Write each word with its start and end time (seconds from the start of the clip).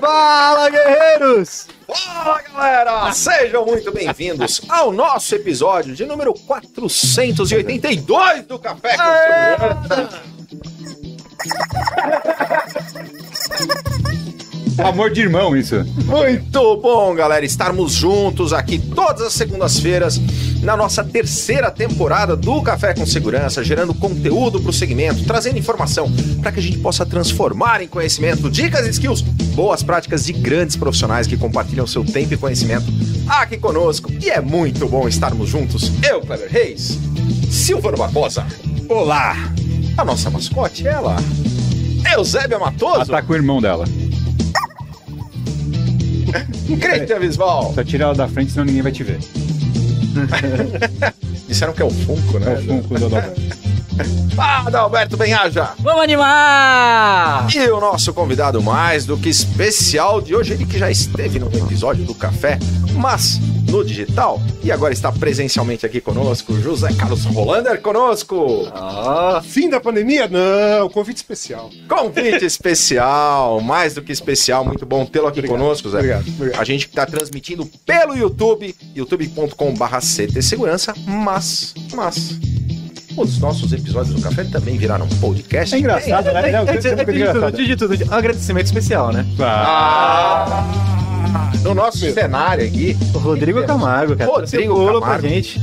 Fala, 0.00 0.70
guerreiros! 0.70 1.66
Fala, 1.86 2.42
galera! 2.42 3.12
Sejam 3.12 3.64
muito 3.64 3.92
bem-vindos 3.92 4.60
ao 4.68 4.92
nosso 4.92 5.32
episódio 5.34 5.94
de 5.94 6.04
número 6.04 6.34
482 6.34 8.46
do 8.46 8.58
Café 8.58 8.96
com. 8.96 9.04
Amor 14.82 15.10
de 15.10 15.20
irmão, 15.20 15.56
isso. 15.56 15.76
Muito 16.04 16.76
bom, 16.78 17.14
galera, 17.14 17.44
estarmos 17.44 17.92
juntos 17.92 18.52
aqui 18.52 18.78
todas 18.78 19.22
as 19.22 19.32
segundas-feiras 19.32 20.18
na 20.64 20.76
nossa 20.76 21.04
terceira 21.04 21.70
temporada 21.70 22.34
do 22.34 22.62
Café 22.62 22.94
com 22.94 23.04
Segurança, 23.04 23.62
gerando 23.62 23.92
conteúdo 23.92 24.60
para 24.60 24.70
o 24.70 24.72
segmento, 24.72 25.22
trazendo 25.24 25.58
informação 25.58 26.10
para 26.40 26.50
que 26.50 26.58
a 26.58 26.62
gente 26.62 26.78
possa 26.78 27.04
transformar 27.04 27.82
em 27.82 27.86
conhecimento 27.86 28.50
dicas 28.50 28.86
e 28.86 28.90
skills, 28.90 29.20
boas 29.54 29.82
práticas 29.82 30.24
de 30.24 30.32
grandes 30.32 30.74
profissionais 30.74 31.26
que 31.26 31.36
compartilham 31.36 31.86
seu 31.86 32.02
tempo 32.02 32.32
e 32.32 32.38
conhecimento 32.38 32.86
aqui 33.28 33.58
conosco. 33.58 34.10
E 34.22 34.30
é 34.30 34.40
muito 34.40 34.88
bom 34.88 35.06
estarmos 35.06 35.50
juntos. 35.50 35.92
Eu, 36.02 36.22
Cleber 36.22 36.50
Reis, 36.50 36.98
Silvano 37.50 37.98
Barbosa, 37.98 38.46
Olá! 38.88 39.36
a 39.96 40.04
nossa 40.04 40.30
mascote, 40.30 40.88
ela, 40.88 41.16
Eusébia 42.14 42.58
Matoso, 42.58 42.94
Ela 42.94 43.06
tá 43.06 43.22
com 43.22 43.32
o 43.32 43.36
irmão 43.36 43.60
dela. 43.60 43.84
Christian 46.80 47.20
Visval. 47.20 47.72
Só 47.74 47.84
tira 47.84 48.04
ela 48.04 48.14
da 48.14 48.26
frente, 48.26 48.52
senão 48.52 48.64
ninguém 48.64 48.82
vai 48.82 48.92
te 48.92 49.04
ver. 49.04 49.20
Disseram 51.48 51.72
que 51.72 51.82
é 51.82 51.84
o 51.84 51.90
Funko, 51.90 52.36
É 52.36 52.40
né? 52.40 52.54
o 52.54 52.62
Funko 52.66 52.98
do 52.98 53.06
Adalberto. 53.06 53.74
Fala, 54.34 54.78
Alberto 54.80 55.16
Benhaja. 55.16 55.68
Vamos 55.78 56.02
animar! 56.02 57.46
E 57.54 57.70
o 57.70 57.78
nosso 57.78 58.12
convidado 58.12 58.60
mais 58.60 59.06
do 59.06 59.16
que 59.16 59.28
especial 59.28 60.20
de 60.20 60.34
hoje, 60.34 60.52
ele 60.54 60.66
que 60.66 60.76
já 60.78 60.90
esteve 60.90 61.38
no 61.38 61.46
episódio 61.46 62.04
do 62.04 62.12
Café, 62.14 62.58
mas 62.96 63.38
no 63.74 63.84
digital, 63.84 64.40
e 64.62 64.70
agora 64.70 64.92
está 64.92 65.10
presencialmente 65.10 65.84
aqui 65.84 66.00
conosco, 66.00 66.54
José 66.60 66.92
Carlos 66.92 67.24
Rolander 67.24 67.80
conosco. 67.80 68.68
Ah, 68.72 69.42
Fim 69.44 69.68
da 69.68 69.80
pandemia? 69.80 70.28
Não, 70.28 70.88
convite 70.88 71.16
especial. 71.16 71.70
Convite 71.88 72.44
especial, 72.44 73.60
mais 73.60 73.94
do 73.94 74.00
que 74.02 74.12
especial, 74.12 74.64
muito 74.64 74.86
bom 74.86 75.04
tê-lo 75.04 75.26
aqui 75.26 75.40
Obrigado, 75.40 75.58
conosco, 75.58 75.88
Zé. 75.90 75.98
obrigado, 75.98 76.28
obrigado. 76.28 76.60
A 76.60 76.64
gente 76.64 76.86
está 76.86 77.04
transmitindo 77.04 77.66
pelo 77.84 78.16
YouTube, 78.16 78.74
youtube.com.br 78.94 79.96
CT 79.98 80.40
Segurança, 80.40 80.94
mas, 81.04 81.74
mas, 81.92 82.38
os 83.16 83.38
nossos 83.40 83.72
episódios 83.72 84.14
do 84.14 84.22
Café 84.22 84.44
também 84.44 84.76
viraram 84.78 85.08
podcast. 85.20 85.74
É 85.74 85.78
engraçado, 85.78 86.26
né? 86.32 86.54
Antes 86.60 87.66
de 87.66 87.76
tudo, 87.76 87.94
um 88.08 88.14
agradecimento 88.14 88.66
especial, 88.66 89.12
né? 89.12 89.26
Ah, 89.40 90.44
Ah, 90.46 91.03
no 91.62 91.74
nosso 91.74 91.98
cenário 92.12 92.64
aqui, 92.66 92.96
O 93.14 93.18
Rodrigo 93.18 93.62
Camargo, 93.64 94.16
cara. 94.16 94.30
Rodrigo 94.30 94.72
um 94.72 94.76
bolo 94.76 95.00
Camargo. 95.00 95.20
pra 95.22 95.28
gente. 95.30 95.60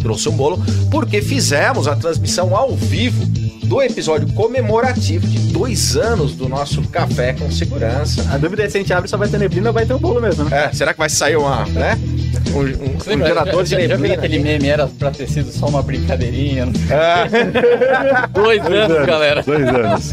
trouxe 0.00 0.28
um 0.28 0.32
bolo, 0.32 0.60
porque 0.90 1.22
fizemos 1.22 1.86
a 1.86 1.94
transmissão 1.96 2.56
ao 2.56 2.74
vivo 2.74 3.24
do 3.66 3.80
episódio 3.80 4.26
comemorativo 4.34 5.26
de 5.26 5.38
dois 5.52 5.96
anos 5.96 6.34
do 6.34 6.48
nosso 6.48 6.82
Café 6.88 7.32
com 7.32 7.50
Segurança. 7.50 8.26
A 8.30 8.36
dúvida 8.36 8.64
é 8.64 8.68
se 8.68 8.76
a 8.76 8.80
gente 8.80 8.92
abre 8.92 9.08
só 9.08 9.16
vai 9.16 9.28
ter 9.28 9.38
neblina 9.38 9.68
ou 9.70 9.72
vai 9.72 9.86
ter 9.86 9.94
um 9.94 9.98
bolo 9.98 10.20
mesmo, 10.20 10.44
né? 10.44 10.64
É, 10.64 10.72
será 10.74 10.92
que 10.92 10.98
vai 10.98 11.08
sair 11.08 11.36
uma, 11.36 11.64
né? 11.66 11.98
Um, 12.54 12.58
um- 12.58 12.62
um 12.62 12.98
Lembra, 13.06 13.28
gerador 13.28 13.64
de 13.64 13.70
já, 13.70 13.76
já, 13.80 13.86
já 13.86 13.94
viu 13.96 14.02
neblina. 14.02 14.14
aquele 14.14 14.38
meme 14.40 14.68
era 14.68 14.86
pra 14.88 15.10
ter 15.10 15.26
sido 15.28 15.50
só 15.52 15.66
uma 15.68 15.82
brincadeirinha? 15.82 16.66
não? 16.66 16.72
É, 16.94 18.26
Dois 18.34 18.60
anos, 18.66 19.06
galera. 19.06 19.42
dois 19.42 19.66
anos. 19.68 20.10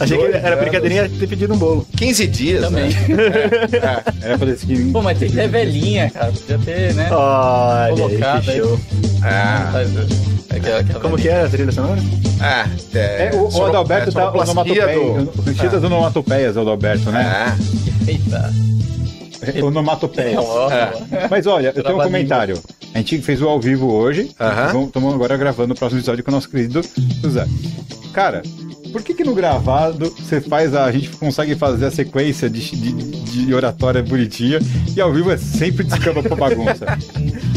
Achei 0.00 0.16
que 0.18 0.24
era 0.24 0.48
anos. 0.48 0.60
brincadeirinha 0.60 1.08
ter 1.08 1.26
pedido 1.26 1.54
um 1.54 1.58
bolo. 1.58 1.86
15 1.96 2.26
dias, 2.26 2.60
Também. 2.62 2.90
né? 2.90 4.02
Era 4.22 4.38
pra 4.38 4.56
seguido. 4.56 4.92
Pô, 4.92 5.02
mas 5.02 5.18
tem 5.18 5.28
que 5.30 5.36
ter 5.36 5.48
velhinha, 5.48 6.10
cara. 6.10 6.32
Podia 6.32 6.58
ter, 6.58 6.94
né? 6.94 7.08
Olha, 7.10 7.92
Colocado 7.96 8.50
aí. 8.50 8.58
show. 8.58 8.80
É, 9.24 10.56
Aquela, 10.56 10.78
aquela 10.80 11.00
Como 11.00 11.16
que 11.16 11.28
é 11.28 11.42
a 11.42 11.48
trilha 11.48 11.72
sonora? 11.72 12.00
é, 12.40 12.98
é, 12.98 13.26
É, 13.26 13.30
o, 13.34 13.48
o 13.48 13.66
Adalberto 13.66 14.08
é, 14.10 14.12
tá 14.12 14.30
onomatopeia. 14.32 14.86
do- 14.86 15.40
O 15.40 15.42
sentido 15.44 15.70
das 15.72 15.84
onomatopeias, 15.84 16.56
o 16.56 16.60
Adalberto, 16.60 17.10
né? 17.10 17.54
É. 18.06 18.10
Eita. 18.10 18.52
Onomatopeias. 19.64 20.44
É. 21.12 21.28
Mas 21.30 21.46
olha, 21.46 21.72
eu 21.74 21.82
tenho 21.82 21.98
um 21.98 22.02
comentário. 22.02 22.60
A 22.94 22.98
gente 22.98 23.20
fez 23.22 23.40
o 23.40 23.48
ao 23.48 23.60
vivo 23.60 23.90
hoje. 23.92 24.30
Aham. 24.40 24.84
Estamos 24.84 25.14
agora 25.14 25.36
gravando 25.36 25.74
o 25.74 25.76
próximo 25.76 26.00
episódio 26.00 26.24
com 26.24 26.30
o 26.30 26.34
nosso 26.34 26.48
querido 26.50 26.80
José. 27.22 27.46
Cara, 28.12 28.42
por 28.92 29.02
que 29.02 29.14
que 29.14 29.24
no 29.24 29.34
gravado 29.34 30.12
você 30.18 30.40
faz 30.40 30.74
a, 30.74 30.84
a 30.84 30.92
gente 30.92 31.10
consegue 31.10 31.54
fazer 31.54 31.86
a 31.86 31.90
sequência 31.90 32.48
de, 32.48 32.60
de, 32.76 33.46
de 33.46 33.54
oratória 33.54 34.02
bonitinha 34.02 34.58
e 34.96 35.00
ao 35.00 35.12
vivo 35.12 35.30
é 35.30 35.36
sempre 35.36 35.84
descamba 35.84 36.22
pra 36.22 36.36
bagunça? 36.36 36.86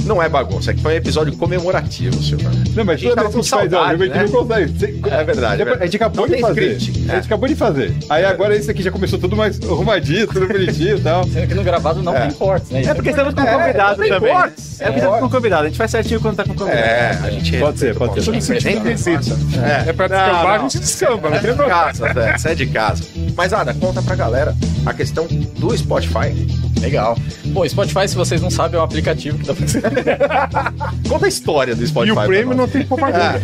Não 0.05 0.21
é 0.21 0.27
bagunça, 0.27 0.71
é 0.71 0.73
que 0.73 0.81
foi 0.81 0.93
um 0.93 0.97
episódio 0.97 1.31
comemorativo, 1.37 2.21
Silvio. 2.23 2.49
Não, 2.75 2.83
mas 2.83 2.95
A 2.95 2.97
gente 2.97 3.09
toda 3.09 3.15
tava 3.21 3.29
vez 3.29 3.45
que 3.45 3.51
com 3.51 3.55
a 3.59 3.61
gente 3.61 3.71
faz 3.71 3.73
ao 3.73 3.79
saudade, 3.79 3.91
vivo, 3.99 4.03
a 4.03 4.05
gente 4.17 4.17
né? 4.17 4.23
não 4.33 4.47
consegue. 4.47 4.71
Você- 4.79 5.15
É 5.15 5.23
verdade. 5.23 5.61
A 5.61 5.85
gente 5.85 5.95
acabou 5.95 6.27
de 6.27 6.41
fazer. 6.41 6.71
script. 6.77 7.09
A 7.09 7.11
É. 7.11 7.15
gente 7.17 7.25
acabou 7.27 7.47
de 7.47 7.55
fazer. 7.55 7.93
Aí 8.09 8.25
agora 8.25 8.55
esse 8.55 8.71
aqui 8.71 8.81
já 8.81 8.91
começou 8.91 9.19
tudo 9.19 9.35
mais 9.35 9.59
arrumadinho, 9.61 10.25
tudo 10.27 10.47
bonitinho 10.47 10.97
e 10.97 11.01
tal. 11.01 11.23
Sendo 11.27 11.47
que 11.47 11.53
no 11.53 11.63
gravado 11.63 12.01
não 12.01 12.15
É. 12.15 12.21
tem 12.21 12.31
cortes, 12.31 12.71
né? 12.71 12.81
É 12.83 12.93
porque 12.95 13.11
estamos 13.11 13.33
com 13.35 13.41
É, 13.41 13.53
convidado 13.53 13.91
não 13.91 14.03
tem 14.03 14.09
também. 14.09 14.33
né? 14.33 14.39
cortes. 14.41 14.81
É 14.81 14.85
porque 14.85 14.99
estamos 14.99 15.19
com 15.19 15.29
convidado. 15.29 15.63
A 15.63 15.67
gente 15.67 15.77
faz 15.77 15.91
certinho 15.91 16.19
quando 16.19 16.35
tá 16.35 16.43
com 16.45 16.55
convidado. 16.55 16.81
É, 16.83 17.19
a 17.23 17.29
gente 17.29 17.57
Pode 17.59 17.79
ser, 17.79 17.95
pode 17.95 18.23
ser. 18.23 18.41
Sempre, 18.61 18.97
sempre 18.97 19.17
passa. 19.17 19.37
É, 19.85 19.89
É 19.89 19.93
pra 19.93 20.07
descambar, 20.07 20.55
a 20.55 20.57
gente 20.63 20.79
descamba, 20.79 21.20
não 21.29 21.37
É 21.37 21.39
de 21.39 21.55
casa, 21.55 22.13
Zé, 22.13 22.35
isso 22.35 22.47
é 22.47 22.55
de 22.55 22.65
casa. 22.67 23.03
Mas, 23.35 23.53
Ada, 23.53 23.73
conta 23.73 24.01
pra 24.01 24.15
galera 24.15 24.55
a 24.85 24.93
questão 24.93 25.27
do 25.27 25.75
Spotify. 25.77 26.47
Legal. 26.79 27.15
Bom, 27.45 27.67
Spotify, 27.67 28.07
se 28.07 28.15
vocês 28.15 28.41
não 28.41 28.49
sabem, 28.49 28.77
é 28.77 28.81
um 28.81 28.83
aplicativo 28.85 29.37
que 29.37 29.45
dá 29.45 29.53
pra 29.53 30.71
Conta 31.07 31.25
a 31.25 31.29
história 31.29 31.75
do 31.75 31.85
Spotify. 31.85 32.17
E 32.17 32.23
o 32.23 32.25
prêmio 32.25 32.55
não 32.55 32.67
tem 32.67 32.85
propaganda. 32.85 33.39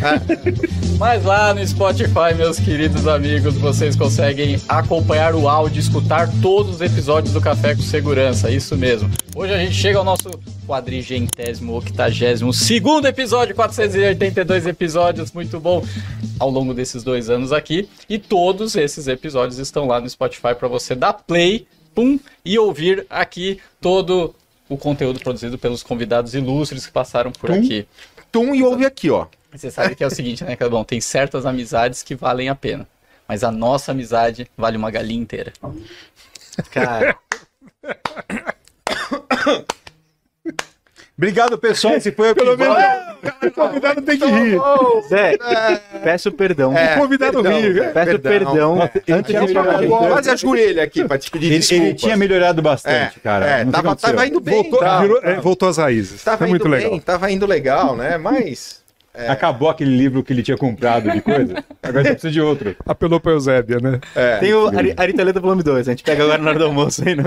Mas 0.97 1.23
lá 1.23 1.53
no 1.53 1.65
Spotify, 1.65 2.33
meus 2.35 2.59
queridos 2.59 3.07
amigos, 3.07 3.53
vocês 3.55 3.95
conseguem 3.95 4.59
acompanhar 4.67 5.35
o 5.35 5.47
áudio, 5.47 5.79
escutar 5.79 6.27
todos 6.41 6.75
os 6.75 6.81
episódios 6.81 7.33
do 7.33 7.39
Café 7.39 7.75
com 7.75 7.81
Segurança, 7.81 8.49
isso 8.49 8.75
mesmo. 8.75 9.09
Hoje 9.35 9.53
a 9.53 9.57
gente 9.57 9.75
chega 9.75 9.99
ao 9.99 10.03
nosso 10.03 10.31
quadrigentésimo, 10.67 11.77
octagésimo, 11.77 12.53
segundo 12.53 13.07
episódio, 13.07 13.55
482 13.55 14.67
episódios, 14.67 15.31
muito 15.31 15.59
bom, 15.59 15.83
ao 16.37 16.49
longo 16.49 16.73
desses 16.73 17.03
dois 17.03 17.29
anos 17.29 17.53
aqui. 17.53 17.87
E 18.09 18.19
todos 18.19 18.75
esses 18.75 19.07
episódios 19.07 19.57
estão 19.57 19.87
lá 19.87 20.01
no 20.01 20.09
Spotify 20.09 20.53
para 20.53 20.67
você 20.67 20.93
dar 20.93 21.13
play, 21.13 21.65
pum, 21.95 22.19
e 22.43 22.59
ouvir 22.59 23.05
aqui 23.09 23.61
todo 23.79 24.35
o 24.67 24.77
conteúdo 24.77 25.21
produzido 25.21 25.57
pelos 25.57 25.81
convidados 25.81 26.35
ilustres 26.35 26.85
que 26.85 26.91
passaram 26.91 27.31
por 27.31 27.49
Tum. 27.49 27.59
aqui. 27.59 27.87
Tum 28.29 28.53
e 28.53 28.61
ouve 28.61 28.85
aqui, 28.85 29.09
ó. 29.09 29.27
Você 29.53 29.71
sabe 29.71 29.95
que 29.95 30.03
é 30.03 30.07
o 30.07 30.11
seguinte, 30.11 30.43
né, 30.43 30.57
Cadbom? 30.57 30.83
Tem 30.83 30.99
certas 30.99 31.45
amizades 31.45 32.03
que 32.03 32.13
valem 32.13 32.49
a 32.49 32.55
pena. 32.55 32.85
Mas 33.25 33.43
a 33.43 33.51
nossa 33.51 33.91
amizade 33.91 34.49
vale 34.57 34.77
uma 34.77 34.91
galinha 34.91 35.21
inteira. 35.21 35.53
Cara, 36.69 37.17
Obrigado, 41.17 41.57
pessoal. 41.57 41.95
Esse 41.95 42.11
foi 42.11 42.31
o 42.31 42.35
Pelo 42.35 42.55
menos 42.55 42.77
o 43.43 43.51
convidado 43.51 44.01
tem 44.03 44.19
que 44.19 44.25
rir. 44.25 44.59
Zé, 45.09 45.35
peço 46.03 46.31
perdão. 46.31 46.77
É, 46.77 46.95
O 46.95 47.01
convidado 47.01 47.41
perdão, 47.41 47.59
rir. 47.59 47.81
é, 47.81 47.87
Peço 47.89 48.19
perdão. 48.19 48.81
Antes 49.09 49.25
tinha 49.31 49.45
de 49.47 49.53
falar 49.53 49.77
melhorado. 49.79 50.07
Quase 50.09 50.29
ajoelha 50.29 50.83
aqui 50.83 51.03
pra 51.03 51.17
te 51.17 51.31
pedir 51.31 51.47
Ele, 51.47 51.57
desculpas. 51.57 51.85
ele 51.87 51.93
tinha 51.95 52.15
melhorado 52.17 52.61
bastante, 52.61 53.17
É, 53.17 53.19
cara. 53.23 53.45
é, 53.47 53.65
tava, 53.65 53.95
tava 53.95 54.27
indo 54.27 54.39
bem. 54.39 54.61
Voltou, 54.61 54.79
tava, 54.79 55.01
virou- 55.01 55.19
é, 55.23 55.35
voltou 55.41 55.67
às 55.69 55.77
raízes. 55.77 56.23
tava 56.23 56.37
Foi 56.37 56.47
indo 56.47 56.51
muito 56.51 56.69
bem, 56.69 56.83
legal. 56.83 56.99
tava 57.01 57.31
indo 57.31 57.45
legal, 57.47 57.95
né? 57.95 58.17
Mas... 58.19 58.85
Acabou 59.27 59.69
aquele 59.69 59.95
livro 59.97 60.23
que 60.23 60.31
ele 60.33 60.43
tinha 60.43 60.57
comprado 60.57 61.09
de 61.11 61.21
coisa. 61.21 61.63
Agora 61.81 62.03
você 62.03 62.11
precisa 62.11 62.31
de 62.31 62.41
outro. 62.41 62.75
Apelou 62.85 63.19
pra 63.19 63.31
Eusébia, 63.31 63.79
né? 63.79 63.99
É, 64.15 64.37
Tem 64.37 64.53
o 64.53 64.67
Ari- 64.67 64.93
Aritaleta 64.97 65.39
Volume 65.39 65.63
2. 65.63 65.87
A 65.87 65.91
gente 65.91 66.03
pega 66.03 66.23
agora 66.23 66.41
na 66.41 66.49
hora 66.49 66.59
do 66.59 66.65
almoço 66.65 67.03
aí 67.07 67.15
no, 67.15 67.23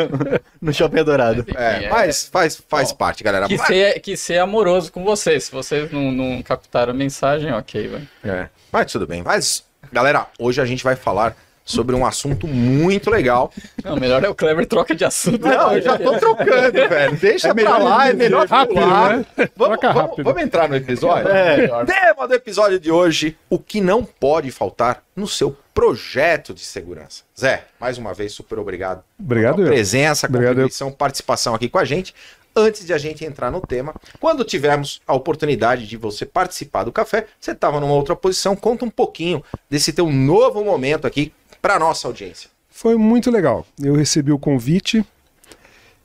no 0.61 0.73
Shopping 0.73 1.01
Adorado. 1.01 1.45
é, 1.57 1.89
mas 1.89 2.29
faz, 2.31 2.63
faz 2.69 2.93
parte, 2.93 3.25
galera. 3.25 3.49
Que 3.49 3.59
ser, 3.59 4.01
que 4.01 4.17
ser 4.17 4.39
amoroso 4.39 4.93
com 4.93 5.03
vocês. 5.05 5.45
Se 5.45 5.53
vocês 5.53 5.91
não, 5.91 6.13
não 6.13 6.43
captaram 6.43 6.93
a 6.93 6.95
mensagem, 6.97 7.53
ok, 7.53 7.89
vai. 7.89 8.03
É, 8.25 8.47
mas 8.73 8.93
tudo 8.93 9.07
bem. 9.07 9.23
Mas, 9.23 9.65
galera, 9.93 10.27
hoje 10.39 10.61
a 10.61 10.65
gente 10.65 10.85
vai 10.85 10.95
falar 10.97 11.35
sobre 11.71 11.95
um 11.95 12.05
assunto 12.05 12.47
muito 12.47 13.11
legal. 13.11 13.53
Não, 13.85 13.97
melhor 13.97 14.23
é 14.25 14.29
o 14.29 14.35
Kleber 14.35 14.67
troca 14.67 14.95
de 14.95 15.05
assunto. 15.05 15.47
Não, 15.47 15.73
eu 15.75 15.83
já 15.83 15.99
tô 15.99 16.19
trocando, 16.19 16.73
velho. 16.73 17.17
Deixa 17.17 17.49
É 17.49 17.55
pra 17.55 17.63
melhor 17.63 17.83
lá, 17.83 18.09
é 18.09 18.13
melhor 18.13 18.47
Rápido, 18.47 18.81
pular. 18.81 19.17
né? 19.19 19.27
Vamos, 19.37 19.79
Troca 19.79 19.93
vamos- 19.93 20.03
rápido. 20.11 20.25
vamos 20.25 20.43
entrar 20.43 20.69
no 20.69 20.77
episódio? 20.77 21.29
É. 21.31 21.69
Tema 21.85 22.27
do 22.29 22.35
episódio 22.35 22.79
de 22.81 22.91
hoje: 22.91 23.37
o 23.49 23.59
que 23.59 23.81
não 23.81 24.05
pode 24.05 24.51
faltar 24.51 25.03
no 25.17 25.27
seu 25.27 25.57
projeto 25.73 26.53
de 26.53 26.61
segurança. 26.61 27.23
Zé, 27.39 27.65
mais 27.81 27.97
uma 27.99 28.13
vez, 28.13 28.33
super 28.33 28.59
obrigado. 28.59 29.03
Obrigado, 29.19 29.57
pela 29.57 29.69
eu. 29.69 29.73
presença, 29.73 30.27
Obrigado, 30.27 30.49
eu. 30.51 30.55
contribuição, 30.57 30.93
participação 30.93 31.55
aqui 31.55 31.69
com 31.69 31.79
a 31.79 31.85
gente. 31.85 32.15
antes 32.55 32.85
de 32.85 32.93
a 32.93 32.99
gente 32.99 33.25
entrar 33.25 33.49
no 33.51 33.61
tema, 33.61 33.95
quando 34.19 34.45
tivermos 34.45 35.01
a 35.07 35.15
oportunidade 35.15 35.87
de 35.87 35.97
você 35.97 36.27
participar 36.27 36.83
do 36.83 36.91
café, 36.91 37.27
você 37.41 37.53
estava 37.53 37.79
numa 37.79 37.93
outra 37.95 38.17
posição, 38.17 38.57
conta 38.57 38.85
um 38.85 38.91
pouquinho 38.91 39.43
desse 39.71 39.93
teu 39.93 40.11
novo 40.11 40.65
momento 40.65 41.07
aqui 41.07 41.33
para 41.61 41.79
nossa 41.79 42.09
audiência. 42.09 42.51
Foi 42.71 42.97
muito 42.97 43.31
legal. 43.31 43.67
Eu 43.81 43.95
recebi 43.95 44.33
o 44.33 44.39
convite 44.39 45.05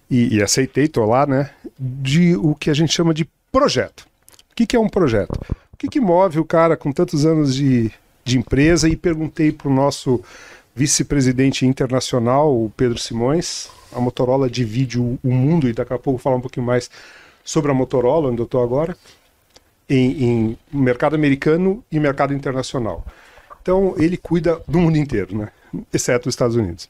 e, 0.09 0.35
e 0.35 0.43
aceitei, 0.43 0.87
tô 0.87 1.05
lá, 1.05 1.25
né? 1.25 1.51
De 1.79 2.35
o 2.35 2.53
que 2.55 2.69
a 2.69 2.73
gente 2.73 2.93
chama 2.93 3.13
de 3.13 3.27
projeto. 3.51 4.05
O 4.51 4.55
que, 4.55 4.65
que 4.65 4.75
é 4.75 4.79
um 4.79 4.89
projeto? 4.89 5.33
O 5.73 5.77
que, 5.77 5.87
que 5.87 5.99
move 5.99 6.39
o 6.39 6.45
cara 6.45 6.75
com 6.75 6.91
tantos 6.91 7.25
anos 7.25 7.55
de, 7.55 7.91
de 8.23 8.37
empresa? 8.37 8.87
E 8.89 8.95
perguntei 8.95 9.51
para 9.51 9.67
o 9.67 9.73
nosso 9.73 10.21
vice-presidente 10.75 11.65
internacional, 11.65 12.53
o 12.53 12.69
Pedro 12.75 12.97
Simões. 12.97 13.69
A 13.93 13.99
Motorola 13.99 14.49
divide 14.49 14.99
o, 14.99 15.17
o 15.23 15.31
mundo, 15.31 15.69
e 15.69 15.73
daqui 15.73 15.93
a 15.93 15.99
pouco 15.99 16.19
falar 16.19 16.35
um 16.35 16.41
pouquinho 16.41 16.65
mais 16.65 16.89
sobre 17.43 17.71
a 17.71 17.73
Motorola, 17.73 18.29
onde 18.29 18.41
eu 18.41 18.45
estou 18.45 18.61
agora, 18.61 18.97
em, 19.89 20.23
em 20.23 20.57
mercado 20.71 21.15
americano 21.15 21.83
e 21.91 21.99
mercado 21.99 22.33
internacional. 22.33 23.05
Então, 23.65 23.95
ele 23.97 24.15
cuida 24.15 24.61
do 24.67 24.77
mundo 24.77 24.95
inteiro, 24.95 25.35
né? 25.35 25.49
exceto 25.91 26.29
os 26.29 26.33
Estados 26.35 26.55
Unidos. 26.55 26.87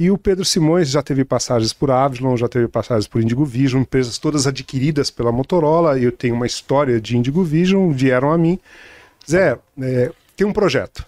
E 0.00 0.10
o 0.10 0.18
Pedro 0.18 0.44
Simões 0.44 0.90
já 0.90 1.00
teve 1.00 1.24
passagens 1.24 1.72
por 1.72 1.92
Avalon, 1.92 2.36
já 2.36 2.48
teve 2.48 2.66
passagens 2.66 3.06
por 3.06 3.22
Indigo 3.22 3.44
Vision, 3.44 3.82
empresas 3.82 4.18
todas 4.18 4.48
adquiridas 4.48 5.12
pela 5.12 5.30
Motorola. 5.30 5.96
Eu 5.96 6.10
tenho 6.10 6.34
uma 6.34 6.44
história 6.44 7.00
de 7.00 7.16
Indigo 7.16 7.44
Vision, 7.44 7.92
vieram 7.92 8.32
a 8.32 8.36
mim. 8.36 8.58
Zé, 9.30 9.56
é, 9.80 10.10
tem 10.34 10.44
um 10.44 10.52
projeto. 10.52 11.06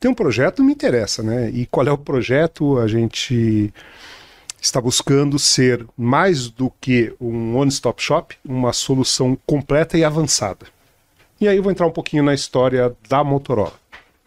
Tem 0.00 0.10
um 0.10 0.14
projeto, 0.14 0.64
me 0.64 0.72
interessa, 0.72 1.22
né? 1.22 1.50
E 1.50 1.66
qual 1.66 1.86
é 1.86 1.92
o 1.92 1.98
projeto? 1.98 2.78
A 2.78 2.88
gente 2.88 3.70
está 4.58 4.80
buscando 4.80 5.38
ser 5.38 5.84
mais 5.94 6.48
do 6.48 6.72
que 6.80 7.14
um 7.20 7.54
one-stop 7.54 8.02
shop, 8.02 8.34
uma 8.42 8.72
solução 8.72 9.36
completa 9.44 9.98
e 9.98 10.04
avançada. 10.04 10.77
E 11.40 11.46
aí 11.46 11.56
eu 11.56 11.62
vou 11.62 11.70
entrar 11.70 11.86
um 11.86 11.92
pouquinho 11.92 12.22
na 12.22 12.34
história 12.34 12.96
da 13.08 13.22
Motorola. 13.22 13.74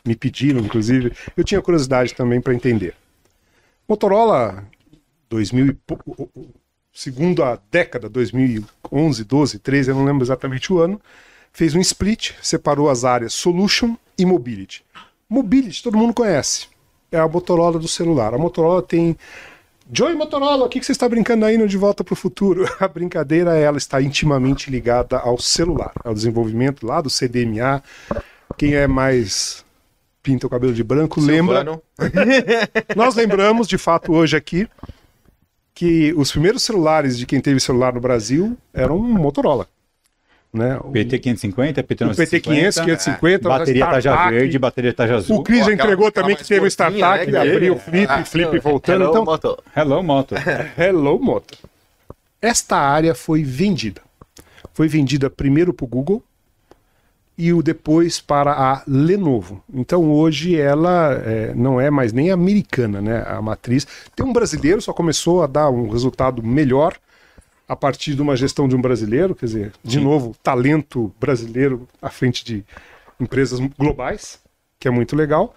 Me 0.05 0.15
pediram, 0.15 0.61
inclusive, 0.61 1.11
eu 1.35 1.43
tinha 1.43 1.61
curiosidade 1.61 2.13
também 2.13 2.39
para 2.39 2.53
entender. 2.53 2.95
Motorola, 3.87 4.65
2000 5.29 5.65
e 5.67 5.73
pouco, 5.73 6.29
segundo 6.93 7.43
a 7.43 7.59
década, 7.69 8.07
2011, 8.09 9.23
12, 9.23 9.59
13, 9.59 9.91
eu 9.91 9.95
não 9.95 10.05
lembro 10.05 10.23
exatamente 10.23 10.71
o 10.71 10.79
ano, 10.79 10.99
fez 11.51 11.75
um 11.75 11.79
split, 11.81 12.31
separou 12.41 12.89
as 12.89 13.03
áreas 13.03 13.33
Solution 13.33 13.95
e 14.17 14.25
Mobility. 14.25 14.83
Mobility, 15.29 15.83
todo 15.83 15.97
mundo 15.97 16.13
conhece. 16.13 16.67
É 17.11 17.19
a 17.19 17.27
Motorola 17.27 17.77
do 17.77 17.87
celular. 17.87 18.33
A 18.33 18.37
Motorola 18.37 18.81
tem. 18.81 19.17
Joey 19.89 20.15
Motorola, 20.15 20.65
o 20.65 20.69
que 20.69 20.83
você 20.83 20.91
está 20.91 21.07
brincando 21.07 21.45
aí 21.45 21.57
no 21.57 21.67
De 21.67 21.77
Volta 21.77 22.03
para 22.03 22.13
o 22.13 22.17
Futuro? 22.17 22.65
A 22.79 22.87
brincadeira 22.87 23.57
ela 23.57 23.77
está 23.77 24.01
intimamente 24.01 24.69
ligada 24.69 25.17
ao 25.17 25.37
celular, 25.37 25.93
ao 26.03 26.13
desenvolvimento 26.13 26.85
lá 26.85 27.01
do 27.01 27.09
CDMA. 27.09 27.81
Quem 28.57 28.75
é 28.75 28.87
mais 28.87 29.65
pinta 30.21 30.47
o 30.47 30.49
cabelo 30.49 30.73
de 30.73 30.83
branco 30.83 31.19
lembra. 31.19 31.59
Silvano, 31.59 31.81
Nós 32.95 33.15
lembramos, 33.15 33.67
de 33.67 33.77
fato, 33.77 34.13
hoje 34.13 34.37
aqui, 34.37 34.67
que 35.73 36.13
os 36.15 36.31
primeiros 36.31 36.63
celulares 36.63 37.17
de 37.17 37.25
quem 37.25 37.41
teve 37.41 37.59
celular 37.59 37.93
no 37.93 38.01
Brasil 38.01 38.57
eram 38.73 38.97
um 38.97 39.13
Motorola. 39.13 39.67
Né? 40.53 40.77
O, 40.83 40.91
PT 40.91 41.17
550, 41.19 41.81
PT 41.83 42.03
o 42.03 42.07
950. 42.07 42.51
PT500, 42.51 42.83
550, 42.83 43.49
Bateria 43.49 43.85
taja 43.85 44.09
Startup. 44.11 44.33
verde, 44.35 44.59
bateria 44.59 44.93
taja 44.93 45.15
azul. 45.15 45.37
O 45.37 45.43
Cris 45.43 45.65
entregou 45.67 46.07
aquela 46.07 46.11
também 46.11 46.35
que 46.35 46.45
teve 46.45 46.65
o 46.65 46.67
startup, 46.67 47.01
né, 47.01 47.25
que 47.25 47.37
abriu 47.37 47.75
é- 47.75 47.79
flip, 47.79 48.05
Ah, 48.09 48.25
flip 48.25 48.59
voltando. 48.59 49.01
Hello, 49.01 49.11
Então, 49.11 49.23
moto. 49.25 49.63
Hello, 49.75 50.03
moto. 50.03 50.35
Hello 50.77 51.19
Moto. 51.19 51.57
Esta 52.41 52.75
área 52.77 53.15
foi 53.15 53.43
vendida. 53.43 54.01
Foi 54.73 54.87
vendida 54.89 55.29
primeiro 55.29 55.73
para 55.73 55.85
o 55.85 55.87
Google 55.87 56.21
e 57.37 57.53
o 57.53 57.63
depois 57.63 58.19
para 58.19 58.51
a 58.51 58.83
Lenovo. 58.85 59.63
Então 59.73 60.11
hoje 60.11 60.59
ela 60.59 61.13
é, 61.25 61.53
não 61.55 61.79
é 61.79 61.89
mais 61.89 62.11
nem 62.11 62.29
americana, 62.29 62.99
né? 63.01 63.23
A 63.25 63.41
matriz. 63.41 63.87
Tem 64.15 64.25
um 64.25 64.33
brasileiro, 64.33 64.81
só 64.81 64.91
começou 64.91 65.43
a 65.43 65.47
dar 65.47 65.69
um 65.69 65.89
resultado 65.89 66.43
melhor 66.43 66.95
a 67.71 67.75
partir 67.77 68.15
de 68.15 68.21
uma 68.21 68.35
gestão 68.35 68.67
de 68.67 68.75
um 68.75 68.81
brasileiro, 68.81 69.33
quer 69.33 69.45
dizer, 69.45 69.71
de 69.81 69.97
novo, 69.97 70.35
talento 70.43 71.09
brasileiro 71.17 71.87
à 72.01 72.09
frente 72.09 72.43
de 72.43 72.65
empresas 73.17 73.61
globais, 73.79 74.41
que 74.77 74.89
é 74.89 74.91
muito 74.91 75.15
legal. 75.15 75.55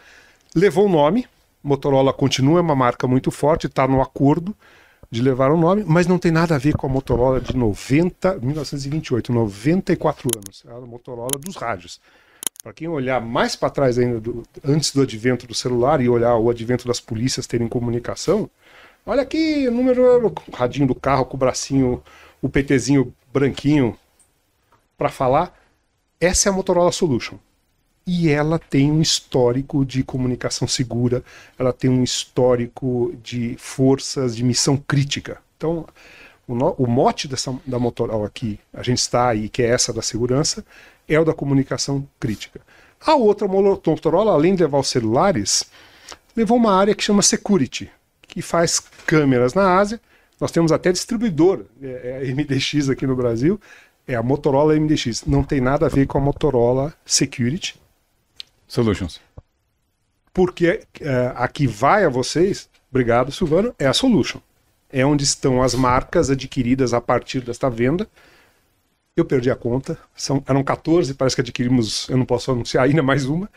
Levou 0.54 0.86
o 0.86 0.88
nome, 0.88 1.26
Motorola 1.60 2.12
continua 2.12 2.58
é 2.60 2.62
uma 2.62 2.76
marca 2.76 3.08
muito 3.08 3.32
forte, 3.32 3.66
está 3.66 3.88
no 3.88 4.00
acordo 4.00 4.54
de 5.10 5.20
levar 5.20 5.50
o 5.50 5.56
nome, 5.56 5.82
mas 5.84 6.06
não 6.06 6.16
tem 6.16 6.30
nada 6.30 6.54
a 6.54 6.58
ver 6.58 6.74
com 6.76 6.86
a 6.86 6.90
Motorola 6.90 7.40
de 7.40 7.56
90, 7.56 8.38
1928, 8.40 9.32
94 9.32 10.28
anos. 10.36 10.62
É 10.68 10.72
a 10.72 10.80
Motorola 10.86 11.36
dos 11.36 11.56
rádios. 11.56 12.00
Para 12.62 12.72
quem 12.72 12.86
olhar 12.86 13.20
mais 13.20 13.56
para 13.56 13.70
trás 13.70 13.98
ainda, 13.98 14.20
do- 14.20 14.44
antes 14.64 14.92
do 14.94 15.02
advento 15.02 15.48
do 15.48 15.54
celular 15.54 16.00
e 16.00 16.08
olhar 16.08 16.36
o 16.36 16.48
advento 16.48 16.86
das 16.86 17.00
polícias 17.00 17.44
terem 17.48 17.66
comunicação, 17.66 18.48
olha 19.06 19.22
aqui, 19.22 19.66
o 19.68 19.70
número, 19.72 20.26
o 20.28 20.56
radinho 20.56 20.86
do 20.86 20.94
carro 20.94 21.24
com 21.26 21.36
o 21.36 21.40
bracinho, 21.40 22.02
o 22.40 22.48
PTzinho 22.48 23.14
branquinho 23.32 23.96
para 24.96 25.08
falar. 25.08 25.58
Essa 26.20 26.48
é 26.48 26.52
a 26.52 26.54
Motorola 26.54 26.92
Solution 26.92 27.36
e 28.06 28.28
ela 28.30 28.58
tem 28.58 28.90
um 28.90 29.00
histórico 29.00 29.84
de 29.84 30.02
comunicação 30.04 30.68
segura, 30.68 31.22
ela 31.58 31.72
tem 31.72 31.90
um 31.90 32.02
histórico 32.02 33.14
de 33.22 33.56
forças 33.58 34.36
de 34.36 34.42
missão 34.44 34.76
crítica. 34.76 35.40
Então, 35.56 35.86
o, 36.46 36.54
no- 36.54 36.74
o 36.78 36.86
mote 36.86 37.26
dessa, 37.26 37.54
da 37.66 37.78
Motorola 37.78 38.26
aqui, 38.26 38.58
a 38.72 38.82
gente 38.82 38.98
está 38.98 39.28
aí, 39.28 39.48
que 39.48 39.62
é 39.62 39.66
essa 39.66 39.92
da 39.92 40.02
segurança, 40.02 40.64
é 41.08 41.18
o 41.18 41.24
da 41.24 41.32
comunicação 41.34 42.06
crítica. 42.20 42.60
A 43.04 43.14
outra 43.14 43.46
Mo- 43.48 43.80
Motorola, 43.86 44.32
além 44.32 44.54
de 44.54 44.62
levar 44.62 44.78
os 44.78 44.88
celulares, 44.88 45.64
levou 46.36 46.56
uma 46.56 46.74
área 46.74 46.94
que 46.94 47.02
chama 47.04 47.22
Security, 47.22 47.90
que 48.34 48.42
faz 48.42 48.80
câmeras 49.06 49.54
na 49.54 49.78
Ásia. 49.78 50.00
Nós 50.40 50.50
temos 50.50 50.72
até 50.72 50.90
distribuidor, 50.90 51.66
é, 51.80 52.20
é 52.20 52.28
a 52.28 52.34
MDX 52.34 52.90
aqui 52.90 53.06
no 53.06 53.14
Brasil, 53.14 53.60
é 54.08 54.16
a 54.16 54.22
Motorola 54.24 54.74
MDX. 54.74 55.24
Não 55.24 55.44
tem 55.44 55.60
nada 55.60 55.86
a 55.86 55.88
ver 55.88 56.08
com 56.08 56.18
a 56.18 56.20
Motorola 56.20 56.92
Security, 57.06 57.80
Solutions. 58.66 59.20
porque 60.32 60.82
é, 61.00 61.32
a 61.36 61.46
que 61.46 61.64
vai 61.68 62.04
a 62.04 62.08
vocês, 62.08 62.68
obrigado 62.90 63.30
Silvano, 63.30 63.72
é 63.78 63.86
a 63.86 63.92
Solution. 63.92 64.40
É 64.92 65.06
onde 65.06 65.22
estão 65.22 65.62
as 65.62 65.74
marcas 65.74 66.28
adquiridas 66.28 66.92
a 66.92 67.00
partir 67.00 67.40
desta 67.40 67.70
venda. 67.70 68.08
Eu 69.16 69.24
perdi 69.24 69.48
a 69.48 69.54
conta, 69.54 69.96
são, 70.16 70.42
eram 70.44 70.64
14, 70.64 71.14
parece 71.14 71.36
que 71.36 71.40
adquirimos, 71.40 72.08
eu 72.08 72.16
não 72.16 72.26
posso 72.26 72.50
anunciar 72.50 72.84
ainda 72.84 73.02
mais 73.02 73.26
uma. 73.26 73.48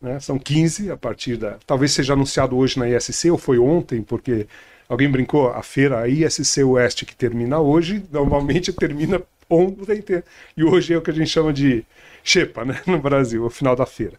Né? 0.00 0.18
São 0.20 0.38
15 0.38 0.90
a 0.90 0.96
partir 0.96 1.36
da. 1.36 1.58
Talvez 1.66 1.92
seja 1.92 2.14
anunciado 2.14 2.56
hoje 2.56 2.78
na 2.78 2.88
ISC, 2.88 3.30
ou 3.30 3.38
foi 3.38 3.58
ontem, 3.58 4.02
porque 4.02 4.46
alguém 4.88 5.10
brincou, 5.10 5.48
a 5.50 5.62
feira 5.62 6.00
a 6.00 6.08
ISC 6.08 6.62
Oeste 6.64 7.04
que 7.04 7.14
termina 7.14 7.60
hoje, 7.60 8.02
normalmente 8.10 8.72
termina 8.72 9.22
ontem, 9.48 10.00
tem- 10.02 10.22
e 10.56 10.64
hoje 10.64 10.94
é 10.94 10.98
o 10.98 11.02
que 11.02 11.10
a 11.10 11.14
gente 11.14 11.28
chama 11.30 11.52
de 11.52 11.84
Xepa, 12.24 12.64
né? 12.64 12.80
no 12.86 12.98
Brasil, 12.98 13.44
o 13.44 13.50
final 13.50 13.76
da 13.76 13.86
feira. 13.86 14.18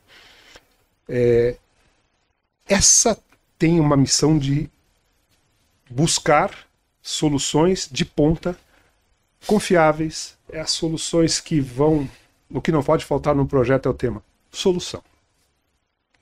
É, 1.08 1.58
essa 2.68 3.18
tem 3.58 3.80
uma 3.80 3.96
missão 3.98 4.38
de 4.38 4.70
buscar 5.90 6.52
soluções 7.02 7.90
de 7.92 8.06
ponta 8.06 8.58
confiáveis, 9.48 10.38
é 10.52 10.60
as 10.60 10.72
soluções 10.72 11.40
que 11.40 11.60
vão. 11.60 12.10
O 12.50 12.62
que 12.62 12.72
não 12.72 12.84
pode 12.84 13.06
faltar 13.06 13.36
no 13.36 13.48
projeto 13.48 13.88
é 13.88 13.92
o 13.92 13.96
tema 13.96 14.24
solução. 14.52 15.04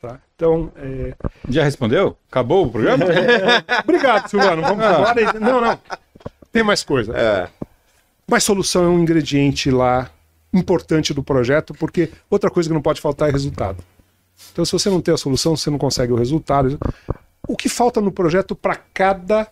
Tá? 0.02 0.20
Então, 0.36 0.72
é, 0.78 1.14
Já 1.50 1.64
respondeu? 1.64 2.16
Acabou 2.30 2.66
o 2.66 2.72
programa? 2.72 3.06
obrigado, 3.84 4.30
Silvano. 4.30 4.62
Vamos 4.62 4.86
embora. 4.86 5.40
Não, 5.40 5.60
não. 5.60 5.80
Tem 6.52 6.64
mais 6.64 6.84
coisa. 6.84 7.14
É. 7.18 7.50
Mas 8.26 8.44
solução 8.44 8.86
é 8.86 8.88
um 8.88 9.00
ingrediente 9.00 9.70
lá 9.70 10.10
importante 10.54 11.14
do 11.14 11.22
projeto, 11.22 11.74
porque 11.74 12.12
outra 12.30 12.50
coisa 12.50 12.70
que 12.70 12.74
não 12.74 12.82
pode 12.82 13.02
faltar 13.02 13.28
é 13.28 13.32
resultado. 13.32 13.84
Então, 14.52 14.64
se 14.64 14.72
você 14.72 14.90
não 14.90 15.02
tem 15.02 15.14
a 15.14 15.18
solução, 15.18 15.58
você 15.58 15.70
não 15.70 15.78
consegue 15.78 16.14
o 16.14 16.16
resultado. 16.16 16.80
O 17.48 17.58
que 17.58 17.68
falta 17.68 18.00
no 18.00 18.12
projeto 18.12 18.56
para 18.56 18.76
cada 18.94 19.48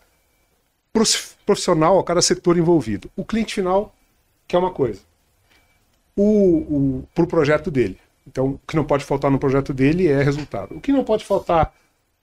profissional, 1.45 1.99
a 1.99 2.03
cada 2.03 2.21
setor 2.21 2.57
envolvido? 2.57 3.11
O 3.15 3.25
cliente 3.25 3.55
final 3.55 3.93
quer 4.47 4.57
uma 4.57 4.71
coisa. 4.71 5.01
O, 6.15 6.23
o, 6.23 7.07
para 7.13 7.25
o 7.25 7.27
projeto 7.27 7.69
dele. 7.69 7.99
Então, 8.27 8.47
o 8.47 8.59
que 8.67 8.75
não 8.75 8.83
pode 8.83 9.05
faltar 9.05 9.31
no 9.31 9.39
projeto 9.39 9.73
dele 9.73 10.07
é 10.07 10.21
resultado. 10.21 10.75
O 10.75 10.81
que 10.81 10.91
não 10.91 11.03
pode 11.03 11.23
faltar 11.23 11.73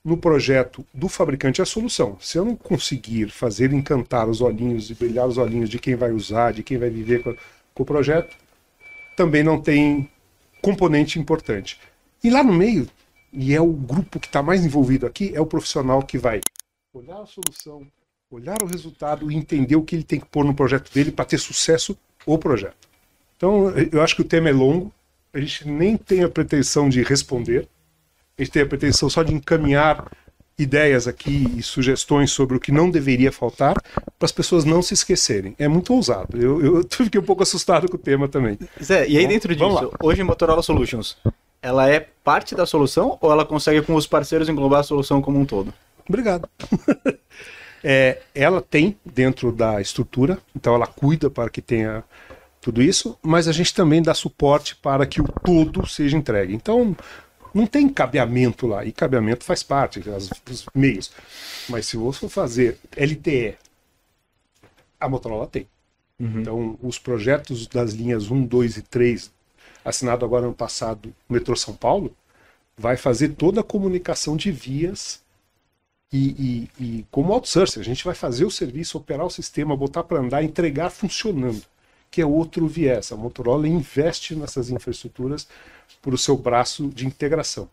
no 0.04 0.18
projeto 0.18 0.84
do 0.92 1.08
fabricante 1.08 1.60
é 1.60 1.64
a 1.64 1.66
solução. 1.66 2.18
Se 2.20 2.36
eu 2.36 2.44
não 2.44 2.54
conseguir 2.54 3.30
fazer 3.30 3.72
encantar 3.72 4.28
os 4.28 4.42
olhinhos 4.42 4.90
e 4.90 4.94
brilhar 4.94 5.26
os 5.26 5.38
olhinhos 5.38 5.70
de 5.70 5.78
quem 5.78 5.94
vai 5.94 6.12
usar, 6.12 6.52
de 6.52 6.62
quem 6.62 6.76
vai 6.76 6.90
viver 6.90 7.22
com, 7.22 7.34
com 7.74 7.82
o 7.82 7.86
projeto, 7.86 8.36
também 9.16 9.42
não 9.42 9.60
tem 9.60 10.10
componente 10.60 11.18
importante. 11.18 11.80
E 12.22 12.28
lá 12.28 12.42
no 12.42 12.52
meio, 12.52 12.86
e 13.32 13.54
é 13.54 13.60
o 13.60 13.72
grupo 13.72 14.20
que 14.20 14.26
está 14.26 14.42
mais 14.42 14.64
envolvido 14.64 15.06
aqui, 15.06 15.32
é 15.34 15.40
o 15.40 15.46
profissional 15.46 16.02
que 16.02 16.18
vai 16.18 16.40
olhar 16.92 17.20
a 17.20 17.26
solução, 17.26 17.86
olhar 18.30 18.62
o 18.62 18.66
resultado 18.66 19.30
e 19.32 19.36
entender 19.36 19.76
o 19.76 19.82
que 19.82 19.96
ele 19.96 20.04
tem 20.04 20.20
que 20.20 20.26
pôr 20.26 20.44
no 20.44 20.54
projeto 20.54 20.92
dele 20.92 21.10
para 21.10 21.24
ter 21.24 21.38
sucesso 21.38 21.96
o 22.26 22.38
projeto. 22.38 22.88
Então, 23.36 23.70
eu 23.70 24.02
acho 24.02 24.14
que 24.14 24.22
o 24.22 24.24
tema 24.24 24.48
é 24.48 24.52
longo, 24.52 24.92
a 25.34 25.40
gente 25.40 25.68
nem 25.68 25.96
tem 25.96 26.22
a 26.22 26.28
pretensão 26.28 26.88
de 26.88 27.02
responder, 27.02 27.68
a 28.38 28.42
gente 28.42 28.52
tem 28.52 28.62
a 28.62 28.66
pretensão 28.66 29.10
só 29.10 29.22
de 29.22 29.34
encaminhar 29.34 30.10
ideias 30.56 31.08
aqui 31.08 31.52
e 31.56 31.62
sugestões 31.62 32.30
sobre 32.30 32.56
o 32.56 32.60
que 32.60 32.70
não 32.70 32.88
deveria 32.88 33.32
faltar 33.32 33.74
para 33.82 34.26
as 34.26 34.32
pessoas 34.32 34.64
não 34.64 34.80
se 34.80 34.94
esquecerem. 34.94 35.54
É 35.58 35.66
muito 35.66 35.92
ousado. 35.92 36.40
Eu, 36.40 36.64
eu 36.64 36.86
fiquei 36.88 37.20
um 37.20 37.24
pouco 37.24 37.42
assustado 37.42 37.88
com 37.88 37.96
o 37.96 38.00
tema 38.00 38.28
também. 38.28 38.58
Zé, 38.82 39.08
e 39.08 39.18
aí 39.18 39.26
dentro 39.26 39.54
vamos 39.56 39.80
disso, 39.80 39.92
hoje 40.00 40.22
Motorola 40.22 40.62
Solutions, 40.62 41.16
ela 41.60 41.88
é 41.90 42.06
parte 42.22 42.54
da 42.54 42.66
solução 42.66 43.18
ou 43.20 43.32
ela 43.32 43.44
consegue 43.44 43.82
com 43.82 43.94
os 43.94 44.06
parceiros 44.06 44.48
englobar 44.48 44.80
a 44.80 44.84
solução 44.84 45.20
como 45.20 45.40
um 45.40 45.44
todo? 45.44 45.74
Obrigado. 46.08 46.48
É, 47.86 48.22
ela 48.34 48.62
tem 48.62 48.96
dentro 49.04 49.52
da 49.52 49.78
estrutura, 49.78 50.38
então 50.56 50.74
ela 50.74 50.86
cuida 50.86 51.28
para 51.28 51.50
que 51.50 51.60
tenha 51.60 52.02
tudo 52.64 52.82
isso, 52.82 53.18
mas 53.22 53.46
a 53.46 53.52
gente 53.52 53.74
também 53.74 54.00
dá 54.00 54.14
suporte 54.14 54.74
para 54.76 55.06
que 55.06 55.20
o 55.20 55.24
todo 55.44 55.86
seja 55.86 56.16
entregue. 56.16 56.54
Então, 56.54 56.96
não 57.52 57.66
tem 57.66 57.88
cabeamento 57.88 58.66
lá, 58.66 58.84
e 58.86 58.90
cabeamento 58.90 59.44
faz 59.44 59.62
parte, 59.62 60.02
as- 60.10 60.30
os 60.50 60.64
meios. 60.74 61.12
Mas 61.68 61.86
se 61.86 61.96
você 61.98 62.20
for 62.20 62.30
fazer 62.30 62.78
LTE, 62.96 63.56
a 64.98 65.08
Motorola 65.08 65.46
tem. 65.46 65.68
Então, 66.40 66.78
os 66.82 66.98
projetos 66.98 67.66
das 67.66 67.92
linhas 67.92 68.30
1, 68.30 68.46
2 68.46 68.76
e 68.78 68.82
3, 68.82 69.30
assinado 69.84 70.24
agora 70.24 70.46
no 70.46 70.54
passado, 70.54 71.14
Metrô 71.28 71.54
São 71.54 71.74
Paulo, 71.74 72.16
vai 72.78 72.96
fazer 72.96 73.30
toda 73.30 73.60
a 73.60 73.64
comunicação 73.64 74.36
de 74.36 74.50
vias 74.50 75.22
e, 76.12 76.68
e, 76.78 76.84
e 76.84 77.06
como 77.10 77.32
outsourcing, 77.34 77.80
a 77.80 77.84
gente 77.84 78.04
vai 78.04 78.14
fazer 78.14 78.44
o 78.46 78.50
serviço, 78.50 78.96
operar 78.96 79.26
o 79.26 79.30
sistema, 79.30 79.76
botar 79.76 80.04
para 80.04 80.18
andar, 80.20 80.42
entregar 80.42 80.88
funcionando, 80.90 81.62
que 82.14 82.22
é 82.22 82.26
outro 82.26 82.68
viés. 82.68 83.10
A 83.10 83.16
Motorola 83.16 83.66
investe 83.66 84.36
nessas 84.36 84.70
infraestruturas 84.70 85.48
por 86.00 86.14
o 86.14 86.18
seu 86.18 86.36
braço 86.36 86.86
de 86.86 87.04
integração, 87.04 87.68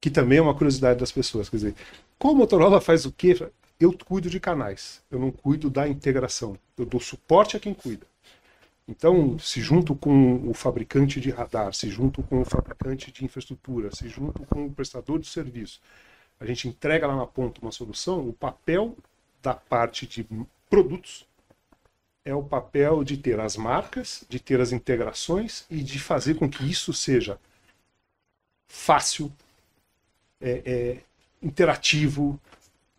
que 0.00 0.08
também 0.08 0.38
é 0.38 0.42
uma 0.42 0.54
curiosidade 0.54 1.00
das 1.00 1.10
pessoas. 1.10 1.48
Quer 1.48 1.56
dizer, 1.56 1.74
como 2.16 2.34
a 2.34 2.38
Motorola 2.38 2.80
faz 2.80 3.04
o 3.06 3.10
quê? 3.10 3.50
Eu 3.80 3.92
cuido 3.92 4.30
de 4.30 4.38
canais, 4.38 5.02
eu 5.10 5.18
não 5.18 5.32
cuido 5.32 5.68
da 5.68 5.88
integração. 5.88 6.56
Eu 6.78 6.86
dou 6.86 7.00
suporte 7.00 7.56
a 7.56 7.60
quem 7.60 7.74
cuida. 7.74 8.06
Então, 8.86 9.36
se 9.40 9.60
junto 9.60 9.96
com 9.96 10.48
o 10.48 10.54
fabricante 10.54 11.20
de 11.20 11.30
radar, 11.30 11.74
se 11.74 11.90
junto 11.90 12.22
com 12.22 12.42
o 12.42 12.44
fabricante 12.44 13.10
de 13.10 13.24
infraestrutura, 13.24 13.90
se 13.92 14.08
junto 14.08 14.44
com 14.46 14.66
o 14.66 14.72
prestador 14.72 15.18
de 15.18 15.26
serviço, 15.26 15.80
a 16.38 16.46
gente 16.46 16.68
entrega 16.68 17.08
lá 17.08 17.16
na 17.16 17.26
ponta 17.26 17.60
uma 17.60 17.72
solução, 17.72 18.28
o 18.28 18.32
papel 18.32 18.96
da 19.42 19.54
parte 19.54 20.06
de 20.06 20.24
produtos 20.68 21.26
é 22.24 22.34
o 22.34 22.42
papel 22.42 23.02
de 23.02 23.16
ter 23.16 23.40
as 23.40 23.56
marcas, 23.56 24.24
de 24.28 24.38
ter 24.38 24.60
as 24.60 24.72
integrações 24.72 25.64
e 25.70 25.82
de 25.82 25.98
fazer 25.98 26.34
com 26.34 26.48
que 26.48 26.68
isso 26.68 26.92
seja 26.92 27.38
fácil, 28.68 29.32
é, 30.40 30.62
é, 30.64 30.96
interativo, 31.42 32.40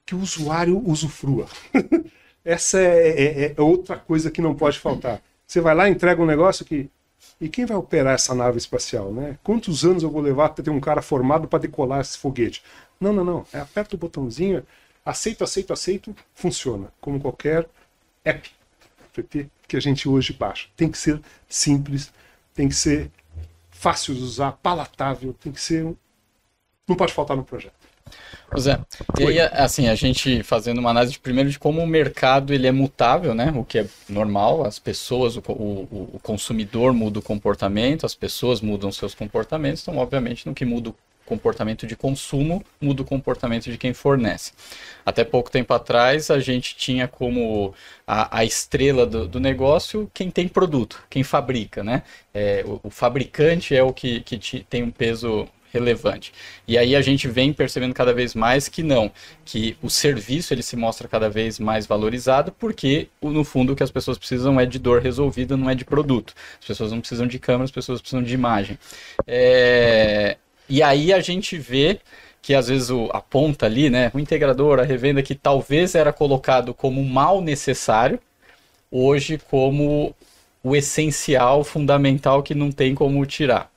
que 0.05 0.15
o 0.15 0.19
usuário 0.19 0.77
usufrua. 0.85 1.47
Essa 2.43 2.79
é, 2.81 3.43
é- 3.43 3.55
é 3.57 3.61
outra 3.61 3.97
coisa 3.97 4.31
que 4.31 4.41
não 4.41 4.55
pode 4.55 4.79
faltar. 4.79 5.21
Você 5.45 5.61
vai 5.61 5.75
lá, 5.75 5.87
entrega 5.89 6.21
um 6.21 6.25
negócio 6.25 6.65
que. 6.65 6.89
E 7.39 7.49
quem 7.49 7.65
vai 7.65 7.77
operar 7.77 8.15
essa 8.15 8.33
nave 8.33 8.57
espacial? 8.57 9.11
Né? 9.11 9.37
Quantos 9.43 9.85
anos 9.85 10.01
eu 10.03 10.09
vou 10.09 10.21
levar 10.21 10.49
para 10.49 10.63
ter 10.63 10.69
um 10.71 10.79
cara 10.79 11.01
formado 11.01 11.47
para 11.47 11.59
decolar 11.59 12.01
esse 12.01 12.17
foguete? 12.17 12.63
Não, 12.99 13.13
não, 13.13 13.23
não. 13.23 13.45
É, 13.53 13.59
aperta 13.59 13.95
o 13.95 13.99
botãozinho, 13.99 14.65
aceito, 15.05 15.43
aceito, 15.43 15.71
aceito, 15.73 16.15
funciona. 16.33 16.91
Como 16.99 17.19
qualquer 17.19 17.67
app 18.25 18.49
app 19.19 19.49
que 19.67 19.77
a 19.77 19.79
gente 19.79 20.07
hoje 20.09 20.33
baixa. 20.33 20.67
Tem 20.75 20.89
que 20.89 20.97
ser 20.97 21.19
simples, 21.49 22.11
tem 22.53 22.67
que 22.69 22.75
ser 22.75 23.11
fácil 23.71 24.15
de 24.15 24.21
usar, 24.23 24.53
palatável, 24.53 25.33
tem 25.33 25.51
que 25.51 25.61
ser. 25.61 25.83
Não 26.87 26.95
pode 26.95 27.13
faltar 27.13 27.37
no 27.37 27.43
projeto. 27.43 27.73
Zé, 28.59 28.79
e 29.17 29.23
aí, 29.23 29.39
assim, 29.39 29.87
a 29.87 29.95
gente 29.95 30.43
fazendo 30.43 30.79
uma 30.79 30.89
análise 30.89 31.17
primeiro 31.17 31.49
de 31.49 31.57
como 31.57 31.81
o 31.81 31.87
mercado 31.87 32.53
ele 32.53 32.67
é 32.67 32.71
mutável, 32.71 33.33
né? 33.33 33.51
O 33.55 33.63
que 33.63 33.79
é 33.79 33.87
normal, 34.09 34.65
as 34.65 34.77
pessoas, 34.77 35.37
o, 35.37 35.41
o- 35.47 36.09
o 36.15 36.19
consumidor 36.21 36.93
muda 36.93 37.19
o 37.19 37.21
comportamento, 37.21 38.05
as 38.05 38.13
pessoas 38.15 38.59
mudam 38.61 38.91
seus 38.91 39.15
comportamentos, 39.15 39.81
então, 39.81 39.97
obviamente, 39.97 40.45
no 40.47 40.53
que 40.53 40.65
muda 40.65 40.89
o 40.89 40.95
comportamento 41.31 41.87
de 41.87 41.95
consumo, 41.95 42.63
muda 42.79 43.01
o 43.01 43.05
comportamento 43.05 43.71
de 43.71 43.77
quem 43.77 43.93
fornece. 43.93 44.51
Até 45.05 45.23
pouco 45.23 45.49
tempo 45.49 45.73
atrás, 45.73 46.29
a 46.29 46.39
gente 46.39 46.75
tinha 46.75 47.07
como 47.07 47.73
a, 48.05 48.39
a 48.39 48.45
estrela 48.45 49.05
do, 49.05 49.27
do 49.27 49.39
negócio 49.39 50.09
quem 50.13 50.29
tem 50.29 50.47
produto, 50.47 50.95
quem 51.09 51.23
fabrica, 51.23 51.83
né? 51.83 52.03
É, 52.33 52.63
o, 52.65 52.79
o 52.83 52.89
fabricante 52.89 53.75
é 53.75 53.83
o 53.83 53.93
que, 53.93 54.21
que 54.21 54.37
ti- 54.37 54.65
tem 54.69 54.83
um 54.83 54.91
peso 54.91 55.47
relevante. 55.73 56.33
E 56.67 56.77
aí 56.77 56.95
a 56.95 57.01
gente 57.01 57.27
vem 57.29 57.53
percebendo 57.53 57.93
cada 57.93 58.13
vez 58.13 58.35
mais 58.35 58.67
que 58.67 58.83
não, 58.83 59.09
que 59.45 59.77
o 59.81 59.89
serviço 59.89 60.53
ele 60.53 60.61
se 60.61 60.75
mostra 60.75 61.07
cada 61.07 61.29
vez 61.29 61.59
mais 61.59 61.85
valorizado 61.85 62.51
porque 62.59 63.07
no 63.21 63.43
fundo 63.45 63.71
o 63.71 63.75
que 63.75 63.83
as 63.83 63.91
pessoas 63.91 64.17
precisam 64.17 64.59
é 64.59 64.65
de 64.65 64.77
dor 64.77 65.01
resolvida, 65.01 65.55
não 65.55 65.69
é 65.69 65.75
de 65.75 65.85
produto. 65.85 66.33
As 66.59 66.67
pessoas 66.67 66.91
não 66.91 66.99
precisam 66.99 67.25
de 67.25 67.39
câmera, 67.39 67.63
as 67.63 67.71
pessoas 67.71 68.01
precisam 68.01 68.21
de 68.21 68.33
imagem. 68.33 68.77
É, 69.25 70.37
E 70.71 70.81
aí 70.81 71.11
a 71.11 71.19
gente 71.19 71.57
vê 71.57 71.99
que 72.41 72.53
às 72.53 72.69
vezes 72.69 72.89
o, 72.89 73.09
a 73.11 73.19
ponta 73.19 73.65
ali, 73.65 73.89
né, 73.89 74.09
o 74.13 74.19
integrador, 74.19 74.79
a 74.79 74.83
revenda 74.83 75.21
que 75.21 75.35
talvez 75.35 75.95
era 75.95 76.13
colocado 76.13 76.73
como 76.73 77.03
mal 77.03 77.41
necessário, 77.41 78.17
hoje 78.89 79.37
como 79.37 80.15
o 80.63 80.73
essencial, 80.73 81.65
fundamental 81.65 82.41
que 82.41 82.55
não 82.55 82.71
tem 82.71 82.95
como 82.95 83.25
tirar. 83.25 83.69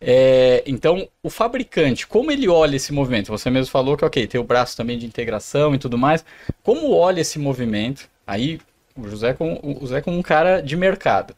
É, 0.00 0.62
então, 0.66 1.06
o 1.22 1.28
fabricante, 1.28 2.06
como 2.06 2.32
ele 2.32 2.48
olha 2.48 2.76
esse 2.76 2.90
movimento? 2.90 3.30
Você 3.30 3.50
mesmo 3.50 3.70
falou 3.70 3.94
que, 3.94 4.04
ok, 4.04 4.26
tem 4.26 4.40
o 4.40 4.44
braço 4.44 4.74
também 4.74 4.98
de 4.98 5.04
integração 5.04 5.74
e 5.74 5.78
tudo 5.78 5.98
mais. 5.98 6.24
Como 6.62 6.90
olha 6.92 7.20
esse 7.20 7.38
movimento? 7.38 8.08
Aí, 8.26 8.58
o 8.96 9.06
José 9.08 9.34
como, 9.34 9.60
o 9.62 9.80
José 9.82 10.00
como 10.00 10.16
um 10.16 10.22
cara 10.22 10.62
de 10.62 10.74
mercado. 10.74 11.36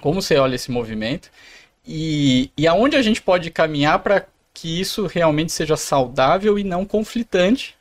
Como 0.00 0.22
você 0.22 0.36
olha 0.36 0.54
esse 0.54 0.70
movimento? 0.70 1.28
E, 1.86 2.50
e 2.56 2.66
aonde 2.66 2.96
a 2.96 3.02
gente 3.02 3.22
pode 3.22 3.50
caminhar 3.50 3.98
para 4.00 4.26
que 4.52 4.80
isso 4.80 5.06
realmente 5.06 5.52
seja 5.52 5.76
saudável 5.76 6.58
e 6.58 6.64
não 6.64 6.84
conflitante 6.84 7.74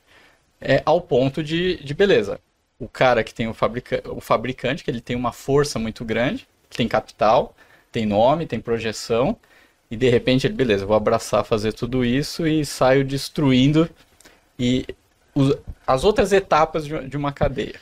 é, 0.62 0.82
ao 0.86 1.02
ponto 1.02 1.44
de, 1.44 1.84
de 1.84 1.94
beleza. 1.94 2.40
O 2.80 2.88
cara 2.88 3.24
que 3.24 3.34
tem 3.34 3.48
o, 3.48 3.54
fabrica, 3.54 4.02
o 4.10 4.22
fabricante, 4.22 4.84
que 4.84 4.92
ele 4.92 5.02
tem 5.02 5.16
uma 5.16 5.32
força 5.32 5.80
muito 5.80 6.06
grande, 6.06 6.48
tem 6.70 6.88
capital, 6.88 7.56
tem 7.92 8.06
nome, 8.06 8.46
tem 8.48 8.60
projeção, 8.60 9.36
e 9.92 9.98
de 9.98 10.10
repente 10.10 10.48
ele, 10.48 10.54
beleza, 10.54 10.86
vou 10.86 10.96
abraçar, 10.96 11.44
fazer 11.44 11.74
tudo 11.74 12.06
isso 12.06 12.48
e 12.48 12.66
saio 12.66 13.04
destruindo 13.04 13.90
e 14.60 14.86
os- 15.36 15.58
as 15.86 16.04
outras 16.04 16.32
etapas 16.34 16.86
de, 16.86 17.08
de 17.08 17.18
uma 17.18 17.32
cadeia. 17.32 17.80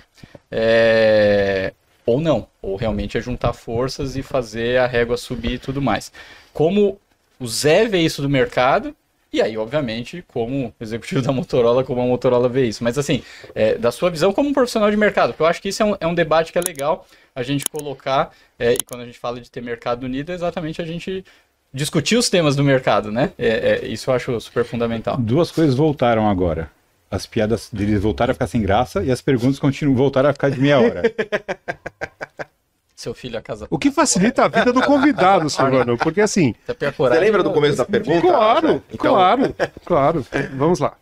É, 0.51 1.74
ou 2.07 2.21
não, 2.21 2.47
ou 2.61 2.77
realmente 2.77 3.17
é 3.17 3.21
juntar 3.21 3.51
forças 3.51 4.15
e 4.15 4.23
fazer 4.23 4.79
a 4.79 4.87
régua 4.87 5.17
subir 5.17 5.51
e 5.51 5.59
tudo 5.59 5.81
mais. 5.81 6.09
Como 6.53 6.97
o 7.37 7.45
Zé 7.45 7.85
vê 7.85 7.99
isso 7.99 8.21
do 8.21 8.29
mercado, 8.29 8.95
e 9.31 9.41
aí, 9.41 9.57
obviamente, 9.57 10.23
como 10.25 10.73
executivo 10.79 11.21
da 11.21 11.33
Motorola, 11.33 11.83
como 11.83 12.01
a 12.01 12.05
Motorola 12.05 12.47
vê 12.47 12.65
isso. 12.65 12.81
Mas 12.81 12.97
assim, 12.97 13.21
é, 13.53 13.77
da 13.77 13.91
sua 13.91 14.09
visão 14.09 14.31
como 14.31 14.47
um 14.47 14.53
profissional 14.53 14.89
de 14.89 14.95
mercado, 14.95 15.31
porque 15.31 15.43
eu 15.43 15.47
acho 15.47 15.61
que 15.61 15.67
isso 15.67 15.83
é 15.83 15.85
um, 15.85 15.97
é 15.99 16.07
um 16.07 16.15
debate 16.15 16.53
que 16.53 16.57
é 16.57 16.61
legal 16.61 17.05
a 17.35 17.43
gente 17.43 17.65
colocar, 17.65 18.31
é, 18.57 18.73
e 18.73 18.77
quando 18.85 19.01
a 19.01 19.05
gente 19.05 19.19
fala 19.19 19.41
de 19.41 19.51
ter 19.51 19.61
mercado 19.61 20.05
unido, 20.05 20.31
é 20.31 20.35
exatamente 20.35 20.81
a 20.81 20.85
gente 20.85 21.25
discutir 21.73 22.15
os 22.15 22.29
temas 22.29 22.55
do 22.55 22.63
mercado, 22.63 23.11
né? 23.11 23.33
É, 23.37 23.81
é, 23.83 23.87
isso 23.87 24.09
eu 24.09 24.15
acho 24.15 24.39
super 24.39 24.63
fundamental. 24.63 25.17
Duas 25.17 25.51
coisas 25.51 25.75
voltaram 25.75 26.29
agora. 26.29 26.71
As 27.09 27.25
piadas 27.25 27.69
deles 27.71 28.01
voltaram 28.01 28.31
a 28.31 28.33
ficar 28.33 28.47
sem 28.47 28.61
graça 28.61 29.03
e 29.03 29.11
as 29.11 29.21
perguntas 29.21 29.59
continuam 29.59 29.95
voltaram 29.95 30.29
a 30.29 30.33
ficar 30.33 30.49
de 30.49 30.59
meia 30.59 30.79
hora. 30.79 31.03
Seu 32.95 33.13
filho 33.13 33.37
a 33.37 33.41
casa. 33.41 33.67
O 33.69 33.77
que 33.77 33.91
facilita 33.91 34.45
a 34.45 34.47
vida 34.47 34.73
do 34.73 34.81
convidado, 34.81 35.49
Silvano, 35.49 35.97
porque 35.99 36.19
assim, 36.19 36.55
Você 36.65 37.19
lembra 37.19 37.43
do 37.43 37.53
começo 37.53 37.77
da 37.77 37.85
pergunta? 37.85 38.21
Claro, 38.21 38.83
Então, 38.91 38.97
claro, 38.97 39.55
claro. 39.85 40.25
Vamos 40.55 40.79
lá. 40.79 40.97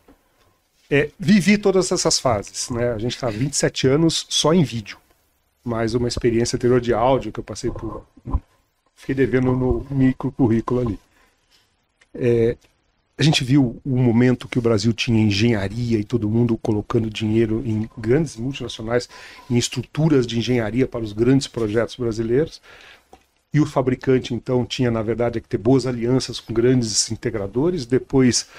É, 0.92 1.10
vivi 1.18 1.58
todas 1.58 1.92
essas 1.92 2.20
fases, 2.20 2.70
né? 2.70 2.92
A 2.92 2.98
gente 2.98 3.16
está 3.16 3.28
há 3.28 3.32
27 3.32 3.88
anos 3.88 4.26
só 4.30 4.54
em 4.54 4.62
vídeo, 4.62 4.98
mais 5.64 5.96
uma 5.96 6.08
experiência 6.08 6.58
anterior 6.58 6.82
de 6.82 6.94
áudio 6.94 7.32
que 7.32 7.40
eu 7.40 7.44
passei 7.44 7.72
por. 7.72 8.06
Fiquei 8.94 9.16
devendo 9.16 9.54
no 9.54 9.88
micro 9.90 10.32
currículo 10.32 10.82
ali. 10.82 11.00
É, 12.14 12.58
a 13.18 13.24
gente 13.24 13.44
viu 13.46 13.82
o 13.86 13.96
momento 13.98 14.48
que 14.48 14.60
o 14.60 14.62
Brasil 14.62 14.92
tinha 14.92 15.24
engenharia 15.24 15.98
e 15.98 16.04
todo 16.04 16.30
mundo 16.30 16.58
colocando 16.58 17.10
dinheiro 17.10 17.64
em 17.66 17.90
grandes 17.98 18.36
multinacionais, 18.36 19.08
em 19.50 19.58
estruturas 19.58 20.28
de 20.28 20.38
engenharia 20.38 20.86
para 20.86 21.04
os 21.04 21.14
grandes 21.14 21.48
projetos 21.48 21.96
brasileiros. 21.96 22.62
E 23.54 23.60
o 23.62 23.66
fabricante, 23.66 24.34
então, 24.34 24.66
tinha, 24.66 24.92
na 24.92 25.02
verdade, 25.02 25.40
que 25.40 25.48
ter 25.48 25.58
boas 25.58 25.86
alianças 25.86 26.42
com 26.42 26.54
grandes 26.54 27.10
integradores. 27.10 27.86
Depois, 27.86 28.50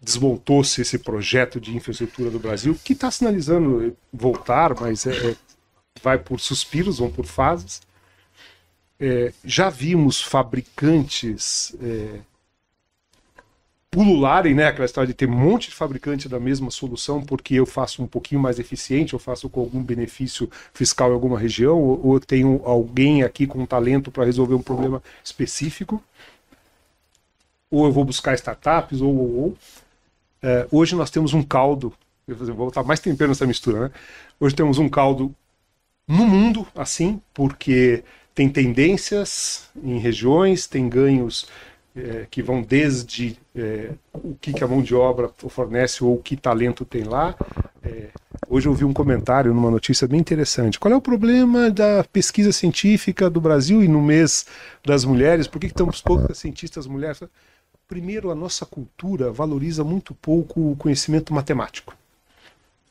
desmontou-se 0.00 0.80
esse 0.80 0.98
projeto 0.98 1.60
de 1.60 1.76
infraestrutura 1.76 2.30
do 2.30 2.38
Brasil, 2.38 2.74
que 2.82 2.94
está 2.94 3.10
sinalizando 3.10 3.94
voltar, 4.10 4.74
mas 4.80 5.06
é, 5.06 5.32
é, 5.32 5.36
vai 6.02 6.18
por 6.18 6.40
suspiros, 6.40 7.00
vão 7.00 7.10
por 7.10 7.26
fases. 7.26 7.82
É, 8.98 9.30
já 9.44 9.68
vimos 9.68 10.22
fabricantes 10.22 11.76
é, 11.82 12.20
pulularem, 13.90 14.54
né? 14.54 14.66
Aquela 14.66 14.84
história 14.84 15.08
de 15.08 15.14
ter 15.14 15.28
um 15.28 15.32
monte 15.32 15.70
de 15.70 15.74
fabricante 15.74 16.28
da 16.28 16.38
mesma 16.38 16.70
solução 16.70 17.22
porque 17.22 17.54
eu 17.54 17.66
faço 17.66 18.02
um 18.02 18.06
pouquinho 18.06 18.40
mais 18.40 18.58
eficiente, 18.58 19.14
eu 19.14 19.18
faço 19.18 19.48
com 19.48 19.60
algum 19.60 19.82
benefício 19.82 20.50
fiscal 20.72 21.10
em 21.10 21.14
alguma 21.14 21.38
região, 21.38 21.78
ou, 21.80 22.06
ou 22.06 22.20
tenho 22.20 22.60
alguém 22.64 23.22
aqui 23.22 23.46
com 23.46 23.64
talento 23.66 24.10
para 24.10 24.24
resolver 24.24 24.54
um 24.54 24.62
problema 24.62 25.02
específico, 25.24 26.02
ou 27.70 27.86
eu 27.86 27.92
vou 27.92 28.04
buscar 28.04 28.34
startups, 28.34 29.00
ou, 29.00 29.14
ou, 29.14 29.36
ou. 29.36 29.58
É, 30.42 30.66
hoje 30.70 30.94
nós 30.94 31.10
temos 31.10 31.34
um 31.34 31.42
caldo, 31.42 31.92
eu 32.26 32.36
vou 32.36 32.66
botar 32.66 32.82
mais 32.82 33.00
tempero 33.00 33.30
nessa 33.30 33.46
mistura, 33.46 33.80
né? 33.80 33.90
Hoje 34.38 34.54
temos 34.54 34.78
um 34.78 34.88
caldo 34.88 35.34
no 36.06 36.26
mundo, 36.26 36.66
assim, 36.74 37.20
porque 37.34 38.04
tem 38.34 38.48
tendências 38.48 39.68
em 39.82 39.98
regiões, 39.98 40.66
tem 40.66 40.88
ganhos 40.88 41.46
é, 41.98 42.26
que 42.30 42.42
vão 42.42 42.62
desde 42.62 43.36
é, 43.54 43.90
o 44.14 44.34
que, 44.40 44.52
que, 44.52 44.62
a 44.62 44.68
mão 44.68 44.80
de 44.80 44.94
obra 44.94 45.30
fornece 45.48 46.04
ou 46.04 46.16
que 46.18 46.36
talento 46.36 46.84
tem 46.84 47.02
lá. 47.02 47.34
É, 47.82 48.08
hoje 48.48 48.68
eu 48.68 48.74
vi 48.74 48.84
um 48.84 48.92
comentário 48.92 49.52
numa 49.52 49.70
notícia 49.70 50.06
bem 50.06 50.20
interessante. 50.20 50.78
Qual 50.78 50.92
é 50.92 50.96
o 50.96 51.00
problema 51.00 51.70
da 51.70 52.04
pesquisa 52.04 52.52
científica 52.52 53.28
do 53.28 53.40
Brasil 53.40 53.82
e 53.82 53.88
no 53.88 54.00
mês 54.00 54.46
das 54.84 55.04
mulheres? 55.04 55.46
Por 55.46 55.60
que, 55.60 55.68
que 55.68 56.02
poucas 56.04 56.38
cientistas 56.38 56.86
mulheres? 56.86 57.20
Primeiro, 57.88 58.30
a 58.30 58.34
nossa 58.34 58.64
cultura 58.64 59.32
valoriza 59.32 59.82
muito 59.82 60.14
pouco 60.14 60.72
o 60.72 60.76
conhecimento 60.76 61.32
matemático. 61.32 61.96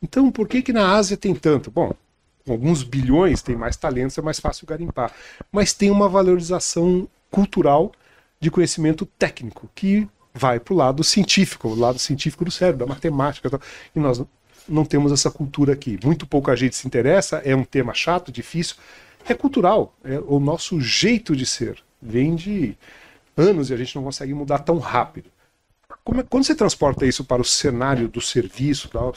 Então, 0.02 0.32
por 0.32 0.48
que, 0.48 0.62
que 0.62 0.74
na 0.74 0.94
Ásia 0.96 1.16
tem 1.16 1.34
tanto? 1.34 1.72
Bom, 1.72 1.94
alguns 2.48 2.84
bilhões 2.84 3.42
tem 3.42 3.56
mais 3.56 3.78
talentos, 3.78 4.18
é 4.18 4.22
mais 4.22 4.40
fácil 4.40 4.68
garimpar. 4.68 5.12
Mas 5.52 5.74
tem 5.74 5.92
uma 5.92 6.10
valorização 6.10 7.08
cultural 7.32 7.92
de 8.40 8.52
conhecimento 8.52 9.06
técnico, 9.06 9.70
que 9.74 10.08
vai 10.34 10.60
para 10.60 10.74
o 10.74 10.78
lado 10.78 11.04
científico, 11.04 11.68
o 11.68 11.76
lado 11.76 12.00
científico 12.00 12.46
do 12.46 12.52
cérebro, 12.52 12.86
da 12.86 12.94
matemática. 12.94 13.60
E 13.96 14.00
nós 14.00 14.22
não 14.68 14.86
temos 14.86 15.12
essa 15.12 15.32
cultura 15.32 15.74
aqui. 15.74 16.00
Muito 16.04 16.28
pouca 16.28 16.56
gente 16.56 16.76
se 16.76 16.88
interessa, 16.88 17.38
é 17.38 17.56
um 17.56 17.64
tema 17.64 17.94
chato, 17.94 18.32
difícil. 18.32 18.76
É 19.28 19.34
cultural, 19.34 19.94
é 20.04 20.20
o 20.20 20.40
nosso 20.40 20.80
jeito 20.80 21.36
de 21.36 21.46
ser. 21.46 21.84
Vem 22.02 22.36
de 22.36 22.78
anos 23.36 23.70
e 23.70 23.74
a 23.74 23.78
gente 23.78 23.96
não 23.96 24.04
consegue 24.04 24.34
mudar 24.34 24.60
tão 24.60 24.78
rápido. 24.78 25.30
É, 26.16 26.24
quando 26.24 26.46
você 26.46 26.56
transporta 26.56 27.06
isso 27.06 27.24
para 27.24 27.42
o 27.42 27.46
cenário 27.46 28.08
do 28.08 28.22
serviço, 28.22 28.88
tal, 28.90 29.14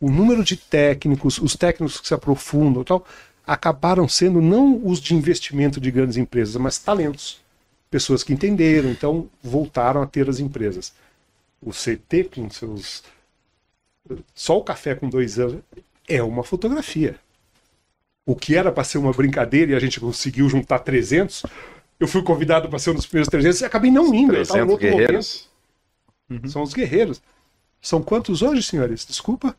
o 0.00 0.10
número 0.10 0.42
de 0.42 0.56
técnicos, 0.56 1.38
os 1.38 1.54
técnicos 1.54 2.00
que 2.00 2.08
se 2.08 2.14
aprofundam 2.14 2.82
tal, 2.82 3.06
acabaram 3.46 4.08
sendo 4.08 4.40
não 4.40 4.80
os 4.84 5.00
de 5.00 5.14
investimento 5.14 5.80
de 5.80 5.90
grandes 5.90 6.16
empresas, 6.16 6.56
mas 6.56 6.78
talentos 6.78 7.40
pessoas 7.90 8.22
que 8.22 8.32
entenderam, 8.32 8.90
então 8.90 9.28
voltaram 9.42 10.02
a 10.02 10.06
ter 10.06 10.28
as 10.28 10.38
empresas. 10.38 10.92
O 11.60 11.70
CT 11.70 12.30
com 12.34 12.50
seus. 12.50 13.02
Só 14.34 14.58
o 14.58 14.64
café 14.64 14.94
com 14.94 15.08
dois 15.08 15.38
anos 15.38 15.62
é 16.08 16.22
uma 16.22 16.44
fotografia. 16.44 17.18
O 18.24 18.34
que 18.34 18.56
era 18.56 18.72
para 18.72 18.84
ser 18.84 18.98
uma 18.98 19.12
brincadeira 19.12 19.72
e 19.72 19.74
a 19.74 19.80
gente 19.80 20.00
conseguiu 20.00 20.48
juntar 20.48 20.80
300, 20.80 21.44
eu 21.98 22.08
fui 22.08 22.22
convidado 22.22 22.68
para 22.68 22.78
ser 22.78 22.90
um 22.90 22.94
dos 22.94 23.06
primeiros 23.06 23.28
300 23.28 23.60
e 23.60 23.64
acabei 23.64 23.90
não 23.90 24.14
indo. 24.14 24.32
300 24.32 24.76
guerreiros. 24.76 25.48
Uhum. 26.28 26.48
São 26.48 26.62
os 26.62 26.74
guerreiros. 26.74 27.22
São 27.80 28.02
quantos 28.02 28.42
hoje, 28.42 28.62
senhores? 28.62 29.06
Desculpa. 29.06 29.56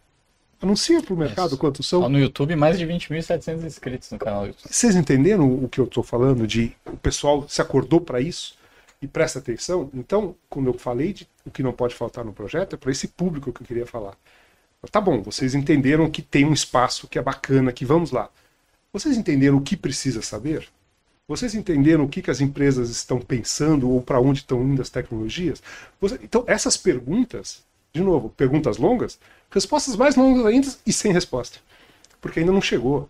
Anuncia 0.61 1.01
para 1.01 1.13
o 1.13 1.17
mercado 1.17 1.49
Isso. 1.49 1.57
quantos 1.57 1.87
são. 1.87 2.09
No 2.09 2.19
YouTube, 2.19 2.55
mais 2.55 2.79
de 2.79 2.85
20.700 2.85 3.63
inscritos 3.63 4.11
no 4.11 4.17
canal. 4.17 4.47
Vocês 4.65 4.95
entenderam 4.95 5.47
o 5.63 5.69
que 5.69 5.79
eu 5.79 5.85
estou 5.85 6.03
falando? 6.03 6.47
De 6.47 6.75
o 6.85 6.97
pessoal 6.97 7.47
se 7.47 7.61
acordou 7.61 8.01
para 8.01 8.19
isso 8.19 8.55
e 9.01 9.07
presta 9.07 9.39
atenção? 9.39 9.89
Então, 9.93 10.35
quando 10.49 10.67
eu 10.67 10.73
falei 10.73 11.13
de 11.13 11.27
o 11.45 11.51
que 11.51 11.61
não 11.61 11.71
pode 11.71 11.93
faltar 11.93 12.25
no 12.25 12.33
projeto, 12.33 12.73
é 12.73 12.77
para 12.77 12.91
esse 12.91 13.07
público 13.07 13.53
que 13.53 13.61
eu 13.61 13.67
queria 13.67 13.85
falar. 13.85 14.15
Tá 14.91 15.01
bom, 15.01 15.21
vocês 15.21 15.53
entenderam 15.53 16.09
que 16.09 16.21
tem 16.21 16.45
um 16.45 16.53
espaço 16.53 17.07
que 17.07 17.19
é 17.19 17.21
bacana, 17.21 17.73
que 17.73 17.85
vamos 17.85 18.11
lá. 18.11 18.29
Vocês 18.93 19.17
entenderam 19.17 19.57
o 19.57 19.61
que 19.61 19.75
precisa 19.75 20.21
saber? 20.21 20.67
Vocês 21.27 21.53
entenderam 21.53 22.05
o 22.05 22.09
que, 22.09 22.21
que 22.21 22.31
as 22.31 22.39
empresas 22.39 22.89
estão 22.89 23.19
pensando 23.19 23.89
ou 23.89 24.01
para 24.01 24.19
onde 24.19 24.39
estão 24.39 24.63
indo 24.63 24.81
as 24.81 24.89
tecnologias? 24.89 25.61
Você... 25.99 26.17
Então, 26.23 26.45
essas 26.47 26.77
perguntas, 26.77 27.63
de 27.93 28.01
novo, 28.01 28.29
perguntas 28.29 28.77
longas, 28.77 29.19
Respostas 29.49 29.95
mais 29.95 30.15
longas 30.15 30.45
ainda 30.45 30.67
e 30.85 30.91
sem 30.91 31.11
resposta. 31.11 31.59
Porque 32.19 32.39
ainda 32.39 32.51
não 32.51 32.61
chegou. 32.61 33.09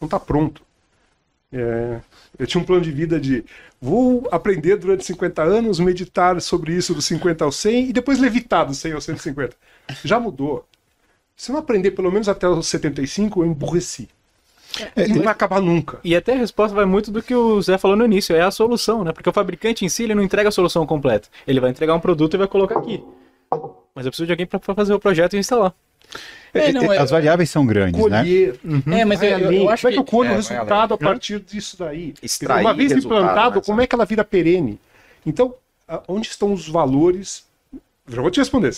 Não 0.00 0.06
está 0.06 0.18
pronto. 0.18 0.62
É, 1.52 2.00
eu 2.38 2.46
tinha 2.46 2.60
um 2.60 2.64
plano 2.64 2.82
de 2.82 2.90
vida 2.90 3.20
de 3.20 3.44
vou 3.80 4.26
aprender 4.30 4.76
durante 4.76 5.04
50 5.04 5.42
anos, 5.42 5.78
meditar 5.78 6.40
sobre 6.40 6.74
isso 6.74 6.94
dos 6.94 7.04
50 7.04 7.44
aos 7.44 7.56
100 7.56 7.90
e 7.90 7.92
depois 7.92 8.18
levitar 8.18 8.66
dos 8.66 8.78
100 8.78 8.92
aos 8.92 9.04
150. 9.04 9.56
Já 10.04 10.18
mudou. 10.18 10.66
Se 11.36 11.52
não 11.52 11.58
aprender 11.58 11.90
pelo 11.90 12.10
menos 12.10 12.28
até 12.28 12.48
os 12.48 12.66
75, 12.66 13.42
eu 13.42 13.46
emburreci. 13.46 14.08
É, 14.96 15.06
e 15.06 15.12
não 15.12 15.22
vai 15.22 15.32
acabar 15.32 15.60
nunca. 15.60 16.00
E 16.02 16.16
até 16.16 16.32
a 16.32 16.38
resposta 16.38 16.74
vai 16.74 16.84
muito 16.84 17.12
do 17.12 17.22
que 17.22 17.34
o 17.34 17.60
Zé 17.62 17.78
falou 17.78 17.96
no 17.96 18.04
início, 18.04 18.34
é 18.34 18.40
a 18.40 18.50
solução, 18.50 19.04
né? 19.04 19.12
Porque 19.12 19.28
o 19.28 19.32
fabricante 19.32 19.84
em 19.84 19.88
si 19.88 20.04
ele 20.04 20.14
não 20.14 20.22
entrega 20.22 20.48
a 20.48 20.52
solução 20.52 20.84
completa. 20.86 21.28
Ele 21.46 21.60
vai 21.60 21.70
entregar 21.70 21.94
um 21.94 22.00
produto 22.00 22.34
e 22.34 22.38
vai 22.38 22.48
colocar 22.48 22.78
aqui. 22.78 23.04
Mas 23.94 24.06
eu 24.06 24.10
preciso 24.10 24.26
de 24.26 24.32
alguém 24.32 24.46
para 24.46 24.58
fazer 24.74 24.92
o 24.92 24.98
projeto 24.98 25.34
e 25.34 25.38
instalar. 25.38 25.74
É, 26.52 26.72
não, 26.72 26.92
é, 26.92 26.98
As 26.98 27.10
variáveis 27.10 27.50
são 27.50 27.66
grandes, 27.66 28.00
né? 28.06 28.20
colher, 28.22 28.58
né? 28.62 28.82
Uhum. 28.86 28.92
É, 28.92 29.04
mas 29.04 29.22
eu, 29.22 29.28
eu, 29.30 29.52
eu, 29.52 29.68
acho 29.70 29.82
como 29.82 29.90
é 29.90 29.94
que 29.94 29.98
eu 29.98 30.04
colho 30.04 30.32
o 30.32 30.34
resultado 30.36 30.94
a 30.94 30.98
partir 30.98 31.40
disso 31.40 31.76
daí? 31.76 32.14
Extrair 32.22 32.64
Uma 32.64 32.74
vez 32.74 32.92
implantado, 32.92 33.60
como 33.60 33.80
é 33.80 33.86
que 33.86 33.94
ela 33.94 34.04
vira 34.04 34.24
perene? 34.24 34.78
Então, 35.26 35.54
onde 36.06 36.28
estão 36.28 36.52
os 36.52 36.68
valores? 36.68 37.44
Já 38.08 38.20
vou 38.20 38.30
te 38.30 38.38
responder, 38.38 38.70